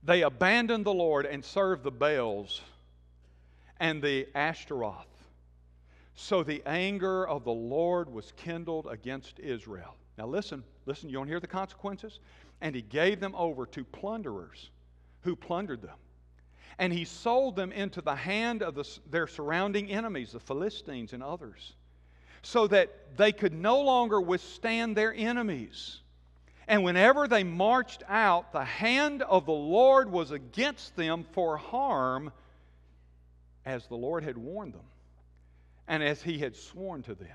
They 0.05 0.23
abandoned 0.23 0.85
the 0.85 0.93
Lord 0.93 1.25
and 1.25 1.45
served 1.45 1.83
the 1.83 1.91
Baals 1.91 2.61
and 3.81 4.03
the 4.03 4.29
Ashtaroth. 4.35 5.09
So 6.15 6.43
the 6.43 6.63
anger 6.67 7.27
of 7.27 7.45
the 7.45 7.53
Lord 7.53 8.13
was 8.13 8.33
kindled 8.37 8.87
against 8.89 9.41
Israel. 9.41 9.97
Now 10.19 10.27
listen, 10.27 10.63
listen, 10.87 11.09
you 11.09 11.17
don't 11.17 11.27
hear 11.27 11.41
the 11.41 11.47
consequences? 11.47 12.21
And 12.61 12.75
he 12.75 12.83
gave 12.83 13.19
them 13.19 13.35
over 13.35 13.67
to 13.67 13.85
plunderers 13.85 14.71
who 15.23 15.35
plundered 15.35 15.83
them. 15.83 15.97
And 16.79 16.93
he 16.93 17.05
sold 17.05 17.57
them 17.57 17.73
into 17.73 18.01
the 18.01 18.15
hand 18.15 18.63
of 18.63 18.75
the, 18.75 18.99
their 19.11 19.27
surrounding 19.27 19.91
enemies, 19.91 20.33
the 20.33 20.41
Philistines 20.41 21.13
and 21.13 21.23
others, 21.23 21.75
so 22.43 22.67
that 22.67 23.17
they 23.17 23.33
could 23.33 23.55
no 23.55 23.81
longer 23.81 24.21
withstand 24.21 24.97
their 24.97 25.15
enemies. 25.15 26.01
And 26.67 26.83
whenever 26.83 27.29
they 27.29 27.45
marched 27.45 28.03
out, 28.09 28.53
the 28.53 28.65
hand 28.65 29.23
of 29.23 29.47
the 29.47 29.53
Lord 29.53 30.11
was 30.11 30.31
against 30.31 30.97
them 30.97 31.27
for 31.33 31.57
harm, 31.57 32.33
as 33.67 33.87
the 33.87 33.97
Lord 33.97 34.25
had 34.25 34.39
warned 34.39 34.75
them, 34.75 34.87
and 35.87 36.03
as 36.03 36.23
he 36.23 36.39
had 36.39 36.57
sworn 36.57 37.03
to 37.03 37.15
them. 37.15 37.29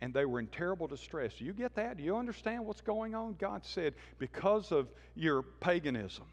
And 0.00 0.14
they 0.14 0.24
were 0.24 0.38
in 0.38 0.46
terrible 0.46 0.86
distress. 0.86 1.34
Do 1.38 1.44
you 1.44 1.52
get 1.52 1.74
that? 1.74 1.96
Do 1.96 2.04
you 2.04 2.16
understand 2.16 2.64
what's 2.64 2.80
going 2.80 3.14
on? 3.14 3.36
God 3.38 3.64
said, 3.64 3.94
because 4.18 4.70
of 4.70 4.88
your 5.16 5.42
paganism. 5.42 6.26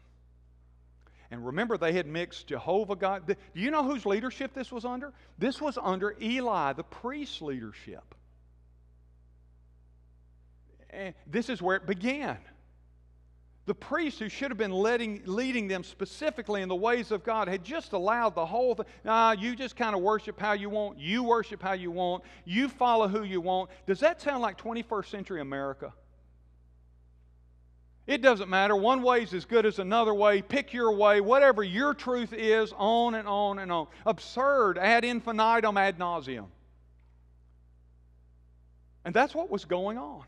And 1.30 1.44
remember, 1.44 1.76
they 1.76 1.92
had 1.92 2.06
mixed 2.06 2.46
Jehovah 2.46 2.94
God. 2.94 3.26
Do 3.26 3.34
you 3.54 3.72
know 3.72 3.82
whose 3.82 4.06
leadership 4.06 4.54
this 4.54 4.70
was 4.70 4.84
under? 4.84 5.12
This 5.38 5.60
was 5.60 5.76
under 5.82 6.14
Eli, 6.20 6.72
the 6.72 6.84
priest's 6.84 7.42
leadership. 7.42 8.14
And 10.96 11.14
this 11.26 11.50
is 11.50 11.60
where 11.60 11.76
it 11.76 11.86
began. 11.86 12.38
The 13.66 13.74
priest 13.74 14.20
who 14.20 14.28
should 14.28 14.50
have 14.50 14.58
been 14.58 14.72
letting, 14.72 15.22
leading 15.26 15.68
them 15.68 15.84
specifically 15.84 16.62
in 16.62 16.68
the 16.68 16.76
ways 16.76 17.10
of 17.10 17.22
God 17.22 17.48
had 17.48 17.64
just 17.64 17.92
allowed 17.92 18.34
the 18.34 18.46
whole 18.46 18.74
thing. 18.76 18.86
Nah, 19.04 19.32
you 19.32 19.56
just 19.56 19.76
kind 19.76 19.94
of 19.94 20.00
worship 20.00 20.40
how 20.40 20.52
you 20.52 20.70
want. 20.70 20.98
You 20.98 21.24
worship 21.24 21.60
how 21.62 21.72
you 21.72 21.90
want. 21.90 22.22
You 22.44 22.68
follow 22.68 23.08
who 23.08 23.24
you 23.24 23.40
want. 23.40 23.70
Does 23.86 24.00
that 24.00 24.22
sound 24.22 24.40
like 24.40 24.56
21st 24.56 25.06
century 25.10 25.40
America? 25.40 25.92
It 28.06 28.22
doesn't 28.22 28.48
matter. 28.48 28.76
One 28.76 29.02
way 29.02 29.24
is 29.24 29.34
as 29.34 29.44
good 29.44 29.66
as 29.66 29.80
another 29.80 30.14
way. 30.14 30.40
Pick 30.40 30.72
your 30.72 30.92
way, 30.92 31.20
whatever 31.20 31.64
your 31.64 31.92
truth 31.92 32.32
is, 32.32 32.72
on 32.76 33.16
and 33.16 33.26
on 33.26 33.58
and 33.58 33.72
on. 33.72 33.88
Absurd, 34.06 34.78
ad 34.78 35.04
infinitum, 35.04 35.76
ad 35.76 35.98
nauseam. 35.98 36.46
And 39.04 39.12
that's 39.12 39.34
what 39.34 39.50
was 39.50 39.64
going 39.64 39.98
on. 39.98 40.22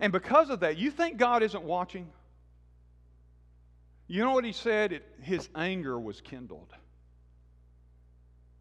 And 0.00 0.12
because 0.12 0.50
of 0.50 0.60
that, 0.60 0.76
you 0.76 0.90
think 0.90 1.16
God 1.16 1.42
isn't 1.42 1.62
watching? 1.62 2.08
You 4.08 4.22
know 4.24 4.32
what 4.32 4.44
he 4.44 4.52
said? 4.52 4.92
It, 4.92 5.04
his 5.22 5.48
anger 5.54 5.98
was 5.98 6.20
kindled. 6.20 6.72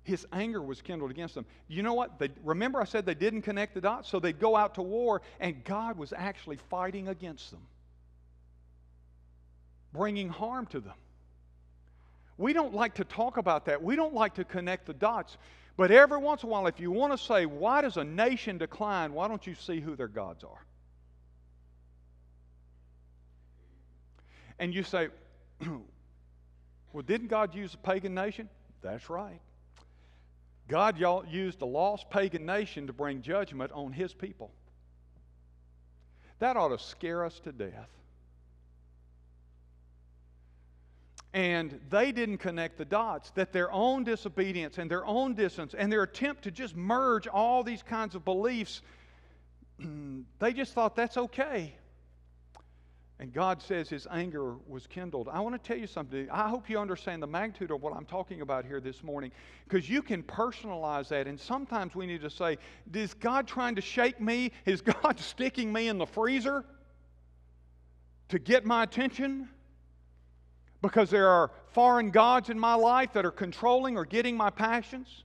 His 0.03 0.25
anger 0.31 0.61
was 0.61 0.81
kindled 0.81 1.11
against 1.11 1.35
them. 1.35 1.45
You 1.67 1.83
know 1.83 1.93
what? 1.93 2.19
They, 2.19 2.29
remember, 2.43 2.79
I 2.79 2.85
said 2.85 3.05
they 3.05 3.15
didn't 3.15 3.41
connect 3.41 3.73
the 3.73 3.81
dots? 3.81 4.09
So 4.09 4.19
they'd 4.19 4.39
go 4.39 4.55
out 4.55 4.75
to 4.75 4.81
war, 4.81 5.21
and 5.39 5.63
God 5.63 5.97
was 5.97 6.13
actually 6.13 6.57
fighting 6.69 7.07
against 7.07 7.51
them, 7.51 7.61
bringing 9.93 10.29
harm 10.29 10.67
to 10.67 10.79
them. 10.79 10.93
We 12.37 12.53
don't 12.53 12.73
like 12.73 12.95
to 12.95 13.03
talk 13.03 13.37
about 13.37 13.65
that. 13.65 13.81
We 13.81 13.95
don't 13.95 14.13
like 14.13 14.35
to 14.35 14.43
connect 14.43 14.85
the 14.85 14.93
dots. 14.93 15.37
But 15.77 15.91
every 15.91 16.17
once 16.19 16.43
in 16.43 16.49
a 16.49 16.51
while, 16.51 16.67
if 16.67 16.79
you 16.79 16.91
want 16.91 17.13
to 17.13 17.17
say, 17.17 17.45
why 17.45 17.81
does 17.81 17.97
a 17.97 18.03
nation 18.03 18.57
decline, 18.57 19.13
why 19.13 19.27
don't 19.27 19.45
you 19.45 19.55
see 19.55 19.79
who 19.79 19.95
their 19.95 20.07
gods 20.07 20.43
are? 20.43 20.65
And 24.59 24.73
you 24.73 24.83
say, 24.83 25.09
well, 25.61 27.03
didn't 27.05 27.27
God 27.27 27.55
use 27.55 27.73
a 27.73 27.77
pagan 27.77 28.13
nation? 28.13 28.49
That's 28.81 29.09
right. 29.09 29.41
God 30.67 30.97
y'all 30.97 31.25
used 31.25 31.61
a 31.61 31.65
lost 31.65 32.09
pagan 32.09 32.45
nation 32.45 32.87
to 32.87 32.93
bring 32.93 33.21
judgment 33.21 33.71
on 33.73 33.91
his 33.91 34.13
people. 34.13 34.51
That 36.39 36.57
ought 36.57 36.69
to 36.69 36.79
scare 36.79 37.23
us 37.23 37.39
to 37.41 37.51
death. 37.51 37.89
And 41.33 41.79
they 41.89 42.13
didn't 42.13 42.37
connect 42.37 42.77
the 42.77 42.85
dots, 42.85 43.31
that 43.31 43.51
their 43.51 43.69
own 43.71 44.05
disobedience 44.05 44.77
and 44.77 44.89
their 44.89 45.05
own 45.05 45.33
distance 45.33 45.75
and 45.77 45.91
their 45.91 46.03
attempt 46.03 46.43
to 46.43 46.51
just 46.51 46.75
merge 46.77 47.27
all 47.27 47.61
these 47.61 47.83
kinds 47.83 48.15
of 48.15 48.23
beliefs, 48.23 48.81
they 50.39 50.53
just 50.53 50.73
thought 50.73 50.95
that's 50.95 51.17
okay. 51.17 51.75
And 53.19 53.31
God 53.31 53.61
says 53.61 53.87
his 53.87 54.07
anger 54.11 54.55
was 54.67 54.87
kindled. 54.87 55.29
I 55.31 55.39
want 55.39 55.55
to 55.55 55.67
tell 55.67 55.77
you 55.77 55.87
something. 55.87 56.29
I 56.29 56.49
hope 56.49 56.69
you 56.69 56.77
understand 56.77 57.23
the 57.23 57.27
magnitude 57.27 57.71
of 57.71 57.81
what 57.81 57.95
I'm 57.95 58.05
talking 58.05 58.41
about 58.41 58.65
here 58.65 58.81
this 58.81 59.03
morning 59.03 59.31
because 59.67 59.89
you 59.89 60.01
can 60.01 60.21
personalize 60.21 61.07
that. 61.09 61.25
And 61.25 61.39
sometimes 61.39 61.95
we 61.95 62.05
need 62.05 62.21
to 62.21 62.29
say, 62.29 62.57
Is 62.93 63.13
God 63.13 63.47
trying 63.47 63.75
to 63.75 63.81
shake 63.81 64.19
me? 64.19 64.51
Is 64.65 64.81
God 65.01 65.19
sticking 65.19 65.71
me 65.71 65.87
in 65.87 65.97
the 65.97 66.05
freezer 66.05 66.65
to 68.29 68.39
get 68.39 68.65
my 68.65 68.83
attention? 68.83 69.47
because 70.87 71.09
there 71.09 71.27
are 71.27 71.51
foreign 71.71 72.11
gods 72.11 72.49
in 72.49 72.59
my 72.59 72.75
life 72.75 73.13
that 73.13 73.25
are 73.25 73.31
controlling 73.31 73.97
or 73.97 74.05
getting 74.05 74.37
my 74.37 74.49
passions? 74.49 75.23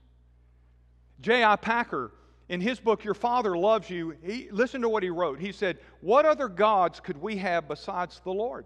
J.I. 1.21 1.55
Packer, 1.57 2.11
in 2.51 2.59
his 2.59 2.81
book, 2.81 3.05
Your 3.05 3.13
Father 3.13 3.57
Loves 3.57 3.89
You, 3.89 4.13
he, 4.21 4.49
listen 4.51 4.81
to 4.81 4.89
what 4.89 5.03
he 5.03 5.09
wrote. 5.09 5.39
He 5.39 5.53
said, 5.53 5.77
What 6.01 6.25
other 6.25 6.49
gods 6.49 6.99
could 6.99 7.15
we 7.15 7.37
have 7.37 7.69
besides 7.69 8.19
the 8.25 8.33
Lord? 8.33 8.65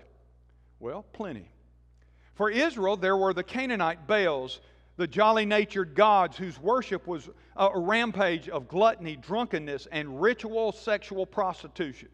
Well, 0.80 1.06
plenty. 1.14 1.52
For 2.34 2.50
Israel, 2.50 2.98
there 2.98 3.16
were 3.16 3.32
the 3.32 3.44
Canaanite 3.44 4.08
Baals, 4.08 4.62
the 4.98 5.06
jolly 5.06 5.46
natured 5.46 5.94
gods 5.94 6.36
whose 6.36 6.60
worship 6.60 7.06
was 7.06 7.30
a 7.56 7.80
rampage 7.80 8.50
of 8.50 8.68
gluttony, 8.68 9.18
drunkenness, 9.18 9.88
and 9.92 10.20
ritual 10.20 10.72
sexual 10.72 11.28
prostitution. 11.28 12.10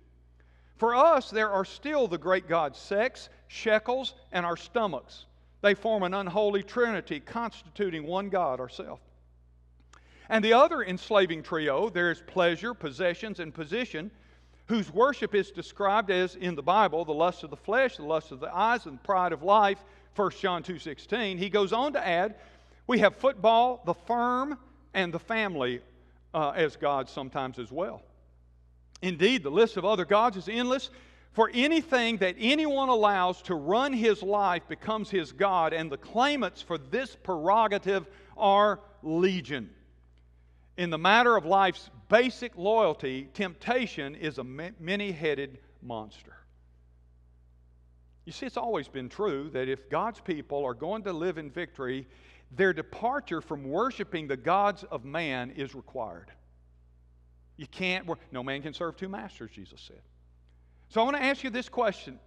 For 0.75 0.93
us, 0.93 1.29
there 1.29 1.51
are 1.51 1.63
still 1.63 2.05
the 2.05 2.17
great 2.17 2.49
gods 2.49 2.79
sex, 2.79 3.29
shekels, 3.47 4.15
and 4.33 4.45
our 4.45 4.57
stomachs. 4.57 5.25
They 5.61 5.75
form 5.75 6.03
an 6.03 6.15
unholy 6.15 6.63
trinity 6.63 7.21
constituting 7.21 8.05
one 8.05 8.27
God, 8.27 8.59
ourself. 8.59 8.99
And 10.31 10.41
the 10.41 10.53
other 10.53 10.81
enslaving 10.81 11.43
trio, 11.43 11.89
there 11.89 12.09
is 12.09 12.23
pleasure, 12.25 12.73
possessions, 12.73 13.41
and 13.41 13.53
position, 13.53 14.09
whose 14.67 14.89
worship 14.89 15.35
is 15.35 15.51
described 15.51 16.09
as 16.09 16.35
in 16.35 16.55
the 16.55 16.63
Bible 16.63 17.03
the 17.03 17.13
lust 17.13 17.43
of 17.43 17.49
the 17.49 17.57
flesh, 17.57 17.97
the 17.97 18.03
lust 18.03 18.31
of 18.31 18.39
the 18.39 18.49
eyes, 18.55 18.85
and 18.85 18.97
the 18.97 19.03
pride 19.03 19.33
of 19.33 19.43
life. 19.43 19.83
1 20.15 20.31
John 20.39 20.63
2:16. 20.63 21.37
He 21.37 21.49
goes 21.49 21.73
on 21.73 21.91
to 21.93 22.07
add, 22.07 22.35
we 22.87 22.99
have 22.99 23.17
football, 23.17 23.81
the 23.85 23.93
firm, 23.93 24.57
and 24.93 25.13
the 25.13 25.19
family 25.19 25.81
uh, 26.33 26.51
as 26.55 26.77
gods 26.77 27.11
sometimes 27.11 27.59
as 27.59 27.69
well. 27.69 28.01
Indeed, 29.01 29.43
the 29.43 29.51
list 29.51 29.75
of 29.75 29.83
other 29.83 30.05
gods 30.05 30.37
is 30.37 30.47
endless. 30.47 30.91
For 31.33 31.51
anything 31.53 32.17
that 32.17 32.37
anyone 32.39 32.87
allows 32.87 33.41
to 33.43 33.55
run 33.55 33.91
his 33.91 34.23
life 34.23 34.65
becomes 34.69 35.09
his 35.09 35.33
God, 35.33 35.73
and 35.73 35.91
the 35.91 35.97
claimants 35.97 36.61
for 36.61 36.77
this 36.77 37.17
prerogative 37.21 38.07
are 38.37 38.79
legion. 39.03 39.69
In 40.81 40.89
the 40.89 40.97
matter 40.97 41.37
of 41.37 41.45
life's 41.45 41.91
basic 42.09 42.57
loyalty, 42.57 43.29
temptation 43.35 44.15
is 44.15 44.39
a 44.39 44.43
many 44.43 45.11
headed 45.11 45.59
monster. 45.83 46.33
You 48.25 48.31
see, 48.31 48.47
it's 48.47 48.57
always 48.57 48.87
been 48.87 49.07
true 49.07 49.51
that 49.51 49.69
if 49.69 49.91
God's 49.91 50.21
people 50.21 50.65
are 50.65 50.73
going 50.73 51.03
to 51.03 51.13
live 51.13 51.37
in 51.37 51.51
victory, 51.51 52.07
their 52.49 52.73
departure 52.73 53.41
from 53.41 53.63
worshiping 53.63 54.27
the 54.27 54.35
gods 54.35 54.83
of 54.85 55.05
man 55.05 55.51
is 55.51 55.75
required. 55.75 56.31
You 57.57 57.67
can't, 57.67 58.09
no 58.31 58.41
man 58.41 58.63
can 58.63 58.73
serve 58.73 58.97
two 58.97 59.07
masters, 59.07 59.51
Jesus 59.53 59.81
said. 59.81 60.01
So 60.89 60.99
I 61.01 61.03
want 61.03 61.17
to 61.17 61.23
ask 61.23 61.43
you 61.43 61.51
this 61.51 61.69
question 61.69 62.17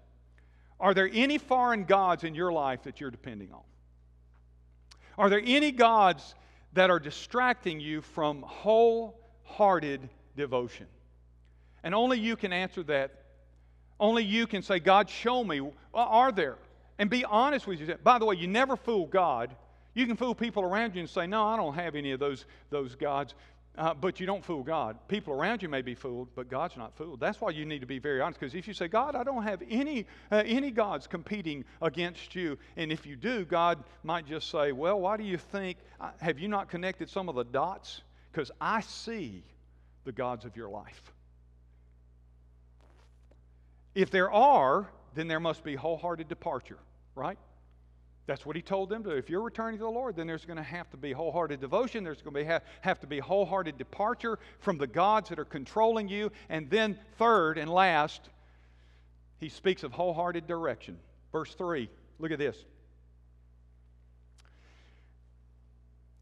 Are 0.78 0.94
there 0.94 1.10
any 1.12 1.38
foreign 1.38 1.86
gods 1.86 2.22
in 2.22 2.36
your 2.36 2.52
life 2.52 2.84
that 2.84 3.00
you're 3.00 3.10
depending 3.10 3.52
on? 3.52 3.62
Are 5.18 5.28
there 5.28 5.42
any 5.44 5.72
gods 5.72 6.36
that 6.74 6.90
are 6.90 6.98
distracting 6.98 7.80
you 7.80 8.02
from 8.02 8.42
wholehearted 8.42 10.08
devotion? 10.36 10.86
And 11.82 11.94
only 11.94 12.18
you 12.18 12.36
can 12.36 12.52
answer 12.52 12.82
that. 12.84 13.12
Only 14.00 14.24
you 14.24 14.46
can 14.46 14.62
say, 14.62 14.80
God, 14.80 15.08
show 15.08 15.44
me. 15.44 15.60
Uh, 15.60 15.70
are 15.92 16.32
there? 16.32 16.56
And 16.98 17.10
be 17.10 17.24
honest 17.24 17.66
with 17.66 17.80
yourself. 17.80 18.02
By 18.02 18.18
the 18.18 18.24
way, 18.24 18.36
you 18.36 18.48
never 18.48 18.76
fool 18.76 19.06
God. 19.06 19.54
You 19.94 20.06
can 20.06 20.16
fool 20.16 20.34
people 20.34 20.64
around 20.64 20.94
you 20.94 21.00
and 21.00 21.08
say, 21.08 21.26
No, 21.26 21.44
I 21.44 21.56
don't 21.56 21.74
have 21.74 21.94
any 21.94 22.12
of 22.12 22.20
those, 22.20 22.46
those 22.70 22.96
gods. 22.96 23.34
Uh, 23.76 23.92
but 23.92 24.20
you 24.20 24.26
don't 24.26 24.44
fool 24.44 24.62
God. 24.62 24.96
People 25.08 25.34
around 25.34 25.60
you 25.60 25.68
may 25.68 25.82
be 25.82 25.96
fooled, 25.96 26.28
but 26.36 26.48
God's 26.48 26.76
not 26.76 26.94
fooled. 26.96 27.18
That's 27.18 27.40
why 27.40 27.50
you 27.50 27.64
need 27.64 27.80
to 27.80 27.86
be 27.86 27.98
very 27.98 28.20
honest. 28.20 28.38
Because 28.38 28.54
if 28.54 28.68
you 28.68 28.74
say, 28.74 28.86
God, 28.86 29.16
I 29.16 29.24
don't 29.24 29.42
have 29.42 29.62
any, 29.68 30.06
uh, 30.30 30.44
any 30.46 30.70
gods 30.70 31.08
competing 31.08 31.64
against 31.82 32.36
you, 32.36 32.56
and 32.76 32.92
if 32.92 33.04
you 33.04 33.16
do, 33.16 33.44
God 33.44 33.82
might 34.04 34.26
just 34.26 34.48
say, 34.48 34.70
Well, 34.70 35.00
why 35.00 35.16
do 35.16 35.24
you 35.24 35.36
think? 35.36 35.78
Uh, 36.00 36.10
have 36.20 36.38
you 36.38 36.46
not 36.46 36.68
connected 36.68 37.10
some 37.10 37.28
of 37.28 37.34
the 37.34 37.44
dots? 37.44 38.02
Because 38.30 38.52
I 38.60 38.80
see 38.80 39.42
the 40.04 40.12
gods 40.12 40.44
of 40.44 40.56
your 40.56 40.68
life. 40.68 41.12
If 43.94 44.10
there 44.10 44.30
are, 44.30 44.88
then 45.14 45.26
there 45.26 45.40
must 45.40 45.64
be 45.64 45.74
wholehearted 45.74 46.28
departure, 46.28 46.78
right? 47.14 47.38
That's 48.26 48.46
what 48.46 48.56
he 48.56 48.62
told 48.62 48.88
them 48.88 49.04
to 49.04 49.10
do. 49.10 49.16
If 49.16 49.28
you're 49.28 49.42
returning 49.42 49.78
to 49.78 49.84
the 49.84 49.90
Lord, 49.90 50.16
then 50.16 50.26
there's 50.26 50.46
going 50.46 50.56
to 50.56 50.62
have 50.62 50.88
to 50.90 50.96
be 50.96 51.12
wholehearted 51.12 51.60
devotion. 51.60 52.04
There's 52.04 52.22
going 52.22 52.32
to 52.34 52.40
be, 52.40 52.44
have, 52.44 52.62
have 52.80 53.00
to 53.00 53.06
be 53.06 53.18
wholehearted 53.18 53.76
departure 53.76 54.38
from 54.60 54.78
the 54.78 54.86
gods 54.86 55.28
that 55.28 55.38
are 55.38 55.44
controlling 55.44 56.08
you. 56.08 56.32
And 56.48 56.70
then, 56.70 56.98
third 57.18 57.58
and 57.58 57.70
last, 57.70 58.30
he 59.38 59.50
speaks 59.50 59.82
of 59.82 59.92
wholehearted 59.92 60.46
direction. 60.46 60.98
Verse 61.32 61.54
3, 61.54 61.90
look 62.18 62.30
at 62.30 62.38
this. 62.38 62.56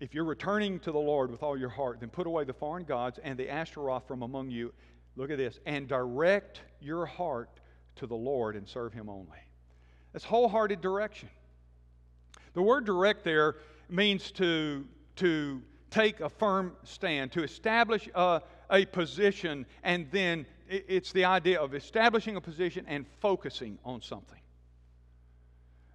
If 0.01 0.13
you're 0.13 0.25
returning 0.25 0.81
to 0.81 0.91
the 0.91 0.99
Lord 0.99 1.31
with 1.31 1.45
all 1.45 1.57
your 1.57 1.69
heart, 1.69 2.01
then 2.01 2.09
put 2.09 2.27
away 2.27 2.43
the 2.43 2.53
foreign 2.53 2.83
gods 2.83 3.21
and 3.23 3.39
the 3.39 3.49
Ashtaroth 3.49 4.09
from 4.09 4.23
among 4.23 4.51
you. 4.51 4.73
Look 5.15 5.31
at 5.31 5.39
this. 5.39 5.61
And 5.67 5.87
direct 5.87 6.63
your 6.81 7.07
heart 7.07 7.61
to 7.97 8.09
the 8.09 8.17
Lord 8.17 8.57
and 8.57 8.69
serve 8.69 8.93
him 8.93 9.09
only. 9.09 9.39
That's 10.13 10.25
wholehearted 10.25 10.81
direction. 10.81 11.29
The 12.55 12.63
word 12.63 12.85
direct 12.85 13.25
there 13.25 13.57
means 13.89 14.31
to, 14.33 14.87
to 15.17 15.63
take 15.91 16.21
a 16.21 16.29
firm 16.29 16.73
stand, 16.85 17.33
to 17.33 17.43
establish 17.43 18.09
a, 18.15 18.43
a 18.71 18.87
position, 18.87 19.67
and 19.83 20.07
then 20.11 20.47
it's 20.69 21.13
the 21.13 21.25
idea 21.25 21.61
of 21.61 21.75
establishing 21.75 22.37
a 22.37 22.41
position 22.41 22.85
and 22.89 23.07
focusing 23.21 23.79
on 23.85 24.01
something. 24.01 24.39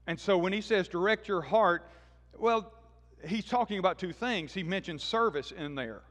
And 0.05 0.19
so 0.19 0.37
when 0.37 0.53
he 0.53 0.61
says 0.61 0.87
direct 0.87 1.27
your 1.27 1.41
heart, 1.41 1.89
well, 2.37 2.71
he's 3.25 3.45
talking 3.45 3.79
about 3.79 3.97
two 3.97 4.13
things. 4.13 4.53
He 4.53 4.63
mentions 4.63 5.03
service 5.03 5.51
in 5.51 5.75
there. 5.75 6.01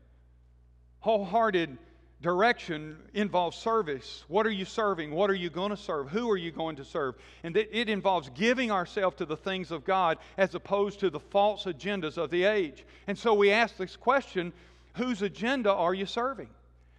Wholehearted 1.00 1.78
Direction 2.22 2.96
involves 3.12 3.58
service. 3.58 4.24
What 4.28 4.46
are 4.46 4.50
you 4.50 4.64
serving? 4.64 5.10
What 5.10 5.28
are 5.28 5.34
you 5.34 5.50
going 5.50 5.70
to 5.70 5.76
serve? 5.76 6.08
Who 6.08 6.30
are 6.30 6.36
you 6.36 6.50
going 6.50 6.76
to 6.76 6.84
serve? 6.84 7.16
And 7.42 7.54
it 7.56 7.90
involves 7.90 8.30
giving 8.30 8.70
ourselves 8.70 9.16
to 9.16 9.26
the 9.26 9.36
things 9.36 9.70
of 9.70 9.84
God 9.84 10.18
as 10.38 10.54
opposed 10.54 11.00
to 11.00 11.10
the 11.10 11.20
false 11.20 11.64
agendas 11.64 12.16
of 12.16 12.30
the 12.30 12.44
age. 12.44 12.86
And 13.06 13.18
so 13.18 13.34
we 13.34 13.50
ask 13.50 13.76
this 13.76 13.96
question 13.96 14.52
whose 14.94 15.20
agenda 15.20 15.70
are 15.70 15.92
you 15.92 16.06
serving? 16.06 16.48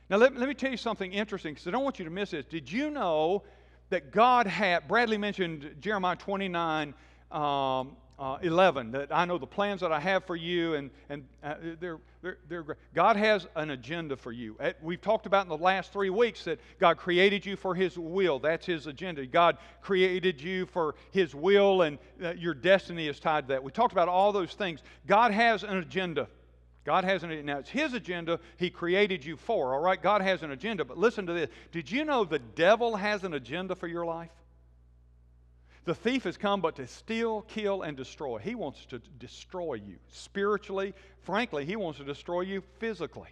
Now, 0.09 0.17
let, 0.17 0.37
let 0.37 0.47
me 0.47 0.53
tell 0.53 0.69
you 0.69 0.77
something 0.77 1.11
interesting 1.11 1.55
because 1.55 1.67
I 1.67 1.71
don't 1.71 1.83
want 1.83 1.97
you 1.97 2.05
to 2.05 2.11
miss 2.11 2.31
this. 2.31 2.45
Did 2.45 2.71
you 2.71 2.91
know 2.91 3.43
that 3.89 4.11
God 4.11 4.47
had, 4.47 4.87
Bradley 4.87 5.17
mentioned 5.17 5.75
Jeremiah 5.79 6.15
29. 6.15 6.93
Um, 7.31 7.97
uh, 8.19 8.37
11 8.41 8.91
that 8.91 9.09
I 9.11 9.25
know 9.25 9.37
the 9.37 9.45
plans 9.45 9.81
that 9.81 9.91
I 9.91 9.99
have 9.99 10.25
for 10.25 10.35
you, 10.35 10.73
and, 10.73 10.89
and 11.09 11.25
uh, 11.43 11.55
they're, 11.79 11.99
they're, 12.21 12.37
they're 12.49 12.63
great. 12.63 12.77
God 12.95 13.15
has 13.15 13.47
an 13.55 13.69
agenda 13.69 14.15
for 14.15 14.31
you. 14.31 14.57
We've 14.81 15.01
talked 15.01 15.27
about 15.27 15.45
in 15.45 15.49
the 15.49 15.57
last 15.57 15.93
three 15.93 16.09
weeks 16.09 16.43
that 16.45 16.59
God 16.79 16.97
created 16.97 17.45
you 17.45 17.55
for 17.55 17.75
His 17.75 17.97
will. 17.97 18.39
That's 18.39 18.65
His 18.65 18.87
agenda. 18.87 19.25
God 19.25 19.57
created 19.81 20.41
you 20.41 20.65
for 20.65 20.95
His 21.11 21.35
will, 21.35 21.83
and 21.83 21.99
uh, 22.23 22.33
your 22.33 22.55
destiny 22.55 23.07
is 23.07 23.19
tied 23.19 23.47
to 23.47 23.53
that. 23.53 23.63
We 23.63 23.71
talked 23.71 23.93
about 23.93 24.09
all 24.09 24.31
those 24.31 24.53
things. 24.53 24.81
God 25.05 25.31
has 25.31 25.63
an 25.63 25.77
agenda. 25.77 26.27
God 26.85 27.03
has 27.03 27.21
an 27.23 27.45
now 27.45 27.57
it's 27.57 27.69
his 27.69 27.93
agenda 27.93 28.39
he 28.55 28.69
created 28.69 29.23
you 29.25 29.35
for, 29.35 29.73
all 29.73 29.81
right? 29.81 30.01
God 30.01 30.21
has 30.21 30.41
an 30.41 30.51
agenda, 30.51 30.85
but 30.85 30.97
listen 30.97 31.25
to 31.25 31.33
this. 31.33 31.49
Did 31.73 31.91
you 31.91 32.05
know 32.05 32.23
the 32.23 32.39
devil 32.39 32.95
has 32.95 33.25
an 33.25 33.33
agenda 33.33 33.75
for 33.75 33.87
your 33.87 34.05
life? 34.05 34.31
The 35.87 35.95
thief 35.95 36.25
has 36.25 36.35
come 36.35 36.59
but 36.59 36.75
to 36.75 36.85
steal, 36.85 37.43
kill, 37.43 37.83
and 37.83 37.95
destroy. 37.95 38.39
He 38.39 38.55
wants 38.55 38.85
to 38.87 38.99
destroy 39.19 39.75
you 39.75 39.95
spiritually. 40.09 40.93
Frankly, 41.21 41.63
he 41.63 41.77
wants 41.77 41.97
to 41.99 42.03
destroy 42.03 42.41
you 42.41 42.61
physically. 42.79 43.29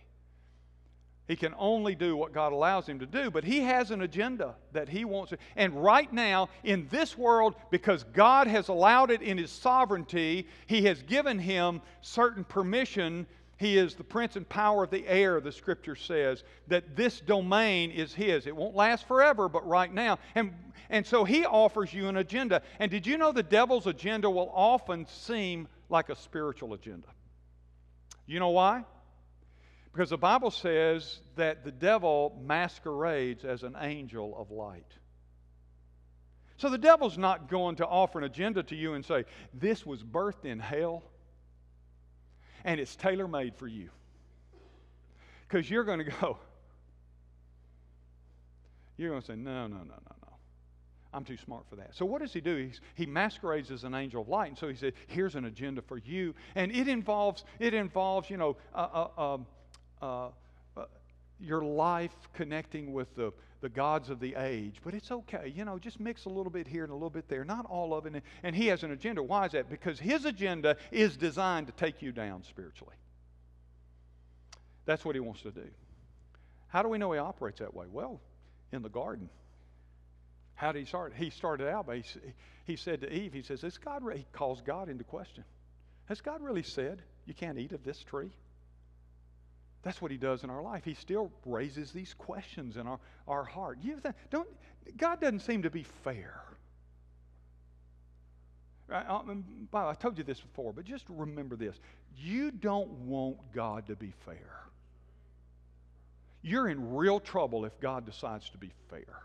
He 1.27 1.35
can 1.35 1.53
only 1.57 1.95
do 1.95 2.15
what 2.15 2.31
God 2.31 2.53
allows 2.53 2.87
him 2.87 2.99
to 2.99 3.05
do, 3.05 3.29
but 3.29 3.43
he 3.43 3.59
has 3.59 3.91
an 3.91 4.03
agenda 4.03 4.55
that 4.71 4.87
he 4.87 5.03
wants 5.03 5.31
to. 5.31 5.37
And 5.57 5.83
right 5.83 6.11
now, 6.13 6.47
in 6.63 6.87
this 6.89 7.17
world, 7.17 7.55
because 7.71 8.05
God 8.13 8.47
has 8.47 8.69
allowed 8.69 9.11
it 9.11 9.21
in 9.21 9.37
his 9.37 9.51
sovereignty, 9.51 10.47
he 10.65 10.83
has 10.83 11.01
given 11.01 11.37
him 11.37 11.81
certain 11.99 12.45
permission. 12.45 13.27
He 13.57 13.77
is 13.77 13.95
the 13.95 14.03
prince 14.03 14.35
and 14.35 14.47
power 14.47 14.83
of 14.83 14.89
the 14.89 15.07
air, 15.07 15.39
the 15.39 15.51
scripture 15.51 15.95
says, 15.95 16.43
that 16.67 16.95
this 16.95 17.21
domain 17.21 17.89
is 17.91 18.13
his. 18.13 18.47
It 18.47 18.55
won't 18.55 18.75
last 18.75 19.07
forever, 19.07 19.47
but 19.47 19.65
right 19.65 19.93
now. 19.93 20.19
And, 20.35 20.53
and 20.89 21.05
so 21.05 21.23
he 21.23 21.45
offers 21.45 21.93
you 21.93 22.09
an 22.09 22.17
agenda. 22.17 22.61
And 22.79 22.91
did 22.91 23.07
you 23.07 23.17
know 23.17 23.31
the 23.31 23.43
devil's 23.43 23.87
agenda 23.87 24.29
will 24.29 24.51
often 24.53 25.05
seem 25.05 25.69
like 25.89 26.09
a 26.09 26.15
spiritual 26.15 26.73
agenda? 26.73 27.07
You 28.25 28.39
know 28.39 28.49
why? 28.49 28.83
Because 29.93 30.09
the 30.09 30.17
Bible 30.17 30.51
says 30.51 31.19
that 31.37 31.63
the 31.63 31.71
devil 31.71 32.37
masquerades 32.43 33.45
as 33.45 33.63
an 33.63 33.77
angel 33.79 34.35
of 34.37 34.51
light. 34.51 34.91
So 36.57 36.69
the 36.69 36.77
devil's 36.77 37.17
not 37.17 37.49
going 37.49 37.77
to 37.77 37.87
offer 37.87 38.17
an 38.17 38.25
agenda 38.25 38.63
to 38.63 38.75
you 38.75 38.95
and 38.95 39.05
say, 39.05 39.23
This 39.53 39.85
was 39.85 40.03
birthed 40.03 40.43
in 40.43 40.59
hell 40.59 41.03
and 42.65 42.79
it's 42.79 42.95
tailor 42.97 43.27
made 43.27 43.55
for 43.55 43.67
you. 43.67 43.89
Because 45.47 45.69
you're 45.69 45.85
going 45.85 45.99
to 45.99 46.11
go, 46.21 46.37
you're 48.97 49.11
going 49.11 49.21
to 49.21 49.27
say, 49.27 49.35
No, 49.35 49.67
no, 49.67 49.77
no, 49.77 49.83
no, 49.83 50.15
no. 50.21 50.33
I'm 51.13 51.23
too 51.23 51.37
smart 51.37 51.63
for 51.69 51.77
that. 51.77 51.95
So 51.95 52.05
what 52.05 52.21
does 52.21 52.33
he 52.33 52.41
do? 52.41 52.57
He's, 52.57 52.81
he 52.95 53.05
masquerades 53.05 53.71
as 53.71 53.85
an 53.85 53.95
angel 53.95 54.23
of 54.23 54.27
light, 54.27 54.49
and 54.49 54.57
so 54.57 54.67
he 54.67 54.75
said, 54.75 54.91
"Here's 55.07 55.35
an 55.35 55.45
agenda 55.45 55.81
for 55.81 55.97
you," 55.97 56.35
and 56.55 56.75
it 56.75 56.89
involves 56.89 57.45
it 57.57 57.73
involves 57.73 58.29
you 58.29 58.35
know 58.35 58.57
uh, 58.73 59.07
uh, 59.17 59.33
um, 59.33 59.45
uh, 60.01 60.05
uh, 60.05 60.29
your 61.39 61.63
life 61.63 62.15
connecting 62.33 62.93
with 62.93 63.13
the, 63.15 63.33
the 63.61 63.69
gods 63.69 64.09
of 64.09 64.19
the 64.19 64.35
age, 64.35 64.75
but 64.83 64.93
it's 64.93 65.11
okay. 65.11 65.51
You 65.55 65.65
know, 65.65 65.77
just 65.79 65.99
mix 65.99 66.25
a 66.25 66.29
little 66.29 66.51
bit 66.51 66.67
here 66.67 66.83
and 66.83 66.91
a 66.91 66.95
little 66.95 67.09
bit 67.09 67.27
there, 67.27 67.43
not 67.43 67.65
all 67.65 67.93
of 67.93 68.05
it. 68.05 68.23
And 68.43 68.55
he 68.55 68.67
has 68.67 68.83
an 68.83 68.91
agenda. 68.91 69.21
Why 69.21 69.45
is 69.45 69.51
that? 69.53 69.69
Because 69.69 69.99
his 69.99 70.25
agenda 70.25 70.77
is 70.91 71.17
designed 71.17 71.67
to 71.67 71.73
take 71.73 72.01
you 72.01 72.11
down 72.11 72.43
spiritually. 72.43 72.95
That's 74.85 75.03
what 75.03 75.15
he 75.15 75.19
wants 75.19 75.41
to 75.41 75.51
do. 75.51 75.67
How 76.67 76.83
do 76.83 76.89
we 76.89 76.97
know 76.97 77.11
he 77.11 77.19
operates 77.19 77.59
that 77.59 77.73
way? 77.73 77.87
Well, 77.91 78.21
in 78.71 78.81
the 78.81 78.89
garden. 78.89 79.29
How 80.55 80.71
did 80.71 80.79
he 80.79 80.85
start? 80.85 81.13
He 81.15 81.29
started 81.29 81.67
out 81.67 81.87
by, 81.87 81.97
he, 81.97 82.03
he 82.65 82.75
said 82.75 83.01
to 83.01 83.11
Eve, 83.11 83.33
he 83.33 83.41
says, 83.41 83.61
Has 83.61 83.77
God, 83.77 84.03
he 84.15 84.25
calls 84.31 84.61
God 84.61 84.89
into 84.89 85.03
question. 85.03 85.43
Has 86.05 86.21
God 86.21 86.41
really 86.41 86.63
said 86.63 87.01
you 87.25 87.33
can't 87.33 87.57
eat 87.57 87.71
of 87.71 87.83
this 87.83 88.03
tree? 88.03 88.31
That's 89.85 90.01
what 90.01 90.09
he 90.09 90.17
does 90.17 90.43
in 90.43 90.49
our 90.49 90.63
life. 90.63 90.83
He 90.83 90.95
still 90.95 91.31
raises 91.45 91.91
these 91.91 92.15
questions 92.17 92.75
in 92.75 92.87
our, 92.87 92.99
our 93.27 93.43
heart. 93.43 93.77
You 93.83 94.01
don't, 94.31 94.49
God 94.97 95.21
doesn't 95.21 95.41
seem 95.41 95.61
to 95.61 95.69
be 95.69 95.83
fair. 96.03 96.41
I, 98.91 99.01
I, 99.01 99.19
um, 99.19 99.45
I 99.73 99.93
told 99.93 100.17
you 100.17 100.23
this 100.23 100.39
before, 100.39 100.73
but 100.73 100.85
just 100.85 101.05
remember 101.07 101.55
this. 101.55 101.79
You 102.17 102.49
don't 102.49 102.89
want 103.05 103.37
God 103.53 103.85
to 103.85 103.95
be 103.95 104.11
fair. 104.25 104.63
You're 106.41 106.67
in 106.67 106.95
real 106.95 107.19
trouble 107.19 107.63
if 107.63 107.79
God 107.79 108.07
decides 108.07 108.49
to 108.49 108.57
be 108.57 108.71
fair. 108.89 109.21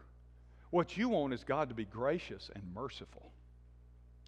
What 0.68 0.94
you 0.98 1.08
want 1.08 1.32
is 1.32 1.42
God 1.42 1.70
to 1.70 1.74
be 1.74 1.86
gracious 1.86 2.50
and 2.54 2.62
merciful. 2.74 3.32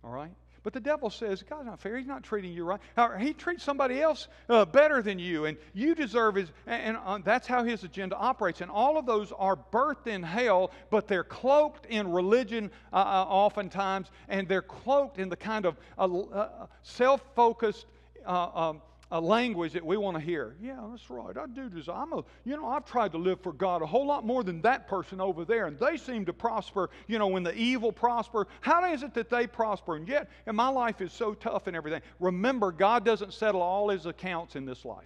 All 0.03 0.11
right? 0.11 0.33
But 0.63 0.73
the 0.73 0.81
devil 0.81 1.11
says, 1.11 1.43
God's 1.43 1.67
not 1.67 1.81
fair. 1.81 1.97
He's 1.97 2.07
not 2.07 2.23
treating 2.23 2.53
you 2.53 2.65
right. 2.65 2.81
He 3.19 3.33
treats 3.33 3.65
somebody 3.65 4.01
else 4.01 4.29
uh, 4.49 4.65
better 4.65 5.03
than 5.03 5.19
you, 5.19 5.47
and 5.47 5.57
you 5.75 5.95
deserve 5.95 6.37
his. 6.37 6.53
And, 6.67 6.97
and 6.97 6.99
uh, 7.05 7.19
that's 7.25 7.49
how 7.49 7.65
his 7.65 7.83
agenda 7.83 8.17
operates. 8.17 8.61
And 8.61 8.71
all 8.71 8.97
of 8.97 9.05
those 9.05 9.33
are 9.33 9.57
birthed 9.57 10.07
in 10.07 10.23
hell, 10.23 10.71
but 10.91 11.09
they're 11.09 11.25
cloaked 11.25 11.87
in 11.87 12.13
religion 12.13 12.71
uh, 12.93 12.97
uh 12.97 13.27
oftentimes, 13.29 14.11
and 14.29 14.47
they're 14.47 14.63
cloaked 14.63 15.19
in 15.19 15.29
the 15.29 15.37
kind 15.37 15.67
of 15.67 15.77
uh, 15.99 16.05
uh, 16.05 16.67
self 16.83 17.23
focused. 17.35 17.87
Um, 18.25 18.81
a 19.13 19.21
language 19.21 19.75
that 19.75 19.85
we 19.85 19.99
want 19.99 20.17
to 20.17 20.23
hear. 20.23 20.57
Yeah, 20.59 20.81
that's 20.91 21.11
right. 21.11 21.37
I 21.37 21.45
do 21.47 21.69
desire. 21.69 21.97
I'm 21.97 22.15
a, 22.15 22.25
you 22.47 22.57
know, 22.57 22.67
I've 22.67 22.87
tried 22.87 23.13
to 23.13 23.19
live 23.19 23.43
for 23.43 23.53
God 23.53 23.83
a 23.83 23.87
whole 23.87 24.07
lot 24.07 24.25
more 24.25 24.43
than 24.43 24.63
that 24.63 24.89
person 24.89 25.21
over 25.21 25.45
there, 25.45 25.67
and 25.67 25.79
they 25.79 25.99
seem 25.99 26.25
to 26.25 26.33
prosper. 26.33 26.89
You 27.09 27.19
know, 27.19 27.27
when 27.27 27.43
the 27.43 27.55
evil 27.55 27.93
prosper, 27.93 28.47
how 28.63 28.91
is 28.91 29.03
it 29.03 29.13
that 29.13 29.29
they 29.29 29.47
prosper? 29.47 29.97
And 29.97 30.09
yet, 30.09 30.31
and 30.47 30.57
my 30.57 30.69
life 30.69 31.03
is 31.03 31.13
so 31.13 31.35
tough 31.35 31.67
and 31.67 31.77
everything. 31.77 32.01
Remember, 32.21 32.73
God 32.73 33.05
doesn't 33.05 33.35
settle 33.35 33.61
all 33.61 33.91
His 33.91 34.07
accounts 34.07 34.57
in 34.57 34.65
this 34.65 34.83
life. 34.83 35.05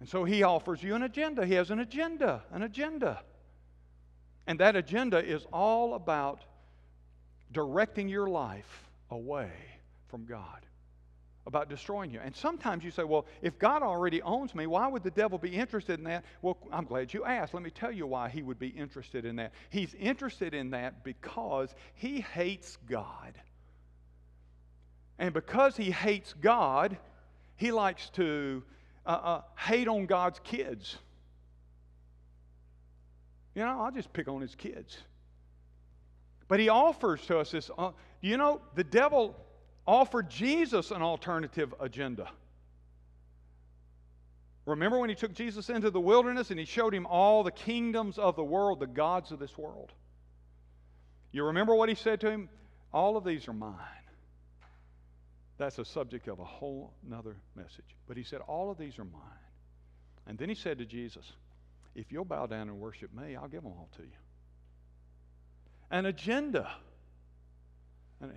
And 0.00 0.08
so 0.08 0.24
He 0.24 0.42
offers 0.42 0.82
you 0.82 0.96
an 0.96 1.04
agenda. 1.04 1.46
He 1.46 1.54
has 1.54 1.70
an 1.70 1.78
agenda, 1.78 2.42
an 2.50 2.64
agenda. 2.64 3.22
And 4.48 4.58
that 4.58 4.74
agenda 4.74 5.24
is 5.24 5.46
all 5.52 5.94
about 5.94 6.42
directing 7.52 8.08
your 8.08 8.26
life 8.26 8.88
away 9.08 9.52
from 10.08 10.24
God 10.24 10.66
about 11.46 11.68
destroying 11.68 12.10
you. 12.10 12.20
And 12.22 12.34
sometimes 12.36 12.84
you 12.84 12.90
say, 12.90 13.04
well, 13.04 13.26
if 13.40 13.58
God 13.58 13.82
already 13.82 14.22
owns 14.22 14.54
me, 14.54 14.66
why 14.66 14.86
would 14.86 15.02
the 15.02 15.10
devil 15.10 15.38
be 15.38 15.50
interested 15.50 15.98
in 15.98 16.04
that? 16.04 16.24
Well, 16.40 16.56
I'm 16.72 16.84
glad 16.84 17.12
you 17.12 17.24
asked. 17.24 17.52
Let 17.52 17.62
me 17.62 17.70
tell 17.70 17.90
you 17.90 18.06
why 18.06 18.28
he 18.28 18.42
would 18.42 18.58
be 18.58 18.68
interested 18.68 19.24
in 19.24 19.36
that. 19.36 19.52
He's 19.70 19.92
interested 19.94 20.54
in 20.54 20.70
that 20.70 21.02
because 21.04 21.74
he 21.94 22.20
hates 22.20 22.78
God. 22.88 23.34
And 25.18 25.34
because 25.34 25.76
he 25.76 25.90
hates 25.90 26.32
God, 26.40 26.96
he 27.56 27.72
likes 27.72 28.08
to 28.10 28.62
uh, 29.04 29.08
uh, 29.08 29.40
hate 29.56 29.88
on 29.88 30.06
God's 30.06 30.38
kids. 30.44 30.96
You 33.54 33.62
know, 33.62 33.82
I'll 33.82 33.90
just 33.90 34.12
pick 34.12 34.28
on 34.28 34.40
his 34.40 34.54
kids. 34.54 34.96
But 36.48 36.60
he 36.60 36.68
offers 36.68 37.20
to 37.26 37.38
us 37.38 37.50
this. 37.50 37.70
Uh, 37.76 37.92
you 38.20 38.36
know, 38.36 38.60
the 38.74 38.84
devil 38.84 39.36
offered 39.86 40.30
Jesus 40.30 40.90
an 40.90 41.02
alternative 41.02 41.74
agenda. 41.80 42.28
Remember 44.64 44.98
when 44.98 45.08
he 45.08 45.16
took 45.16 45.32
Jesus 45.32 45.70
into 45.70 45.90
the 45.90 46.00
wilderness 46.00 46.50
and 46.50 46.58
he 46.58 46.64
showed 46.64 46.94
him 46.94 47.06
all 47.06 47.42
the 47.42 47.50
kingdoms 47.50 48.16
of 48.16 48.36
the 48.36 48.44
world, 48.44 48.78
the 48.78 48.86
gods 48.86 49.32
of 49.32 49.40
this 49.40 49.58
world? 49.58 49.90
You 51.32 51.44
remember 51.46 51.74
what 51.74 51.88
he 51.88 51.94
said 51.94 52.20
to 52.20 52.30
him? 52.30 52.48
All 52.92 53.16
of 53.16 53.24
these 53.24 53.48
are 53.48 53.52
mine. 53.52 53.74
That's 55.58 55.78
a 55.78 55.84
subject 55.84 56.28
of 56.28 56.38
a 56.38 56.44
whole 56.44 56.92
nother 57.02 57.36
message. 57.56 57.96
But 58.06 58.16
he 58.16 58.22
said, 58.22 58.40
All 58.40 58.70
of 58.70 58.78
these 58.78 58.98
are 58.98 59.04
mine. 59.04 59.22
And 60.26 60.38
then 60.38 60.48
he 60.48 60.54
said 60.54 60.78
to 60.78 60.84
Jesus, 60.84 61.32
If 61.94 62.12
you'll 62.12 62.24
bow 62.24 62.46
down 62.46 62.68
and 62.68 62.78
worship 62.78 63.12
me, 63.14 63.36
I'll 63.36 63.48
give 63.48 63.62
them 63.62 63.72
all 63.72 63.88
to 63.96 64.02
you. 64.02 64.08
An 65.90 66.06
agenda. 66.06 66.70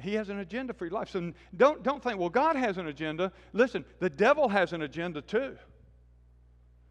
He 0.01 0.13
has 0.15 0.29
an 0.29 0.39
agenda 0.39 0.73
for 0.73 0.85
your 0.85 0.93
life. 0.93 1.09
So 1.09 1.31
don't, 1.55 1.83
don't 1.83 2.03
think, 2.03 2.19
well, 2.19 2.29
God 2.29 2.55
has 2.55 2.77
an 2.77 2.87
agenda. 2.87 3.31
Listen, 3.53 3.85
the 3.99 4.09
devil 4.09 4.49
has 4.49 4.73
an 4.73 4.81
agenda 4.81 5.21
too. 5.21 5.57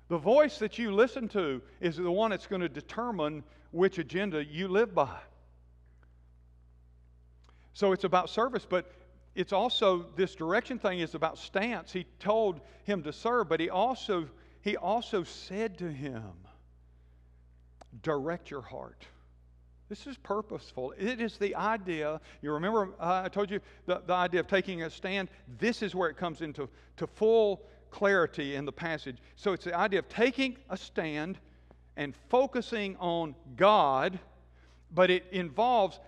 The 0.09 0.18
voice 0.18 0.59
that 0.59 0.78
you 0.78 0.92
listen 0.92 1.28
to 1.28 1.62
is 1.80 1.97
the 1.97 2.11
one 2.11 2.30
that's 2.30 2.47
going 2.47 2.62
to 2.62 2.68
determine 2.68 3.42
which 3.72 3.99
agenda 3.99 4.45
you 4.45 4.68
live 4.68 4.95
by. 4.95 5.18
So 7.72 7.92
it's 7.92 8.05
about 8.05 8.30
service, 8.30 8.66
but 8.68 8.92
it's 9.34 9.53
also 9.53 10.07
this 10.14 10.34
direction 10.34 10.78
thing 10.78 11.01
is 11.01 11.14
about 11.14 11.38
stance. 11.38 11.92
He 11.92 12.07
told 12.20 12.61
him 12.84 13.03
to 13.03 13.12
serve, 13.12 13.49
but 13.49 13.59
he 13.59 13.70
also 13.70 14.28
he 14.62 14.78
also 14.78 15.24
said 15.24 15.76
to 15.78 15.92
him, 15.92 16.32
direct 18.03 18.51
your 18.51 18.62
heart. 18.62 19.07
This 19.95 20.09
is 20.09 20.16
purposeful. 20.16 20.92
It 20.99 21.20
is 21.20 21.36
the 21.36 21.55
idea. 21.55 22.20
You 22.42 22.51
remember, 22.51 22.88
uh, 22.99 23.22
I 23.26 23.28
told 23.28 23.49
you 23.49 23.61
the, 23.86 24.03
the 24.05 24.12
idea 24.12 24.40
of 24.40 24.49
taking 24.49 24.82
a 24.82 24.90
stand. 24.90 25.28
This 25.61 25.82
is 25.82 25.95
where 25.95 26.11
it 26.11 26.16
comes 26.16 26.40
into 26.40 26.68
to 26.97 27.07
full 27.07 27.62
clarity 27.92 28.57
in 28.57 28.64
the 28.64 28.72
passage. 28.72 29.18
So 29.36 29.53
it's 29.53 29.66
the 29.66 29.78
idea 29.78 30.01
of 30.01 30.09
taking 30.09 30.57
a 30.68 30.76
stand 30.76 31.38
and 31.97 32.12
focusing 32.28 32.97
on 32.97 33.36
God, 33.55 34.18
but 34.92 35.11
it 35.11 35.26
involves 35.30 36.01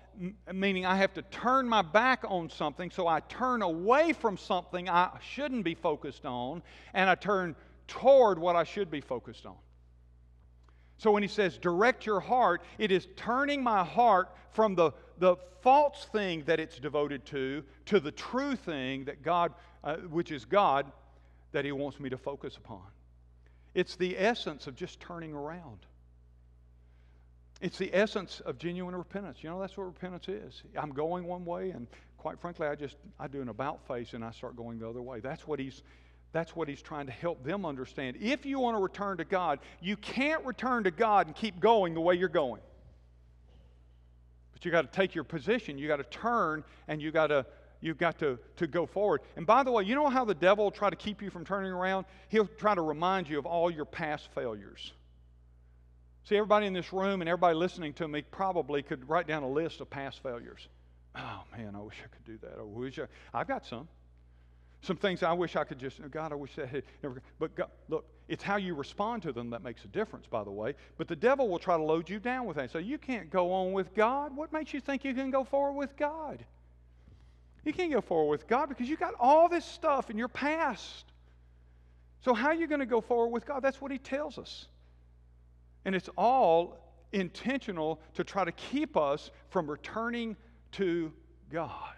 meaning 0.52 0.84
I 0.84 0.96
have 0.96 1.14
to 1.14 1.22
turn 1.22 1.68
my 1.68 1.82
back 1.82 2.24
on 2.26 2.50
something, 2.50 2.90
so 2.90 3.06
I 3.06 3.20
turn 3.20 3.62
away 3.62 4.12
from 4.12 4.36
something 4.36 4.88
I 4.88 5.10
shouldn't 5.20 5.62
be 5.62 5.76
focused 5.76 6.26
on, 6.26 6.60
and 6.92 7.08
I 7.08 7.14
turn 7.14 7.54
toward 7.86 8.40
what 8.40 8.56
I 8.56 8.64
should 8.64 8.90
be 8.90 9.00
focused 9.00 9.46
on. 9.46 9.54
So 10.98 11.10
when 11.10 11.22
he 11.22 11.28
says 11.28 11.58
direct 11.58 12.06
your 12.06 12.20
heart, 12.20 12.62
it 12.78 12.90
is 12.90 13.08
turning 13.16 13.62
my 13.62 13.84
heart 13.84 14.34
from 14.52 14.74
the, 14.74 14.92
the 15.18 15.36
false 15.60 16.06
thing 16.12 16.42
that 16.46 16.58
it's 16.60 16.78
devoted 16.78 17.24
to 17.26 17.62
to 17.86 18.00
the 18.00 18.12
true 18.12 18.56
thing 18.56 19.04
that 19.04 19.22
God, 19.22 19.52
uh, 19.84 19.96
which 19.96 20.32
is 20.32 20.44
God, 20.44 20.90
that 21.52 21.64
he 21.64 21.72
wants 21.72 22.00
me 22.00 22.08
to 22.08 22.16
focus 22.16 22.56
upon. 22.56 22.82
It's 23.74 23.96
the 23.96 24.18
essence 24.18 24.66
of 24.66 24.74
just 24.74 25.00
turning 25.00 25.34
around. 25.34 25.80
It's 27.60 27.78
the 27.78 27.94
essence 27.94 28.40
of 28.40 28.58
genuine 28.58 28.94
repentance. 28.94 29.38
You 29.42 29.50
know, 29.50 29.60
that's 29.60 29.76
what 29.76 29.84
repentance 29.84 30.28
is. 30.28 30.62
I'm 30.76 30.92
going 30.92 31.24
one 31.24 31.44
way, 31.44 31.70
and 31.70 31.86
quite 32.18 32.38
frankly, 32.38 32.66
I 32.66 32.74
just 32.74 32.96
I 33.18 33.28
do 33.28 33.40
an 33.42 33.48
about 33.48 33.86
face 33.86 34.14
and 34.14 34.24
I 34.24 34.30
start 34.30 34.56
going 34.56 34.78
the 34.78 34.88
other 34.88 35.02
way. 35.02 35.20
That's 35.20 35.46
what 35.46 35.58
he's 35.58 35.82
that's 36.36 36.54
what 36.54 36.68
he's 36.68 36.82
trying 36.82 37.06
to 37.06 37.12
help 37.12 37.42
them 37.42 37.64
understand. 37.64 38.18
If 38.20 38.44
you 38.44 38.58
want 38.58 38.76
to 38.76 38.82
return 38.82 39.16
to 39.16 39.24
God, 39.24 39.58
you 39.80 39.96
can't 39.96 40.44
return 40.44 40.84
to 40.84 40.90
God 40.90 41.26
and 41.26 41.34
keep 41.34 41.58
going 41.60 41.94
the 41.94 42.00
way 42.00 42.14
you're 42.14 42.28
going. 42.28 42.60
But 44.52 44.64
you 44.64 44.70
got 44.70 44.82
to 44.82 44.94
take 44.94 45.14
your 45.14 45.24
position. 45.24 45.78
You 45.78 45.88
got 45.88 45.96
to 45.96 46.04
turn 46.04 46.62
and 46.88 47.00
you 47.00 47.10
got 47.10 47.28
to 47.28 47.46
you've 47.80 47.98
got 47.98 48.18
to, 48.18 48.38
to 48.56 48.66
go 48.66 48.86
forward. 48.86 49.20
And 49.36 49.46
by 49.46 49.62
the 49.62 49.70
way, 49.70 49.84
you 49.84 49.94
know 49.94 50.08
how 50.08 50.24
the 50.24 50.34
devil 50.34 50.64
will 50.64 50.70
try 50.70 50.90
to 50.90 50.96
keep 50.96 51.22
you 51.22 51.30
from 51.30 51.44
turning 51.44 51.72
around? 51.72 52.06
He'll 52.28 52.46
try 52.46 52.74
to 52.74 52.80
remind 52.80 53.28
you 53.28 53.38
of 53.38 53.46
all 53.46 53.70
your 53.70 53.84
past 53.84 54.28
failures. 54.34 54.92
See, 56.24 56.36
everybody 56.36 56.66
in 56.66 56.72
this 56.72 56.92
room 56.92 57.20
and 57.20 57.28
everybody 57.28 57.54
listening 57.54 57.92
to 57.94 58.08
me 58.08 58.22
probably 58.22 58.82
could 58.82 59.08
write 59.08 59.26
down 59.26 59.42
a 59.42 59.48
list 59.48 59.80
of 59.80 59.88
past 59.88 60.22
failures. 60.22 60.68
Oh 61.14 61.44
man, 61.56 61.74
I 61.76 61.80
wish 61.80 61.96
I 62.02 62.08
could 62.08 62.24
do 62.24 62.38
that. 62.42 62.58
I 62.58 62.62
wish 62.62 62.98
I, 62.98 63.06
I've 63.32 63.46
got 63.46 63.64
some. 63.64 63.88
Some 64.82 64.96
things 64.96 65.22
I 65.22 65.32
wish 65.32 65.56
I 65.56 65.64
could 65.64 65.78
just, 65.78 66.00
oh, 66.04 66.08
God, 66.08 66.32
I 66.32 66.36
wish 66.36 66.54
that 66.56 66.68
had 66.68 66.84
never. 67.02 67.22
But 67.38 67.54
God, 67.54 67.70
look, 67.88 68.06
it's 68.28 68.42
how 68.42 68.56
you 68.56 68.74
respond 68.74 69.22
to 69.22 69.32
them 69.32 69.50
that 69.50 69.62
makes 69.62 69.84
a 69.84 69.88
difference, 69.88 70.26
by 70.26 70.44
the 70.44 70.50
way. 70.50 70.74
But 70.96 71.08
the 71.08 71.16
devil 71.16 71.48
will 71.48 71.58
try 71.58 71.76
to 71.76 71.82
load 71.82 72.08
you 72.08 72.18
down 72.18 72.46
with 72.46 72.56
that. 72.56 72.70
So 72.70 72.78
you 72.78 72.98
can't 72.98 73.30
go 73.30 73.52
on 73.52 73.72
with 73.72 73.94
God. 73.94 74.36
What 74.36 74.52
makes 74.52 74.72
you 74.74 74.80
think 74.80 75.04
you 75.04 75.14
can 75.14 75.30
go 75.30 75.44
forward 75.44 75.78
with 75.78 75.96
God? 75.96 76.44
You 77.64 77.72
can't 77.72 77.92
go 77.92 78.00
forward 78.00 78.30
with 78.30 78.46
God 78.46 78.68
because 78.68 78.88
you 78.88 78.96
got 78.96 79.14
all 79.18 79.48
this 79.48 79.64
stuff 79.64 80.08
in 80.08 80.18
your 80.18 80.28
past. 80.28 81.04
So 82.24 82.32
how 82.32 82.48
are 82.48 82.54
you 82.54 82.66
going 82.68 82.80
to 82.80 82.86
go 82.86 83.00
forward 83.00 83.32
with 83.32 83.44
God? 83.44 83.62
That's 83.62 83.80
what 83.80 83.90
he 83.90 83.98
tells 83.98 84.38
us. 84.38 84.68
And 85.84 85.94
it's 85.94 86.10
all 86.16 86.78
intentional 87.12 88.00
to 88.14 88.24
try 88.24 88.44
to 88.44 88.52
keep 88.52 88.96
us 88.96 89.30
from 89.48 89.68
returning 89.68 90.36
to 90.72 91.12
God. 91.50 91.96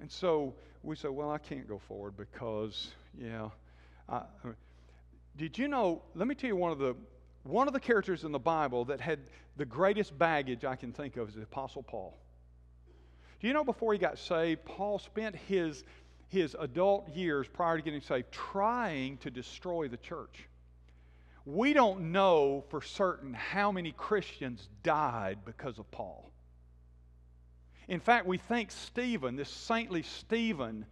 And 0.00 0.10
so 0.10 0.54
we 0.82 0.96
say, 0.96 1.08
well, 1.08 1.30
I 1.30 1.38
can't 1.38 1.68
go 1.68 1.78
forward 1.78 2.16
because, 2.16 2.90
yeah. 3.18 3.48
I, 4.08 4.22
did 5.36 5.56
you 5.56 5.68
know? 5.68 6.02
Let 6.14 6.28
me 6.28 6.34
tell 6.34 6.48
you 6.48 6.56
one 6.56 6.72
of 6.72 6.78
the 6.78 6.96
one 7.44 7.66
of 7.66 7.74
the 7.74 7.80
characters 7.80 8.24
in 8.24 8.32
the 8.32 8.38
Bible 8.38 8.84
that 8.86 9.00
had 9.00 9.20
the 9.56 9.64
greatest 9.64 10.16
baggage 10.16 10.64
I 10.64 10.76
can 10.76 10.92
think 10.92 11.16
of 11.16 11.28
is 11.28 11.34
the 11.34 11.42
Apostle 11.42 11.82
Paul. 11.82 12.16
Do 13.40 13.48
you 13.48 13.52
know 13.52 13.64
before 13.64 13.92
he 13.92 13.98
got 13.98 14.18
saved, 14.18 14.64
Paul 14.64 14.98
spent 14.98 15.34
his 15.34 15.84
his 16.32 16.56
adult 16.58 17.14
years 17.14 17.46
prior 17.46 17.76
to 17.76 17.82
getting 17.82 18.00
saved 18.00 18.32
trying 18.32 19.18
to 19.18 19.30
destroy 19.30 19.86
the 19.86 19.98
church. 19.98 20.48
We 21.44 21.74
don't 21.74 22.12
know 22.12 22.64
for 22.70 22.80
certain 22.80 23.34
how 23.34 23.70
many 23.70 23.92
Christians 23.92 24.68
died 24.82 25.40
because 25.44 25.78
of 25.78 25.90
Paul. 25.90 26.31
In 27.88 28.00
fact, 28.00 28.26
we 28.26 28.38
think 28.38 28.70
Stephen, 28.70 29.36
this 29.36 29.48
saintly 29.48 30.02
Stephen, 30.02 30.86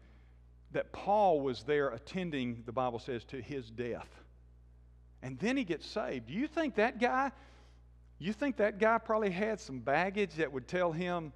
that 0.72 0.93
Paul 0.93 1.41
was 1.41 1.62
there 1.64 1.91
attending, 1.91 2.62
the 2.66 2.72
Bible 2.72 2.99
says, 2.99 3.24
to 3.26 3.41
his 3.41 3.70
death. 3.70 4.09
And 5.22 5.38
then 5.38 5.57
he 5.57 5.64
gets 5.64 5.86
saved. 5.86 6.28
Do 6.28 6.32
you 6.32 6.47
think 6.47 6.76
that 6.76 7.01
guy, 7.01 7.32
you 8.18 8.32
think 8.32 8.57
that 8.57 8.78
guy 8.78 8.99
probably 8.99 9.30
had 9.30 9.61
some 9.61 9.80
baggage 9.80 10.34
that 10.36 10.51
would 10.51 10.68
tell 10.68 10.93
him, 10.93 11.32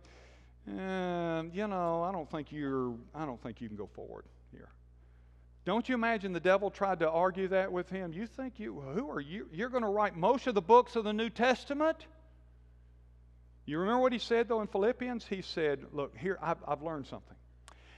eh, 0.69 1.43
you 1.53 1.67
know, 1.67 2.03
I 2.03 2.13
don't 2.13 2.31
think 2.31 2.53
you're, 2.53 2.95
I 3.15 3.27
don't 3.27 3.43
think 3.43 3.61
you 3.61 3.69
can 3.69 3.77
go 3.77 3.87
forward 3.87 4.25
here. 4.53 4.69
Don't 5.65 5.89
you 5.89 5.95
imagine 5.95 6.33
the 6.33 6.41
devil 6.41 6.71
tried 6.71 7.01
to 7.01 7.11
argue 7.11 7.49
that 7.49 7.71
with 7.71 7.91
him? 7.91 8.13
You 8.13 8.27
think 8.27 8.59
you, 8.59 8.81
who 8.81 9.11
are 9.11 9.21
you? 9.21 9.49
You're 9.53 9.71
going 9.71 9.83
to 9.83 9.89
write 9.89 10.17
most 10.17 10.47
of 10.47 10.55
the 10.55 10.63
books 10.63 10.97
of 10.97 11.05
the 11.05 11.13
New 11.13 11.31
Testament? 11.31 12.07
You 13.67 13.79
remember 13.79 14.01
what 14.01 14.13
he 14.13 14.19
said, 14.19 14.49
though, 14.49 14.61
in 14.61 14.67
Philippians? 14.67 15.27
He 15.27 15.43
said, 15.43 15.87
Look, 15.93 16.17
here, 16.17 16.39
I've, 16.43 16.59
I've 16.67 16.83
learned 16.83 17.07
something. 17.07 17.37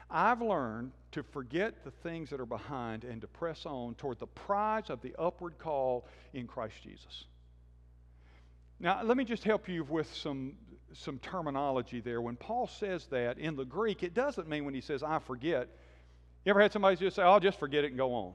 I've 0.08 0.40
learned 0.40 0.92
to 1.12 1.22
forget 1.22 1.82
the 1.82 1.90
things 1.90 2.30
that 2.30 2.40
are 2.40 2.46
behind 2.46 3.04
and 3.04 3.20
to 3.22 3.26
press 3.26 3.66
on 3.66 3.94
toward 3.94 4.20
the 4.20 4.26
prize 4.26 4.90
of 4.90 5.00
the 5.02 5.14
upward 5.18 5.58
call 5.58 6.06
in 6.32 6.46
Christ 6.46 6.74
Jesus. 6.82 7.24
Now, 8.78 9.02
let 9.02 9.16
me 9.16 9.24
just 9.24 9.42
help 9.42 9.68
you 9.68 9.82
with 9.84 10.12
some, 10.14 10.52
some 10.92 11.18
terminology 11.18 12.00
there. 12.00 12.20
When 12.20 12.36
Paul 12.36 12.68
says 12.68 13.06
that 13.06 13.38
in 13.38 13.56
the 13.56 13.64
Greek, 13.64 14.02
it 14.02 14.14
doesn't 14.14 14.48
mean 14.48 14.64
when 14.64 14.74
he 14.74 14.80
says, 14.80 15.02
I 15.02 15.18
forget. 15.18 15.68
You 16.44 16.50
ever 16.50 16.60
had 16.60 16.72
somebody 16.72 16.96
just 16.96 17.16
say, 17.16 17.22
oh, 17.22 17.32
I'll 17.32 17.40
just 17.40 17.58
forget 17.58 17.84
it 17.84 17.88
and 17.88 17.96
go 17.96 18.14
on? 18.14 18.34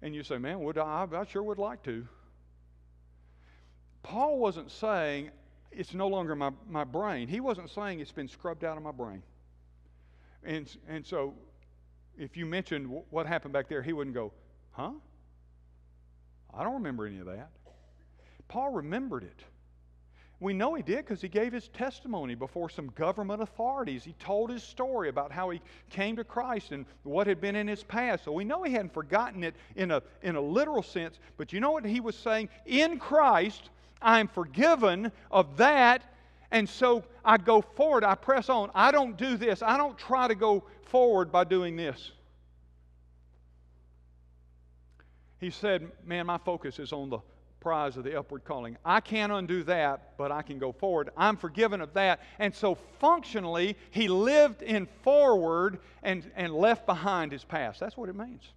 And 0.00 0.14
you 0.14 0.22
say, 0.22 0.38
Man, 0.38 0.60
would 0.60 0.78
I? 0.78 1.06
I 1.12 1.24
sure 1.24 1.42
would 1.42 1.58
like 1.58 1.82
to. 1.82 2.06
Paul 4.02 4.38
wasn't 4.38 4.70
saying, 4.70 5.30
it's 5.70 5.94
no 5.94 6.08
longer 6.08 6.34
my, 6.34 6.50
my 6.68 6.84
brain. 6.84 7.28
He 7.28 7.40
wasn't 7.40 7.70
saying 7.70 8.00
it's 8.00 8.12
been 8.12 8.28
scrubbed 8.28 8.64
out 8.64 8.76
of 8.76 8.82
my 8.82 8.92
brain. 8.92 9.22
And, 10.44 10.68
and 10.88 11.06
so 11.06 11.34
if 12.16 12.36
you 12.36 12.46
mentioned 12.46 12.88
what 13.10 13.26
happened 13.26 13.52
back 13.52 13.68
there, 13.68 13.82
he 13.82 13.92
wouldn't 13.92 14.14
go, 14.14 14.32
huh? 14.72 14.92
I 16.52 16.64
don't 16.64 16.74
remember 16.74 17.06
any 17.06 17.18
of 17.18 17.26
that. 17.26 17.50
Paul 18.48 18.72
remembered 18.72 19.22
it. 19.24 19.44
We 20.40 20.52
know 20.52 20.74
he 20.74 20.82
did 20.82 20.98
because 20.98 21.20
he 21.20 21.28
gave 21.28 21.52
his 21.52 21.66
testimony 21.68 22.36
before 22.36 22.70
some 22.70 22.88
government 22.94 23.42
authorities. 23.42 24.04
He 24.04 24.12
told 24.14 24.50
his 24.50 24.62
story 24.62 25.08
about 25.08 25.32
how 25.32 25.50
he 25.50 25.60
came 25.90 26.14
to 26.16 26.22
Christ 26.22 26.70
and 26.70 26.86
what 27.02 27.26
had 27.26 27.40
been 27.40 27.56
in 27.56 27.66
his 27.66 27.82
past. 27.82 28.24
So 28.24 28.30
we 28.30 28.44
know 28.44 28.62
he 28.62 28.72
hadn't 28.72 28.94
forgotten 28.94 29.42
it 29.42 29.56
in 29.74 29.90
a, 29.90 30.00
in 30.22 30.36
a 30.36 30.40
literal 30.40 30.82
sense. 30.82 31.18
But 31.36 31.52
you 31.52 31.58
know 31.58 31.72
what 31.72 31.84
he 31.84 31.98
was 31.98 32.16
saying? 32.16 32.50
In 32.66 33.00
Christ, 33.00 33.70
I'm 34.00 34.28
forgiven 34.28 35.12
of 35.30 35.56
that. 35.58 36.02
And 36.50 36.68
so 36.68 37.04
I 37.24 37.36
go 37.36 37.60
forward, 37.60 38.04
I 38.04 38.14
press 38.14 38.48
on. 38.48 38.70
I 38.74 38.90
don't 38.90 39.16
do 39.16 39.36
this. 39.36 39.62
I 39.62 39.76
don't 39.76 39.98
try 39.98 40.28
to 40.28 40.34
go 40.34 40.64
forward 40.82 41.30
by 41.30 41.44
doing 41.44 41.76
this. 41.76 42.12
He 45.40 45.50
said, 45.50 45.90
Man, 46.04 46.26
my 46.26 46.38
focus 46.38 46.78
is 46.78 46.92
on 46.92 47.10
the 47.10 47.18
prize 47.60 47.96
of 47.96 48.04
the 48.04 48.18
upward 48.18 48.44
calling. 48.44 48.76
I 48.84 49.00
can't 49.00 49.32
undo 49.32 49.62
that, 49.64 50.16
but 50.16 50.32
I 50.32 50.42
can 50.42 50.58
go 50.58 50.72
forward. 50.72 51.10
I'm 51.16 51.36
forgiven 51.36 51.80
of 51.80 51.92
that. 51.94 52.20
And 52.38 52.54
so 52.54 52.76
functionally, 52.98 53.76
he 53.90 54.08
lived 54.08 54.62
in 54.62 54.86
forward 55.02 55.80
and, 56.02 56.30
and 56.36 56.54
left 56.54 56.86
behind 56.86 57.32
his 57.32 57.44
past. 57.44 57.80
That's 57.80 57.96
what 57.96 58.08
it 58.08 58.16
means. 58.16 58.52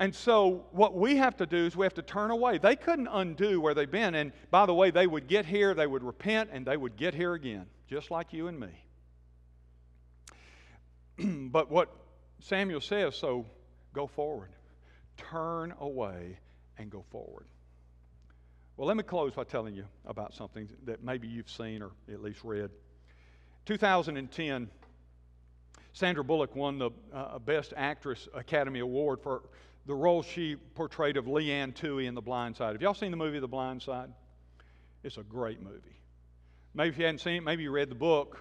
And 0.00 0.14
so, 0.14 0.64
what 0.72 0.94
we 0.94 1.16
have 1.18 1.36
to 1.36 1.46
do 1.46 1.66
is 1.66 1.76
we 1.76 1.84
have 1.84 1.92
to 1.94 2.02
turn 2.02 2.30
away. 2.30 2.56
They 2.56 2.74
couldn't 2.74 3.08
undo 3.08 3.60
where 3.60 3.74
they've 3.74 3.90
been. 3.90 4.14
And 4.14 4.32
by 4.50 4.64
the 4.64 4.72
way, 4.72 4.90
they 4.90 5.06
would 5.06 5.28
get 5.28 5.44
here, 5.44 5.74
they 5.74 5.86
would 5.86 6.02
repent, 6.02 6.48
and 6.54 6.64
they 6.64 6.78
would 6.78 6.96
get 6.96 7.12
here 7.14 7.34
again, 7.34 7.66
just 7.86 8.10
like 8.10 8.32
you 8.32 8.48
and 8.48 8.58
me. 8.58 8.70
but 11.50 11.70
what 11.70 11.94
Samuel 12.40 12.80
says, 12.80 13.14
so 13.14 13.44
go 13.92 14.06
forward, 14.06 14.48
turn 15.18 15.74
away, 15.80 16.38
and 16.78 16.90
go 16.90 17.04
forward. 17.10 17.44
Well, 18.78 18.88
let 18.88 18.96
me 18.96 19.02
close 19.02 19.34
by 19.34 19.44
telling 19.44 19.74
you 19.74 19.84
about 20.06 20.32
something 20.32 20.66
that 20.86 21.04
maybe 21.04 21.28
you've 21.28 21.50
seen 21.50 21.82
or 21.82 21.90
at 22.10 22.22
least 22.22 22.40
read. 22.42 22.70
2010, 23.66 24.70
Sandra 25.92 26.22
Bullock 26.22 26.54
won 26.54 26.78
the 26.78 26.90
uh, 27.12 27.38
Best 27.38 27.72
Actress 27.76 28.28
Academy 28.34 28.80
Award 28.80 29.20
for 29.20 29.42
the 29.86 29.94
role 29.94 30.22
she 30.22 30.56
portrayed 30.74 31.16
of 31.16 31.26
Leigh 31.26 31.50
Anne 31.50 31.72
Tuohy 31.72 32.06
in 32.06 32.14
The 32.14 32.20
Blind 32.20 32.56
Side. 32.56 32.72
Have 32.72 32.82
y'all 32.82 32.94
seen 32.94 33.10
the 33.10 33.16
movie 33.16 33.40
The 33.40 33.48
Blind 33.48 33.82
Side? 33.82 34.10
It's 35.02 35.16
a 35.16 35.22
great 35.22 35.62
movie. 35.62 35.96
Maybe 36.74 36.90
if 36.90 36.98
you 36.98 37.04
hadn't 37.04 37.20
seen 37.20 37.36
it, 37.36 37.42
maybe 37.42 37.64
you 37.64 37.70
read 37.70 37.90
the 37.90 37.96
book. 37.96 38.40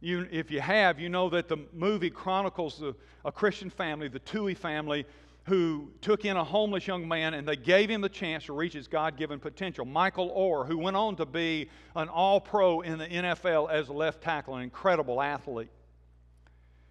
You, 0.00 0.28
if 0.30 0.50
you 0.50 0.60
have, 0.60 1.00
you 1.00 1.08
know 1.08 1.28
that 1.30 1.48
the 1.48 1.58
movie 1.74 2.10
chronicles 2.10 2.78
the, 2.78 2.94
a 3.24 3.32
Christian 3.32 3.68
family, 3.68 4.08
the 4.08 4.20
Tuohy 4.20 4.56
family, 4.56 5.04
who 5.44 5.90
took 6.00 6.24
in 6.24 6.36
a 6.36 6.44
homeless 6.44 6.86
young 6.86 7.08
man 7.08 7.34
and 7.34 7.48
they 7.48 7.56
gave 7.56 7.90
him 7.90 8.00
the 8.00 8.08
chance 8.08 8.44
to 8.44 8.52
reach 8.52 8.74
his 8.74 8.86
God 8.86 9.16
given 9.16 9.40
potential. 9.40 9.84
Michael 9.84 10.30
Oher, 10.30 10.66
who 10.66 10.78
went 10.78 10.96
on 10.96 11.16
to 11.16 11.26
be 11.26 11.68
an 11.96 12.08
all 12.08 12.40
pro 12.40 12.82
in 12.82 12.98
the 12.98 13.06
NFL 13.06 13.70
as 13.70 13.88
a 13.88 13.92
left 13.92 14.22
tackle, 14.22 14.54
an 14.54 14.62
incredible 14.62 15.20
athlete. 15.20 15.70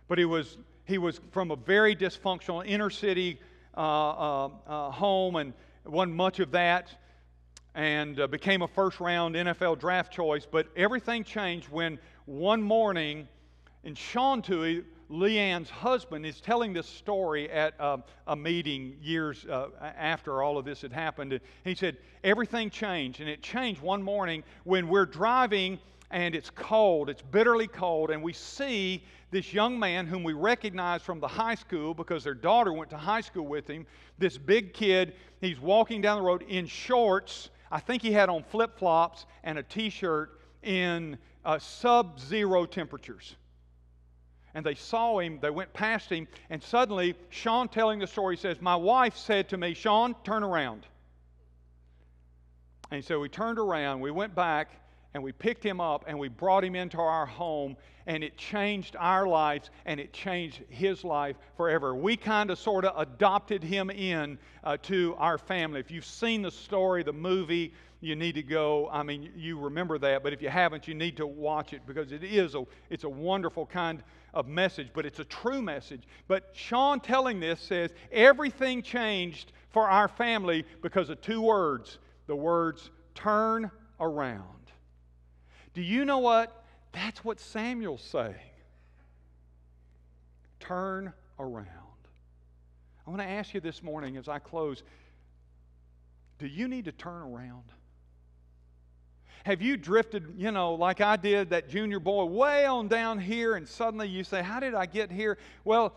But 0.07 0.17
he 0.17 0.25
was 0.25 0.57
he 0.85 0.97
was 0.97 1.19
from 1.31 1.51
a 1.51 1.55
very 1.55 1.95
dysfunctional 1.95 2.65
inner 2.65 2.89
city 2.89 3.39
uh, 3.75 3.79
uh, 3.79 4.49
uh, 4.65 4.91
home 4.91 5.35
and 5.35 5.53
won 5.85 6.13
much 6.13 6.39
of 6.39 6.51
that 6.51 6.89
and 7.75 8.19
uh, 8.19 8.27
became 8.27 8.63
a 8.63 8.67
first 8.67 8.99
round 8.99 9.35
NFL 9.35 9.79
draft 9.79 10.11
choice. 10.11 10.47
But 10.49 10.67
everything 10.75 11.23
changed 11.23 11.69
when 11.69 11.99
one 12.25 12.61
morning, 12.61 13.27
in 13.83 13.93
Sean 13.93 14.41
Tuohy, 14.41 14.83
Leigh 15.09 15.37
Anne's 15.37 15.69
husband, 15.69 16.25
is 16.25 16.41
telling 16.41 16.73
this 16.73 16.87
story 16.87 17.49
at 17.51 17.79
uh, 17.79 17.97
a 18.25 18.35
meeting 18.35 18.97
years 18.99 19.45
uh, 19.45 19.67
after 19.79 20.41
all 20.41 20.57
of 20.57 20.65
this 20.65 20.81
had 20.81 20.91
happened. 20.91 21.33
And 21.33 21.41
he 21.63 21.75
said, 21.75 21.97
Everything 22.23 22.69
changed. 22.69 23.21
And 23.21 23.29
it 23.29 23.43
changed 23.43 23.81
one 23.81 24.01
morning 24.01 24.43
when 24.63 24.87
we're 24.87 25.05
driving 25.05 25.79
and 26.11 26.35
it's 26.35 26.49
cold, 26.49 27.09
it's 27.09 27.21
bitterly 27.21 27.67
cold, 27.67 28.11
and 28.11 28.23
we 28.23 28.33
see 28.33 29.03
this 29.29 29.53
young 29.53 29.77
man 29.77 30.07
whom 30.07 30.23
we 30.23 30.33
recognize 30.33 31.01
from 31.01 31.19
the 31.19 31.27
high 31.27 31.55
school 31.55 31.93
because 31.93 32.23
their 32.23 32.33
daughter 32.33 32.71
went 32.71 32.89
to 32.89 32.97
high 32.97 33.21
school 33.21 33.45
with 33.45 33.67
him. 33.67 33.85
This 34.17 34.37
big 34.37 34.73
kid, 34.73 35.13
he's 35.41 35.59
walking 35.59 36.01
down 36.01 36.17
the 36.17 36.23
road 36.23 36.43
in 36.47 36.65
shorts. 36.65 37.49
I 37.71 37.79
think 37.79 38.01
he 38.01 38.13
had 38.13 38.29
on 38.29 38.43
flip 38.43 38.77
flops 38.77 39.25
and 39.43 39.59
a 39.59 39.63
t 39.63 39.89
shirt 39.89 40.39
in 40.63 41.17
uh, 41.43 41.59
sub 41.59 42.19
zero 42.19 42.65
temperatures. 42.65 43.35
And 44.53 44.65
they 44.65 44.75
saw 44.75 45.19
him, 45.19 45.39
they 45.41 45.49
went 45.49 45.71
past 45.73 46.09
him, 46.09 46.27
and 46.49 46.63
suddenly, 46.63 47.15
Sean 47.29 47.67
telling 47.67 47.99
the 47.99 48.07
story 48.07 48.37
says, 48.37 48.61
My 48.61 48.75
wife 48.75 49.15
said 49.15 49.49
to 49.49 49.57
me, 49.57 49.73
Sean, 49.73 50.15
turn 50.23 50.41
around. 50.41 50.87
And 52.89 53.03
so 53.03 53.19
we 53.19 53.27
turned 53.27 53.59
around, 53.59 53.99
we 53.99 54.09
went 54.09 54.33
back, 54.33 54.71
and 55.17 55.23
we 55.23 55.31
picked 55.31 55.65
him 55.65 55.81
up 55.81 56.05
and 56.07 56.19
we 56.19 56.27
brought 56.27 56.63
him 56.63 56.75
into 56.75 56.99
our 56.99 57.25
home 57.25 57.75
and 58.05 58.23
it 58.23 58.37
changed 58.37 58.95
our 58.99 59.25
lives 59.25 59.71
and 59.87 59.99
it 59.99 60.13
changed 60.13 60.61
his 60.69 61.03
life 61.03 61.35
forever. 61.57 61.95
We 61.95 62.15
kind 62.15 62.51
of 62.51 62.59
sort 62.59 62.85
of 62.85 62.93
adopted 62.95 63.63
him 63.63 63.89
in 63.89 64.37
uh, 64.63 64.77
to 64.83 65.15
our 65.17 65.39
family. 65.39 65.79
If 65.79 65.89
you've 65.89 66.05
seen 66.05 66.43
the 66.43 66.51
story 66.51 67.01
the 67.01 67.13
movie 67.13 67.73
you 67.99 68.15
need 68.15 68.35
to 68.35 68.43
go 68.43 68.87
i 68.91 69.01
mean 69.01 69.31
you 69.35 69.57
remember 69.59 69.97
that 69.97 70.21
but 70.21 70.31
if 70.31 70.39
you 70.39 70.49
haven't 70.49 70.87
you 70.87 70.93
need 70.93 71.17
to 71.17 71.25
watch 71.25 71.73
it 71.73 71.81
because 71.87 72.11
it 72.11 72.23
is 72.23 72.53
a 72.53 72.63
it's 72.91 73.05
a 73.05 73.09
wonderful 73.09 73.65
kind 73.65 74.03
of 74.35 74.47
message 74.47 74.89
but 74.93 75.03
it's 75.03 75.17
a 75.17 75.25
true 75.25 75.63
message. 75.63 76.03
But 76.27 76.51
sean 76.53 76.99
telling 76.99 77.39
this 77.39 77.59
says 77.59 77.89
everything 78.11 78.83
changed 78.83 79.51
for 79.71 79.89
our 79.89 80.07
family 80.07 80.63
because 80.83 81.09
of 81.09 81.21
two 81.21 81.41
words 81.41 81.97
the 82.27 82.35
words 82.35 82.91
turn 83.15 83.71
around 83.99 84.56
do 85.77 85.83
you 85.83 86.05
know 86.05 86.17
what? 86.17 86.63
That's 86.91 87.23
what 87.23 87.39
Samuel's 87.39 88.01
saying. 88.01 88.33
Turn 90.59 91.13
around. 91.37 91.67
I 93.05 93.11
want 93.11 93.21
to 93.21 93.27
ask 93.27 93.53
you 93.53 93.59
this 93.59 93.83
morning 93.83 94.17
as 94.17 94.27
I 94.27 94.39
close 94.39 94.81
do 96.39 96.47
you 96.47 96.67
need 96.67 96.85
to 96.85 96.91
turn 96.91 97.21
around? 97.21 97.65
Have 99.43 99.61
you 99.61 99.77
drifted, 99.77 100.33
you 100.35 100.49
know, 100.49 100.73
like 100.73 100.99
I 100.99 101.15
did, 101.15 101.51
that 101.51 101.69
junior 101.69 101.99
boy, 101.99 102.25
way 102.25 102.65
on 102.65 102.87
down 102.87 103.19
here, 103.19 103.53
and 103.53 103.67
suddenly 103.67 104.07
you 104.07 104.23
say, 104.23 104.41
How 104.41 104.59
did 104.59 104.73
I 104.73 104.87
get 104.87 105.11
here? 105.11 105.37
Well, 105.63 105.93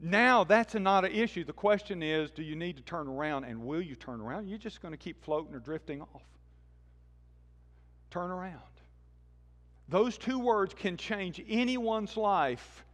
now 0.00 0.42
that's 0.42 0.74
not 0.74 1.04
an 1.04 1.12
issue. 1.12 1.44
The 1.44 1.52
question 1.52 2.02
is, 2.02 2.32
do 2.32 2.42
you 2.42 2.56
need 2.56 2.76
to 2.78 2.82
turn 2.82 3.06
around, 3.06 3.44
and 3.44 3.66
will 3.66 3.82
you 3.82 3.94
turn 3.94 4.20
around? 4.20 4.48
You're 4.48 4.58
just 4.58 4.82
going 4.82 4.92
to 4.92 4.98
keep 4.98 5.24
floating 5.24 5.54
or 5.54 5.60
drifting 5.60 6.02
off. 6.02 6.22
Turn 8.10 8.32
around. 8.32 8.75
Those 9.88 10.18
two 10.18 10.38
words 10.38 10.74
can 10.74 10.96
change 10.96 11.42
anyone's 11.48 12.16
life. 12.16 12.84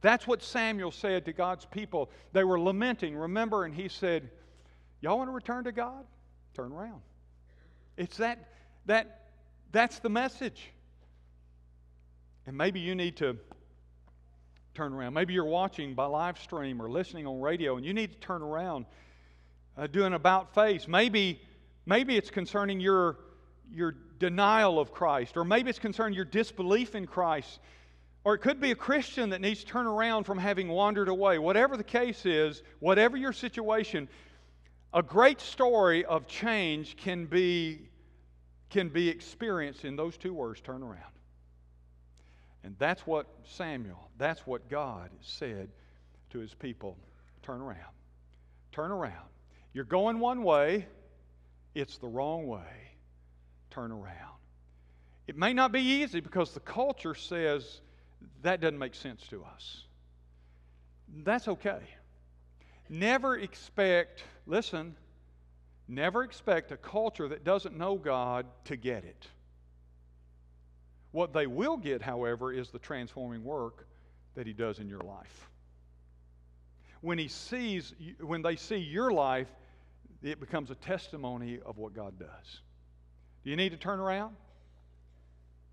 That's 0.00 0.26
what 0.26 0.42
Samuel 0.42 0.92
said 0.92 1.24
to 1.26 1.32
God's 1.32 1.66
people. 1.66 2.10
They 2.32 2.44
were 2.44 2.58
lamenting, 2.58 3.16
remember, 3.16 3.64
and 3.64 3.74
he 3.74 3.88
said, 3.88 4.30
Y'all 5.00 5.18
want 5.18 5.28
to 5.28 5.34
return 5.34 5.64
to 5.64 5.72
God? 5.72 6.04
Turn 6.54 6.72
around. 6.72 7.02
It's 7.96 8.16
that, 8.16 8.48
that, 8.86 9.30
that's 9.70 10.00
the 10.00 10.08
message. 10.08 10.72
And 12.46 12.56
maybe 12.56 12.80
you 12.80 12.94
need 12.94 13.16
to 13.18 13.36
turn 14.74 14.92
around. 14.92 15.14
Maybe 15.14 15.34
you're 15.34 15.44
watching 15.44 15.94
by 15.94 16.06
live 16.06 16.38
stream 16.38 16.80
or 16.80 16.88
listening 16.90 17.26
on 17.26 17.40
radio 17.40 17.76
and 17.76 17.84
you 17.84 17.92
need 17.92 18.12
to 18.12 18.18
turn 18.18 18.42
around, 18.42 18.86
uh, 19.76 19.86
do 19.86 20.04
an 20.04 20.14
about 20.14 20.54
face. 20.54 20.88
Maybe, 20.88 21.40
maybe 21.84 22.16
it's 22.16 22.30
concerning 22.30 22.80
your, 22.80 23.18
your 23.72 23.96
denial 24.18 24.78
of 24.78 24.92
Christ, 24.92 25.36
or 25.36 25.44
maybe 25.44 25.70
it's 25.70 25.78
concerning 25.78 26.14
your 26.14 26.24
disbelief 26.24 26.94
in 26.94 27.06
Christ, 27.06 27.60
or 28.24 28.34
it 28.34 28.38
could 28.38 28.60
be 28.60 28.70
a 28.70 28.76
Christian 28.76 29.30
that 29.30 29.40
needs 29.40 29.60
to 29.60 29.66
turn 29.66 29.86
around 29.86 30.24
from 30.24 30.38
having 30.38 30.68
wandered 30.68 31.08
away. 31.08 31.38
Whatever 31.38 31.76
the 31.76 31.84
case 31.84 32.26
is, 32.26 32.62
whatever 32.80 33.16
your 33.16 33.32
situation, 33.32 34.08
a 34.92 35.02
great 35.02 35.40
story 35.40 36.04
of 36.04 36.26
change 36.26 36.96
can 36.96 37.26
be, 37.26 37.88
can 38.70 38.88
be 38.88 39.08
experienced 39.08 39.84
in 39.84 39.96
those 39.96 40.16
two 40.16 40.34
words 40.34 40.60
turn 40.60 40.82
around. 40.82 41.02
And 42.64 42.74
that's 42.78 43.06
what 43.06 43.26
Samuel, 43.44 44.10
that's 44.18 44.46
what 44.46 44.68
God 44.68 45.10
said 45.20 45.70
to 46.30 46.38
his 46.38 46.52
people 46.54 46.96
turn 47.42 47.60
around. 47.60 47.92
Turn 48.72 48.90
around. 48.90 49.28
You're 49.72 49.84
going 49.84 50.18
one 50.18 50.42
way, 50.42 50.86
it's 51.74 51.98
the 51.98 52.08
wrong 52.08 52.46
way 52.46 52.88
turn 53.70 53.92
around. 53.92 54.38
It 55.26 55.36
may 55.36 55.52
not 55.52 55.72
be 55.72 55.80
easy 55.80 56.20
because 56.20 56.52
the 56.52 56.60
culture 56.60 57.14
says 57.14 57.80
that 58.42 58.60
doesn't 58.60 58.78
make 58.78 58.94
sense 58.94 59.26
to 59.28 59.44
us. 59.44 59.84
That's 61.22 61.48
okay. 61.48 61.80
Never 62.88 63.36
expect, 63.36 64.24
listen, 64.46 64.96
never 65.86 66.22
expect 66.22 66.72
a 66.72 66.76
culture 66.76 67.28
that 67.28 67.44
doesn't 67.44 67.76
know 67.76 67.96
God 67.96 68.46
to 68.64 68.76
get 68.76 69.04
it. 69.04 69.26
What 71.12 71.32
they 71.32 71.46
will 71.46 71.76
get, 71.76 72.02
however, 72.02 72.52
is 72.52 72.70
the 72.70 72.78
transforming 72.78 73.44
work 73.44 73.86
that 74.34 74.46
He 74.46 74.52
does 74.52 74.78
in 74.78 74.88
your 74.88 75.00
life. 75.00 75.50
When 77.00 77.18
He 77.18 77.28
sees, 77.28 77.94
when 78.20 78.42
they 78.42 78.56
see 78.56 78.76
your 78.76 79.10
life, 79.10 79.48
it 80.22 80.40
becomes 80.40 80.70
a 80.70 80.74
testimony 80.74 81.60
of 81.64 81.78
what 81.78 81.94
God 81.94 82.18
does. 82.18 82.60
Do 83.44 83.50
you 83.50 83.56
need 83.56 83.70
to 83.70 83.76
turn 83.76 84.00
around? 84.00 84.36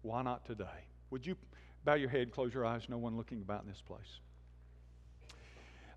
Why 0.01 0.21
not 0.21 0.45
today? 0.45 0.65
Would 1.09 1.25
you 1.25 1.35
bow 1.83 1.95
your 1.95 2.09
head, 2.09 2.31
close 2.31 2.53
your 2.53 2.65
eyes, 2.65 2.83
no 2.89 2.97
one 2.97 3.17
looking 3.17 3.41
about 3.41 3.63
in 3.63 3.69
this 3.69 3.81
place? 3.81 4.19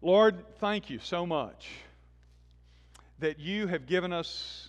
Lord, 0.00 0.36
thank 0.60 0.90
you 0.90 0.98
so 1.00 1.26
much 1.26 1.68
that 3.18 3.38
you 3.38 3.66
have 3.66 3.86
given 3.86 4.12
us 4.12 4.68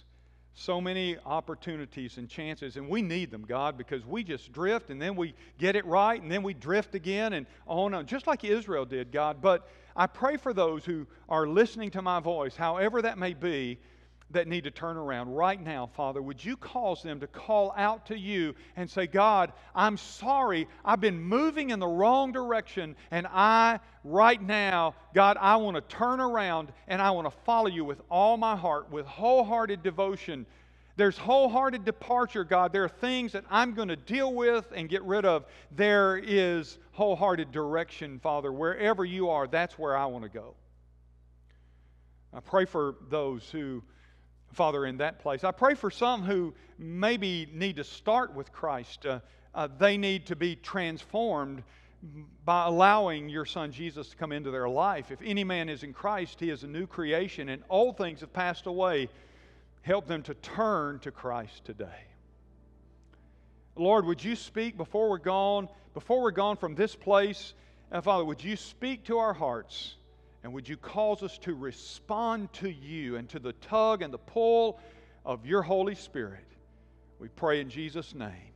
so 0.55 0.81
many 0.81 1.17
opportunities 1.25 2.17
and 2.17 2.27
chances, 2.27 2.75
and 2.75 2.89
we 2.89 3.01
need 3.01 3.31
them, 3.31 3.45
God, 3.47 3.77
because 3.77 4.05
we 4.05 4.23
just 4.23 4.51
drift 4.51 4.89
and 4.89 5.01
then 5.01 5.15
we 5.15 5.33
get 5.57 5.77
it 5.77 5.85
right 5.85 6.21
and 6.21 6.29
then 6.29 6.43
we 6.43 6.53
drift 6.53 6.95
again 6.95 7.31
and 7.33 7.45
on, 7.65 7.87
and 7.87 7.95
on 7.95 8.05
just 8.07 8.27
like 8.27 8.43
Israel 8.43 8.85
did, 8.85 9.11
God. 9.11 9.41
But 9.41 9.69
I 9.95 10.07
pray 10.07 10.35
for 10.35 10.53
those 10.53 10.83
who 10.83 11.07
are 11.29 11.47
listening 11.47 11.91
to 11.91 12.01
my 12.01 12.19
voice, 12.19 12.55
however 12.55 13.01
that 13.03 13.17
may 13.17 13.33
be, 13.33 13.79
that 14.31 14.47
need 14.47 14.63
to 14.63 14.71
turn 14.71 14.97
around 14.97 15.33
right 15.33 15.61
now, 15.61 15.89
Father, 15.95 16.21
would 16.21 16.43
you 16.43 16.55
cause 16.55 17.01
them 17.01 17.19
to 17.19 17.27
call 17.27 17.73
out 17.75 18.05
to 18.07 18.17
you 18.17 18.53
and 18.75 18.89
say, 18.89 19.07
God, 19.07 19.51
I'm 19.73 19.97
sorry. 19.97 20.67
I've 20.85 21.01
been 21.01 21.19
moving 21.19 21.71
in 21.71 21.79
the 21.79 21.87
wrong 21.87 22.31
direction, 22.31 22.95
and 23.09 23.25
I, 23.27 23.79
right 24.03 24.41
now, 24.41 24.95
God, 25.15 25.37
I 25.39 25.55
want 25.55 25.75
to 25.75 25.81
turn 25.95 26.19
around 26.19 26.71
and 26.87 27.01
I 27.01 27.11
want 27.11 27.27
to 27.27 27.33
follow 27.43 27.67
you 27.67 27.83
with 27.83 28.01
all 28.09 28.37
my 28.37 28.55
heart, 28.55 28.91
with 28.91 29.05
wholehearted 29.05 29.81
devotion. 29.81 30.45
There's 30.95 31.17
wholehearted 31.17 31.85
departure, 31.85 32.43
God. 32.43 32.73
There 32.73 32.83
are 32.83 32.89
things 32.89 33.31
that 33.31 33.45
I'm 33.49 33.73
going 33.73 33.87
to 33.87 33.95
deal 33.95 34.33
with 34.33 34.71
and 34.75 34.89
get 34.89 35.01
rid 35.03 35.25
of. 35.25 35.45
There 35.71 36.17
is 36.17 36.77
wholehearted 36.91 37.51
direction, 37.51 38.19
Father. 38.19 38.51
Wherever 38.51 39.05
you 39.05 39.29
are, 39.29 39.47
that's 39.47 39.79
where 39.79 39.95
I 39.95 40.05
want 40.05 40.25
to 40.25 40.29
go. 40.29 40.55
I 42.33 42.41
pray 42.41 42.65
for 42.65 42.95
those 43.09 43.49
who 43.49 43.81
Father, 44.53 44.85
in 44.85 44.97
that 44.97 45.19
place. 45.19 45.43
I 45.43 45.51
pray 45.51 45.75
for 45.75 45.91
some 45.91 46.23
who 46.23 46.53
maybe 46.77 47.47
need 47.53 47.75
to 47.77 47.83
start 47.83 48.33
with 48.33 48.51
Christ. 48.51 49.05
Uh, 49.05 49.19
uh, 49.53 49.67
they 49.77 49.97
need 49.97 50.27
to 50.27 50.35
be 50.35 50.55
transformed 50.55 51.63
by 52.45 52.65
allowing 52.65 53.29
your 53.29 53.45
Son 53.45 53.71
Jesus 53.71 54.09
to 54.09 54.15
come 54.15 54.31
into 54.31 54.51
their 54.51 54.69
life. 54.69 55.11
If 55.11 55.21
any 55.21 55.43
man 55.43 55.69
is 55.69 55.83
in 55.83 55.93
Christ, 55.93 56.39
he 56.39 56.49
is 56.49 56.63
a 56.63 56.67
new 56.67 56.87
creation, 56.87 57.49
and 57.49 57.63
old 57.69 57.97
things 57.97 58.21
have 58.21 58.31
passed 58.31 58.67
away. 58.67 59.09
Help 59.81 60.07
them 60.07 60.23
to 60.23 60.33
turn 60.35 60.99
to 60.99 61.11
Christ 61.11 61.65
today. 61.65 62.05
Lord, 63.75 64.05
would 64.05 64.23
you 64.23 64.35
speak 64.35 64.77
before 64.77 65.09
we're 65.09 65.17
gone, 65.17 65.67
before 65.93 66.21
we're 66.21 66.31
gone 66.31 66.57
from 66.57 66.75
this 66.75 66.95
place? 66.95 67.53
Uh, 67.91 68.01
Father, 68.01 68.23
would 68.23 68.43
you 68.43 68.55
speak 68.55 69.05
to 69.05 69.17
our 69.17 69.33
hearts? 69.33 69.95
And 70.43 70.53
would 70.53 70.69
you 70.69 70.77
cause 70.77 71.21
us 71.21 71.37
to 71.39 71.53
respond 71.53 72.51
to 72.53 72.69
you 72.69 73.17
and 73.17 73.27
to 73.29 73.39
the 73.39 73.53
tug 73.53 74.01
and 74.01 74.13
the 74.13 74.19
pull 74.19 74.79
of 75.25 75.45
your 75.45 75.61
Holy 75.61 75.95
Spirit? 75.95 76.45
We 77.19 77.27
pray 77.27 77.59
in 77.59 77.69
Jesus' 77.69 78.15
name. 78.15 78.53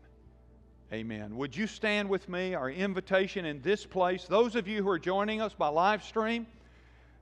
Amen. 0.94 1.36
Would 1.38 1.56
you 1.56 1.68
stand 1.68 2.08
with 2.08 2.30
me? 2.30 2.54
Our 2.54 2.70
invitation 2.70 3.46
in 3.46 3.62
this 3.62 3.86
place, 3.86 4.26
those 4.26 4.56
of 4.56 4.68
you 4.68 4.84
who 4.84 4.90
are 4.90 5.00
joining 5.00 5.42
us 5.42 5.54
by 5.54 5.68
live 5.68 6.04
stream, 6.04 6.46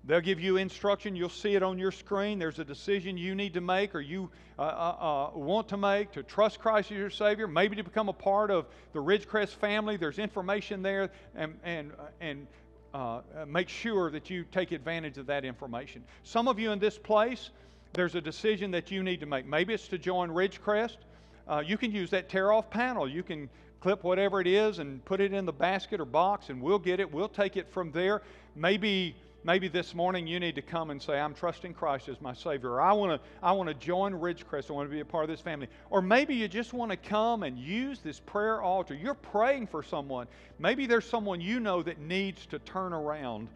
they'll 0.03 0.19
give 0.19 0.39
you 0.39 0.57
instruction. 0.57 1.15
You'll 1.15 1.29
see 1.29 1.55
it 1.55 1.63
on 1.63 1.79
your 1.79 1.91
screen. 1.91 2.37
There's 2.37 2.59
a 2.59 2.65
decision 2.65 3.17
you 3.17 3.33
need 3.33 3.53
to 3.53 3.61
make 3.61 3.95
or 3.95 4.01
you 4.01 4.29
uh, 4.59 4.63
uh, 4.63 5.31
uh, 5.35 5.37
want 5.37 5.69
to 5.69 5.77
make 5.77 6.11
to 6.11 6.21
trust 6.21 6.59
Christ 6.59 6.91
as 6.91 6.97
your 6.97 7.09
Savior, 7.09 7.47
maybe 7.47 7.75
to 7.77 7.83
become 7.83 8.09
a 8.09 8.13
part 8.13 8.51
of 8.51 8.67
the 8.93 8.99
Ridgecrest 8.99 9.55
family. 9.55 9.95
There's 9.95 10.19
information 10.19 10.81
there, 10.81 11.09
and, 11.33 11.57
and, 11.63 11.93
and 12.19 12.47
uh, 12.93 13.21
make 13.47 13.69
sure 13.69 14.11
that 14.11 14.29
you 14.29 14.43
take 14.51 14.71
advantage 14.71 15.17
of 15.17 15.25
that 15.27 15.45
information. 15.45 16.03
Some 16.23 16.47
of 16.47 16.59
you 16.59 16.71
in 16.71 16.79
this 16.79 16.97
place, 16.97 17.51
there's 17.93 18.15
a 18.15 18.21
decision 18.21 18.71
that 18.71 18.91
you 18.91 19.03
need 19.03 19.19
to 19.19 19.25
make. 19.25 19.45
Maybe 19.45 19.73
it's 19.73 19.87
to 19.89 19.97
join 19.97 20.29
Ridgecrest. 20.29 20.97
Uh, 21.47 21.63
you 21.65 21.77
can 21.77 21.91
use 21.91 22.09
that 22.11 22.29
tear 22.29 22.51
off 22.51 22.69
panel. 22.69 23.07
You 23.07 23.23
can 23.23 23.49
clip 23.81 24.03
whatever 24.03 24.39
it 24.39 24.47
is 24.47 24.79
and 24.79 25.03
put 25.05 25.19
it 25.19 25.33
in 25.33 25.45
the 25.45 25.53
basket 25.53 25.99
or 25.99 26.05
box, 26.05 26.49
and 26.49 26.61
we'll 26.61 26.79
get 26.79 26.99
it. 26.99 27.11
We'll 27.11 27.27
take 27.27 27.57
it 27.57 27.67
from 27.71 27.91
there. 27.91 28.21
Maybe 28.55 29.15
maybe 29.43 29.67
this 29.67 29.93
morning 29.95 30.27
you 30.27 30.39
need 30.39 30.55
to 30.55 30.61
come 30.61 30.89
and 30.89 31.01
say, 31.01 31.19
I'm 31.19 31.33
trusting 31.33 31.73
Christ 31.73 32.09
as 32.09 32.21
my 32.21 32.33
Savior. 32.33 32.71
Or 32.71 32.81
I 32.81 32.93
want 32.93 33.21
to 33.21 33.29
I 33.41 33.51
want 33.53 33.69
to 33.69 33.75
join 33.75 34.13
Ridgecrest. 34.13 34.69
I 34.69 34.73
want 34.73 34.89
to 34.89 34.93
be 34.93 35.01
a 35.01 35.05
part 35.05 35.23
of 35.23 35.29
this 35.29 35.41
family. 35.41 35.67
Or 35.89 36.01
maybe 36.01 36.35
you 36.35 36.47
just 36.47 36.73
want 36.73 36.91
to 36.91 36.97
come 36.97 37.43
and 37.43 37.57
use 37.57 37.99
this 37.99 38.19
prayer 38.19 38.61
altar. 38.61 38.93
You're 38.93 39.13
praying 39.13 39.67
for 39.67 39.83
someone. 39.83 40.27
Maybe 40.59 40.85
there's 40.85 41.05
someone 41.05 41.41
you 41.41 41.59
know 41.59 41.81
that 41.83 41.99
needs 41.99 42.45
to 42.47 42.59
turn 42.59 42.93
around. 42.93 43.47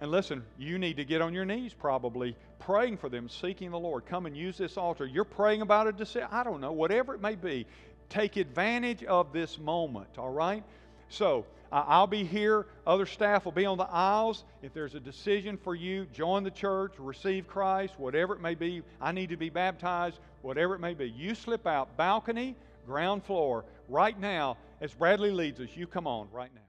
And 0.00 0.10
listen, 0.10 0.44
you 0.58 0.78
need 0.78 0.96
to 0.96 1.04
get 1.04 1.22
on 1.22 1.32
your 1.32 1.44
knees 1.44 1.72
probably 1.72 2.36
praying 2.58 2.96
for 2.96 3.08
them, 3.08 3.28
seeking 3.28 3.70
the 3.70 3.78
Lord. 3.78 4.06
Come 4.06 4.26
and 4.26 4.36
use 4.36 4.58
this 4.58 4.76
altar. 4.76 5.06
You're 5.06 5.24
praying 5.24 5.62
about 5.62 5.86
a 5.86 5.92
decision. 5.92 6.28
I 6.30 6.42
don't 6.42 6.60
know, 6.60 6.72
whatever 6.72 7.14
it 7.14 7.20
may 7.20 7.36
be. 7.36 7.66
Take 8.08 8.36
advantage 8.36 9.02
of 9.04 9.32
this 9.32 9.58
moment, 9.58 10.18
all 10.18 10.32
right? 10.32 10.62
So, 11.08 11.46
I'll 11.74 12.06
be 12.06 12.22
here. 12.22 12.66
Other 12.86 13.04
staff 13.04 13.44
will 13.44 13.52
be 13.52 13.66
on 13.66 13.78
the 13.78 13.88
aisles. 13.90 14.44
If 14.62 14.72
there's 14.72 14.94
a 14.94 15.00
decision 15.00 15.56
for 15.56 15.74
you, 15.74 16.06
join 16.12 16.44
the 16.44 16.50
church, 16.50 16.92
receive 16.98 17.48
Christ, 17.48 17.94
whatever 17.98 18.34
it 18.34 18.40
may 18.40 18.54
be. 18.54 18.82
I 19.00 19.10
need 19.10 19.30
to 19.30 19.36
be 19.36 19.50
baptized, 19.50 20.20
whatever 20.42 20.76
it 20.76 20.80
may 20.80 20.94
be. 20.94 21.10
You 21.10 21.34
slip 21.34 21.66
out 21.66 21.96
balcony, 21.96 22.54
ground 22.86 23.24
floor, 23.24 23.64
right 23.88 24.18
now, 24.18 24.56
as 24.80 24.94
Bradley 24.94 25.32
leads 25.32 25.58
us. 25.58 25.68
You 25.74 25.88
come 25.88 26.06
on 26.06 26.28
right 26.32 26.54
now. 26.54 26.60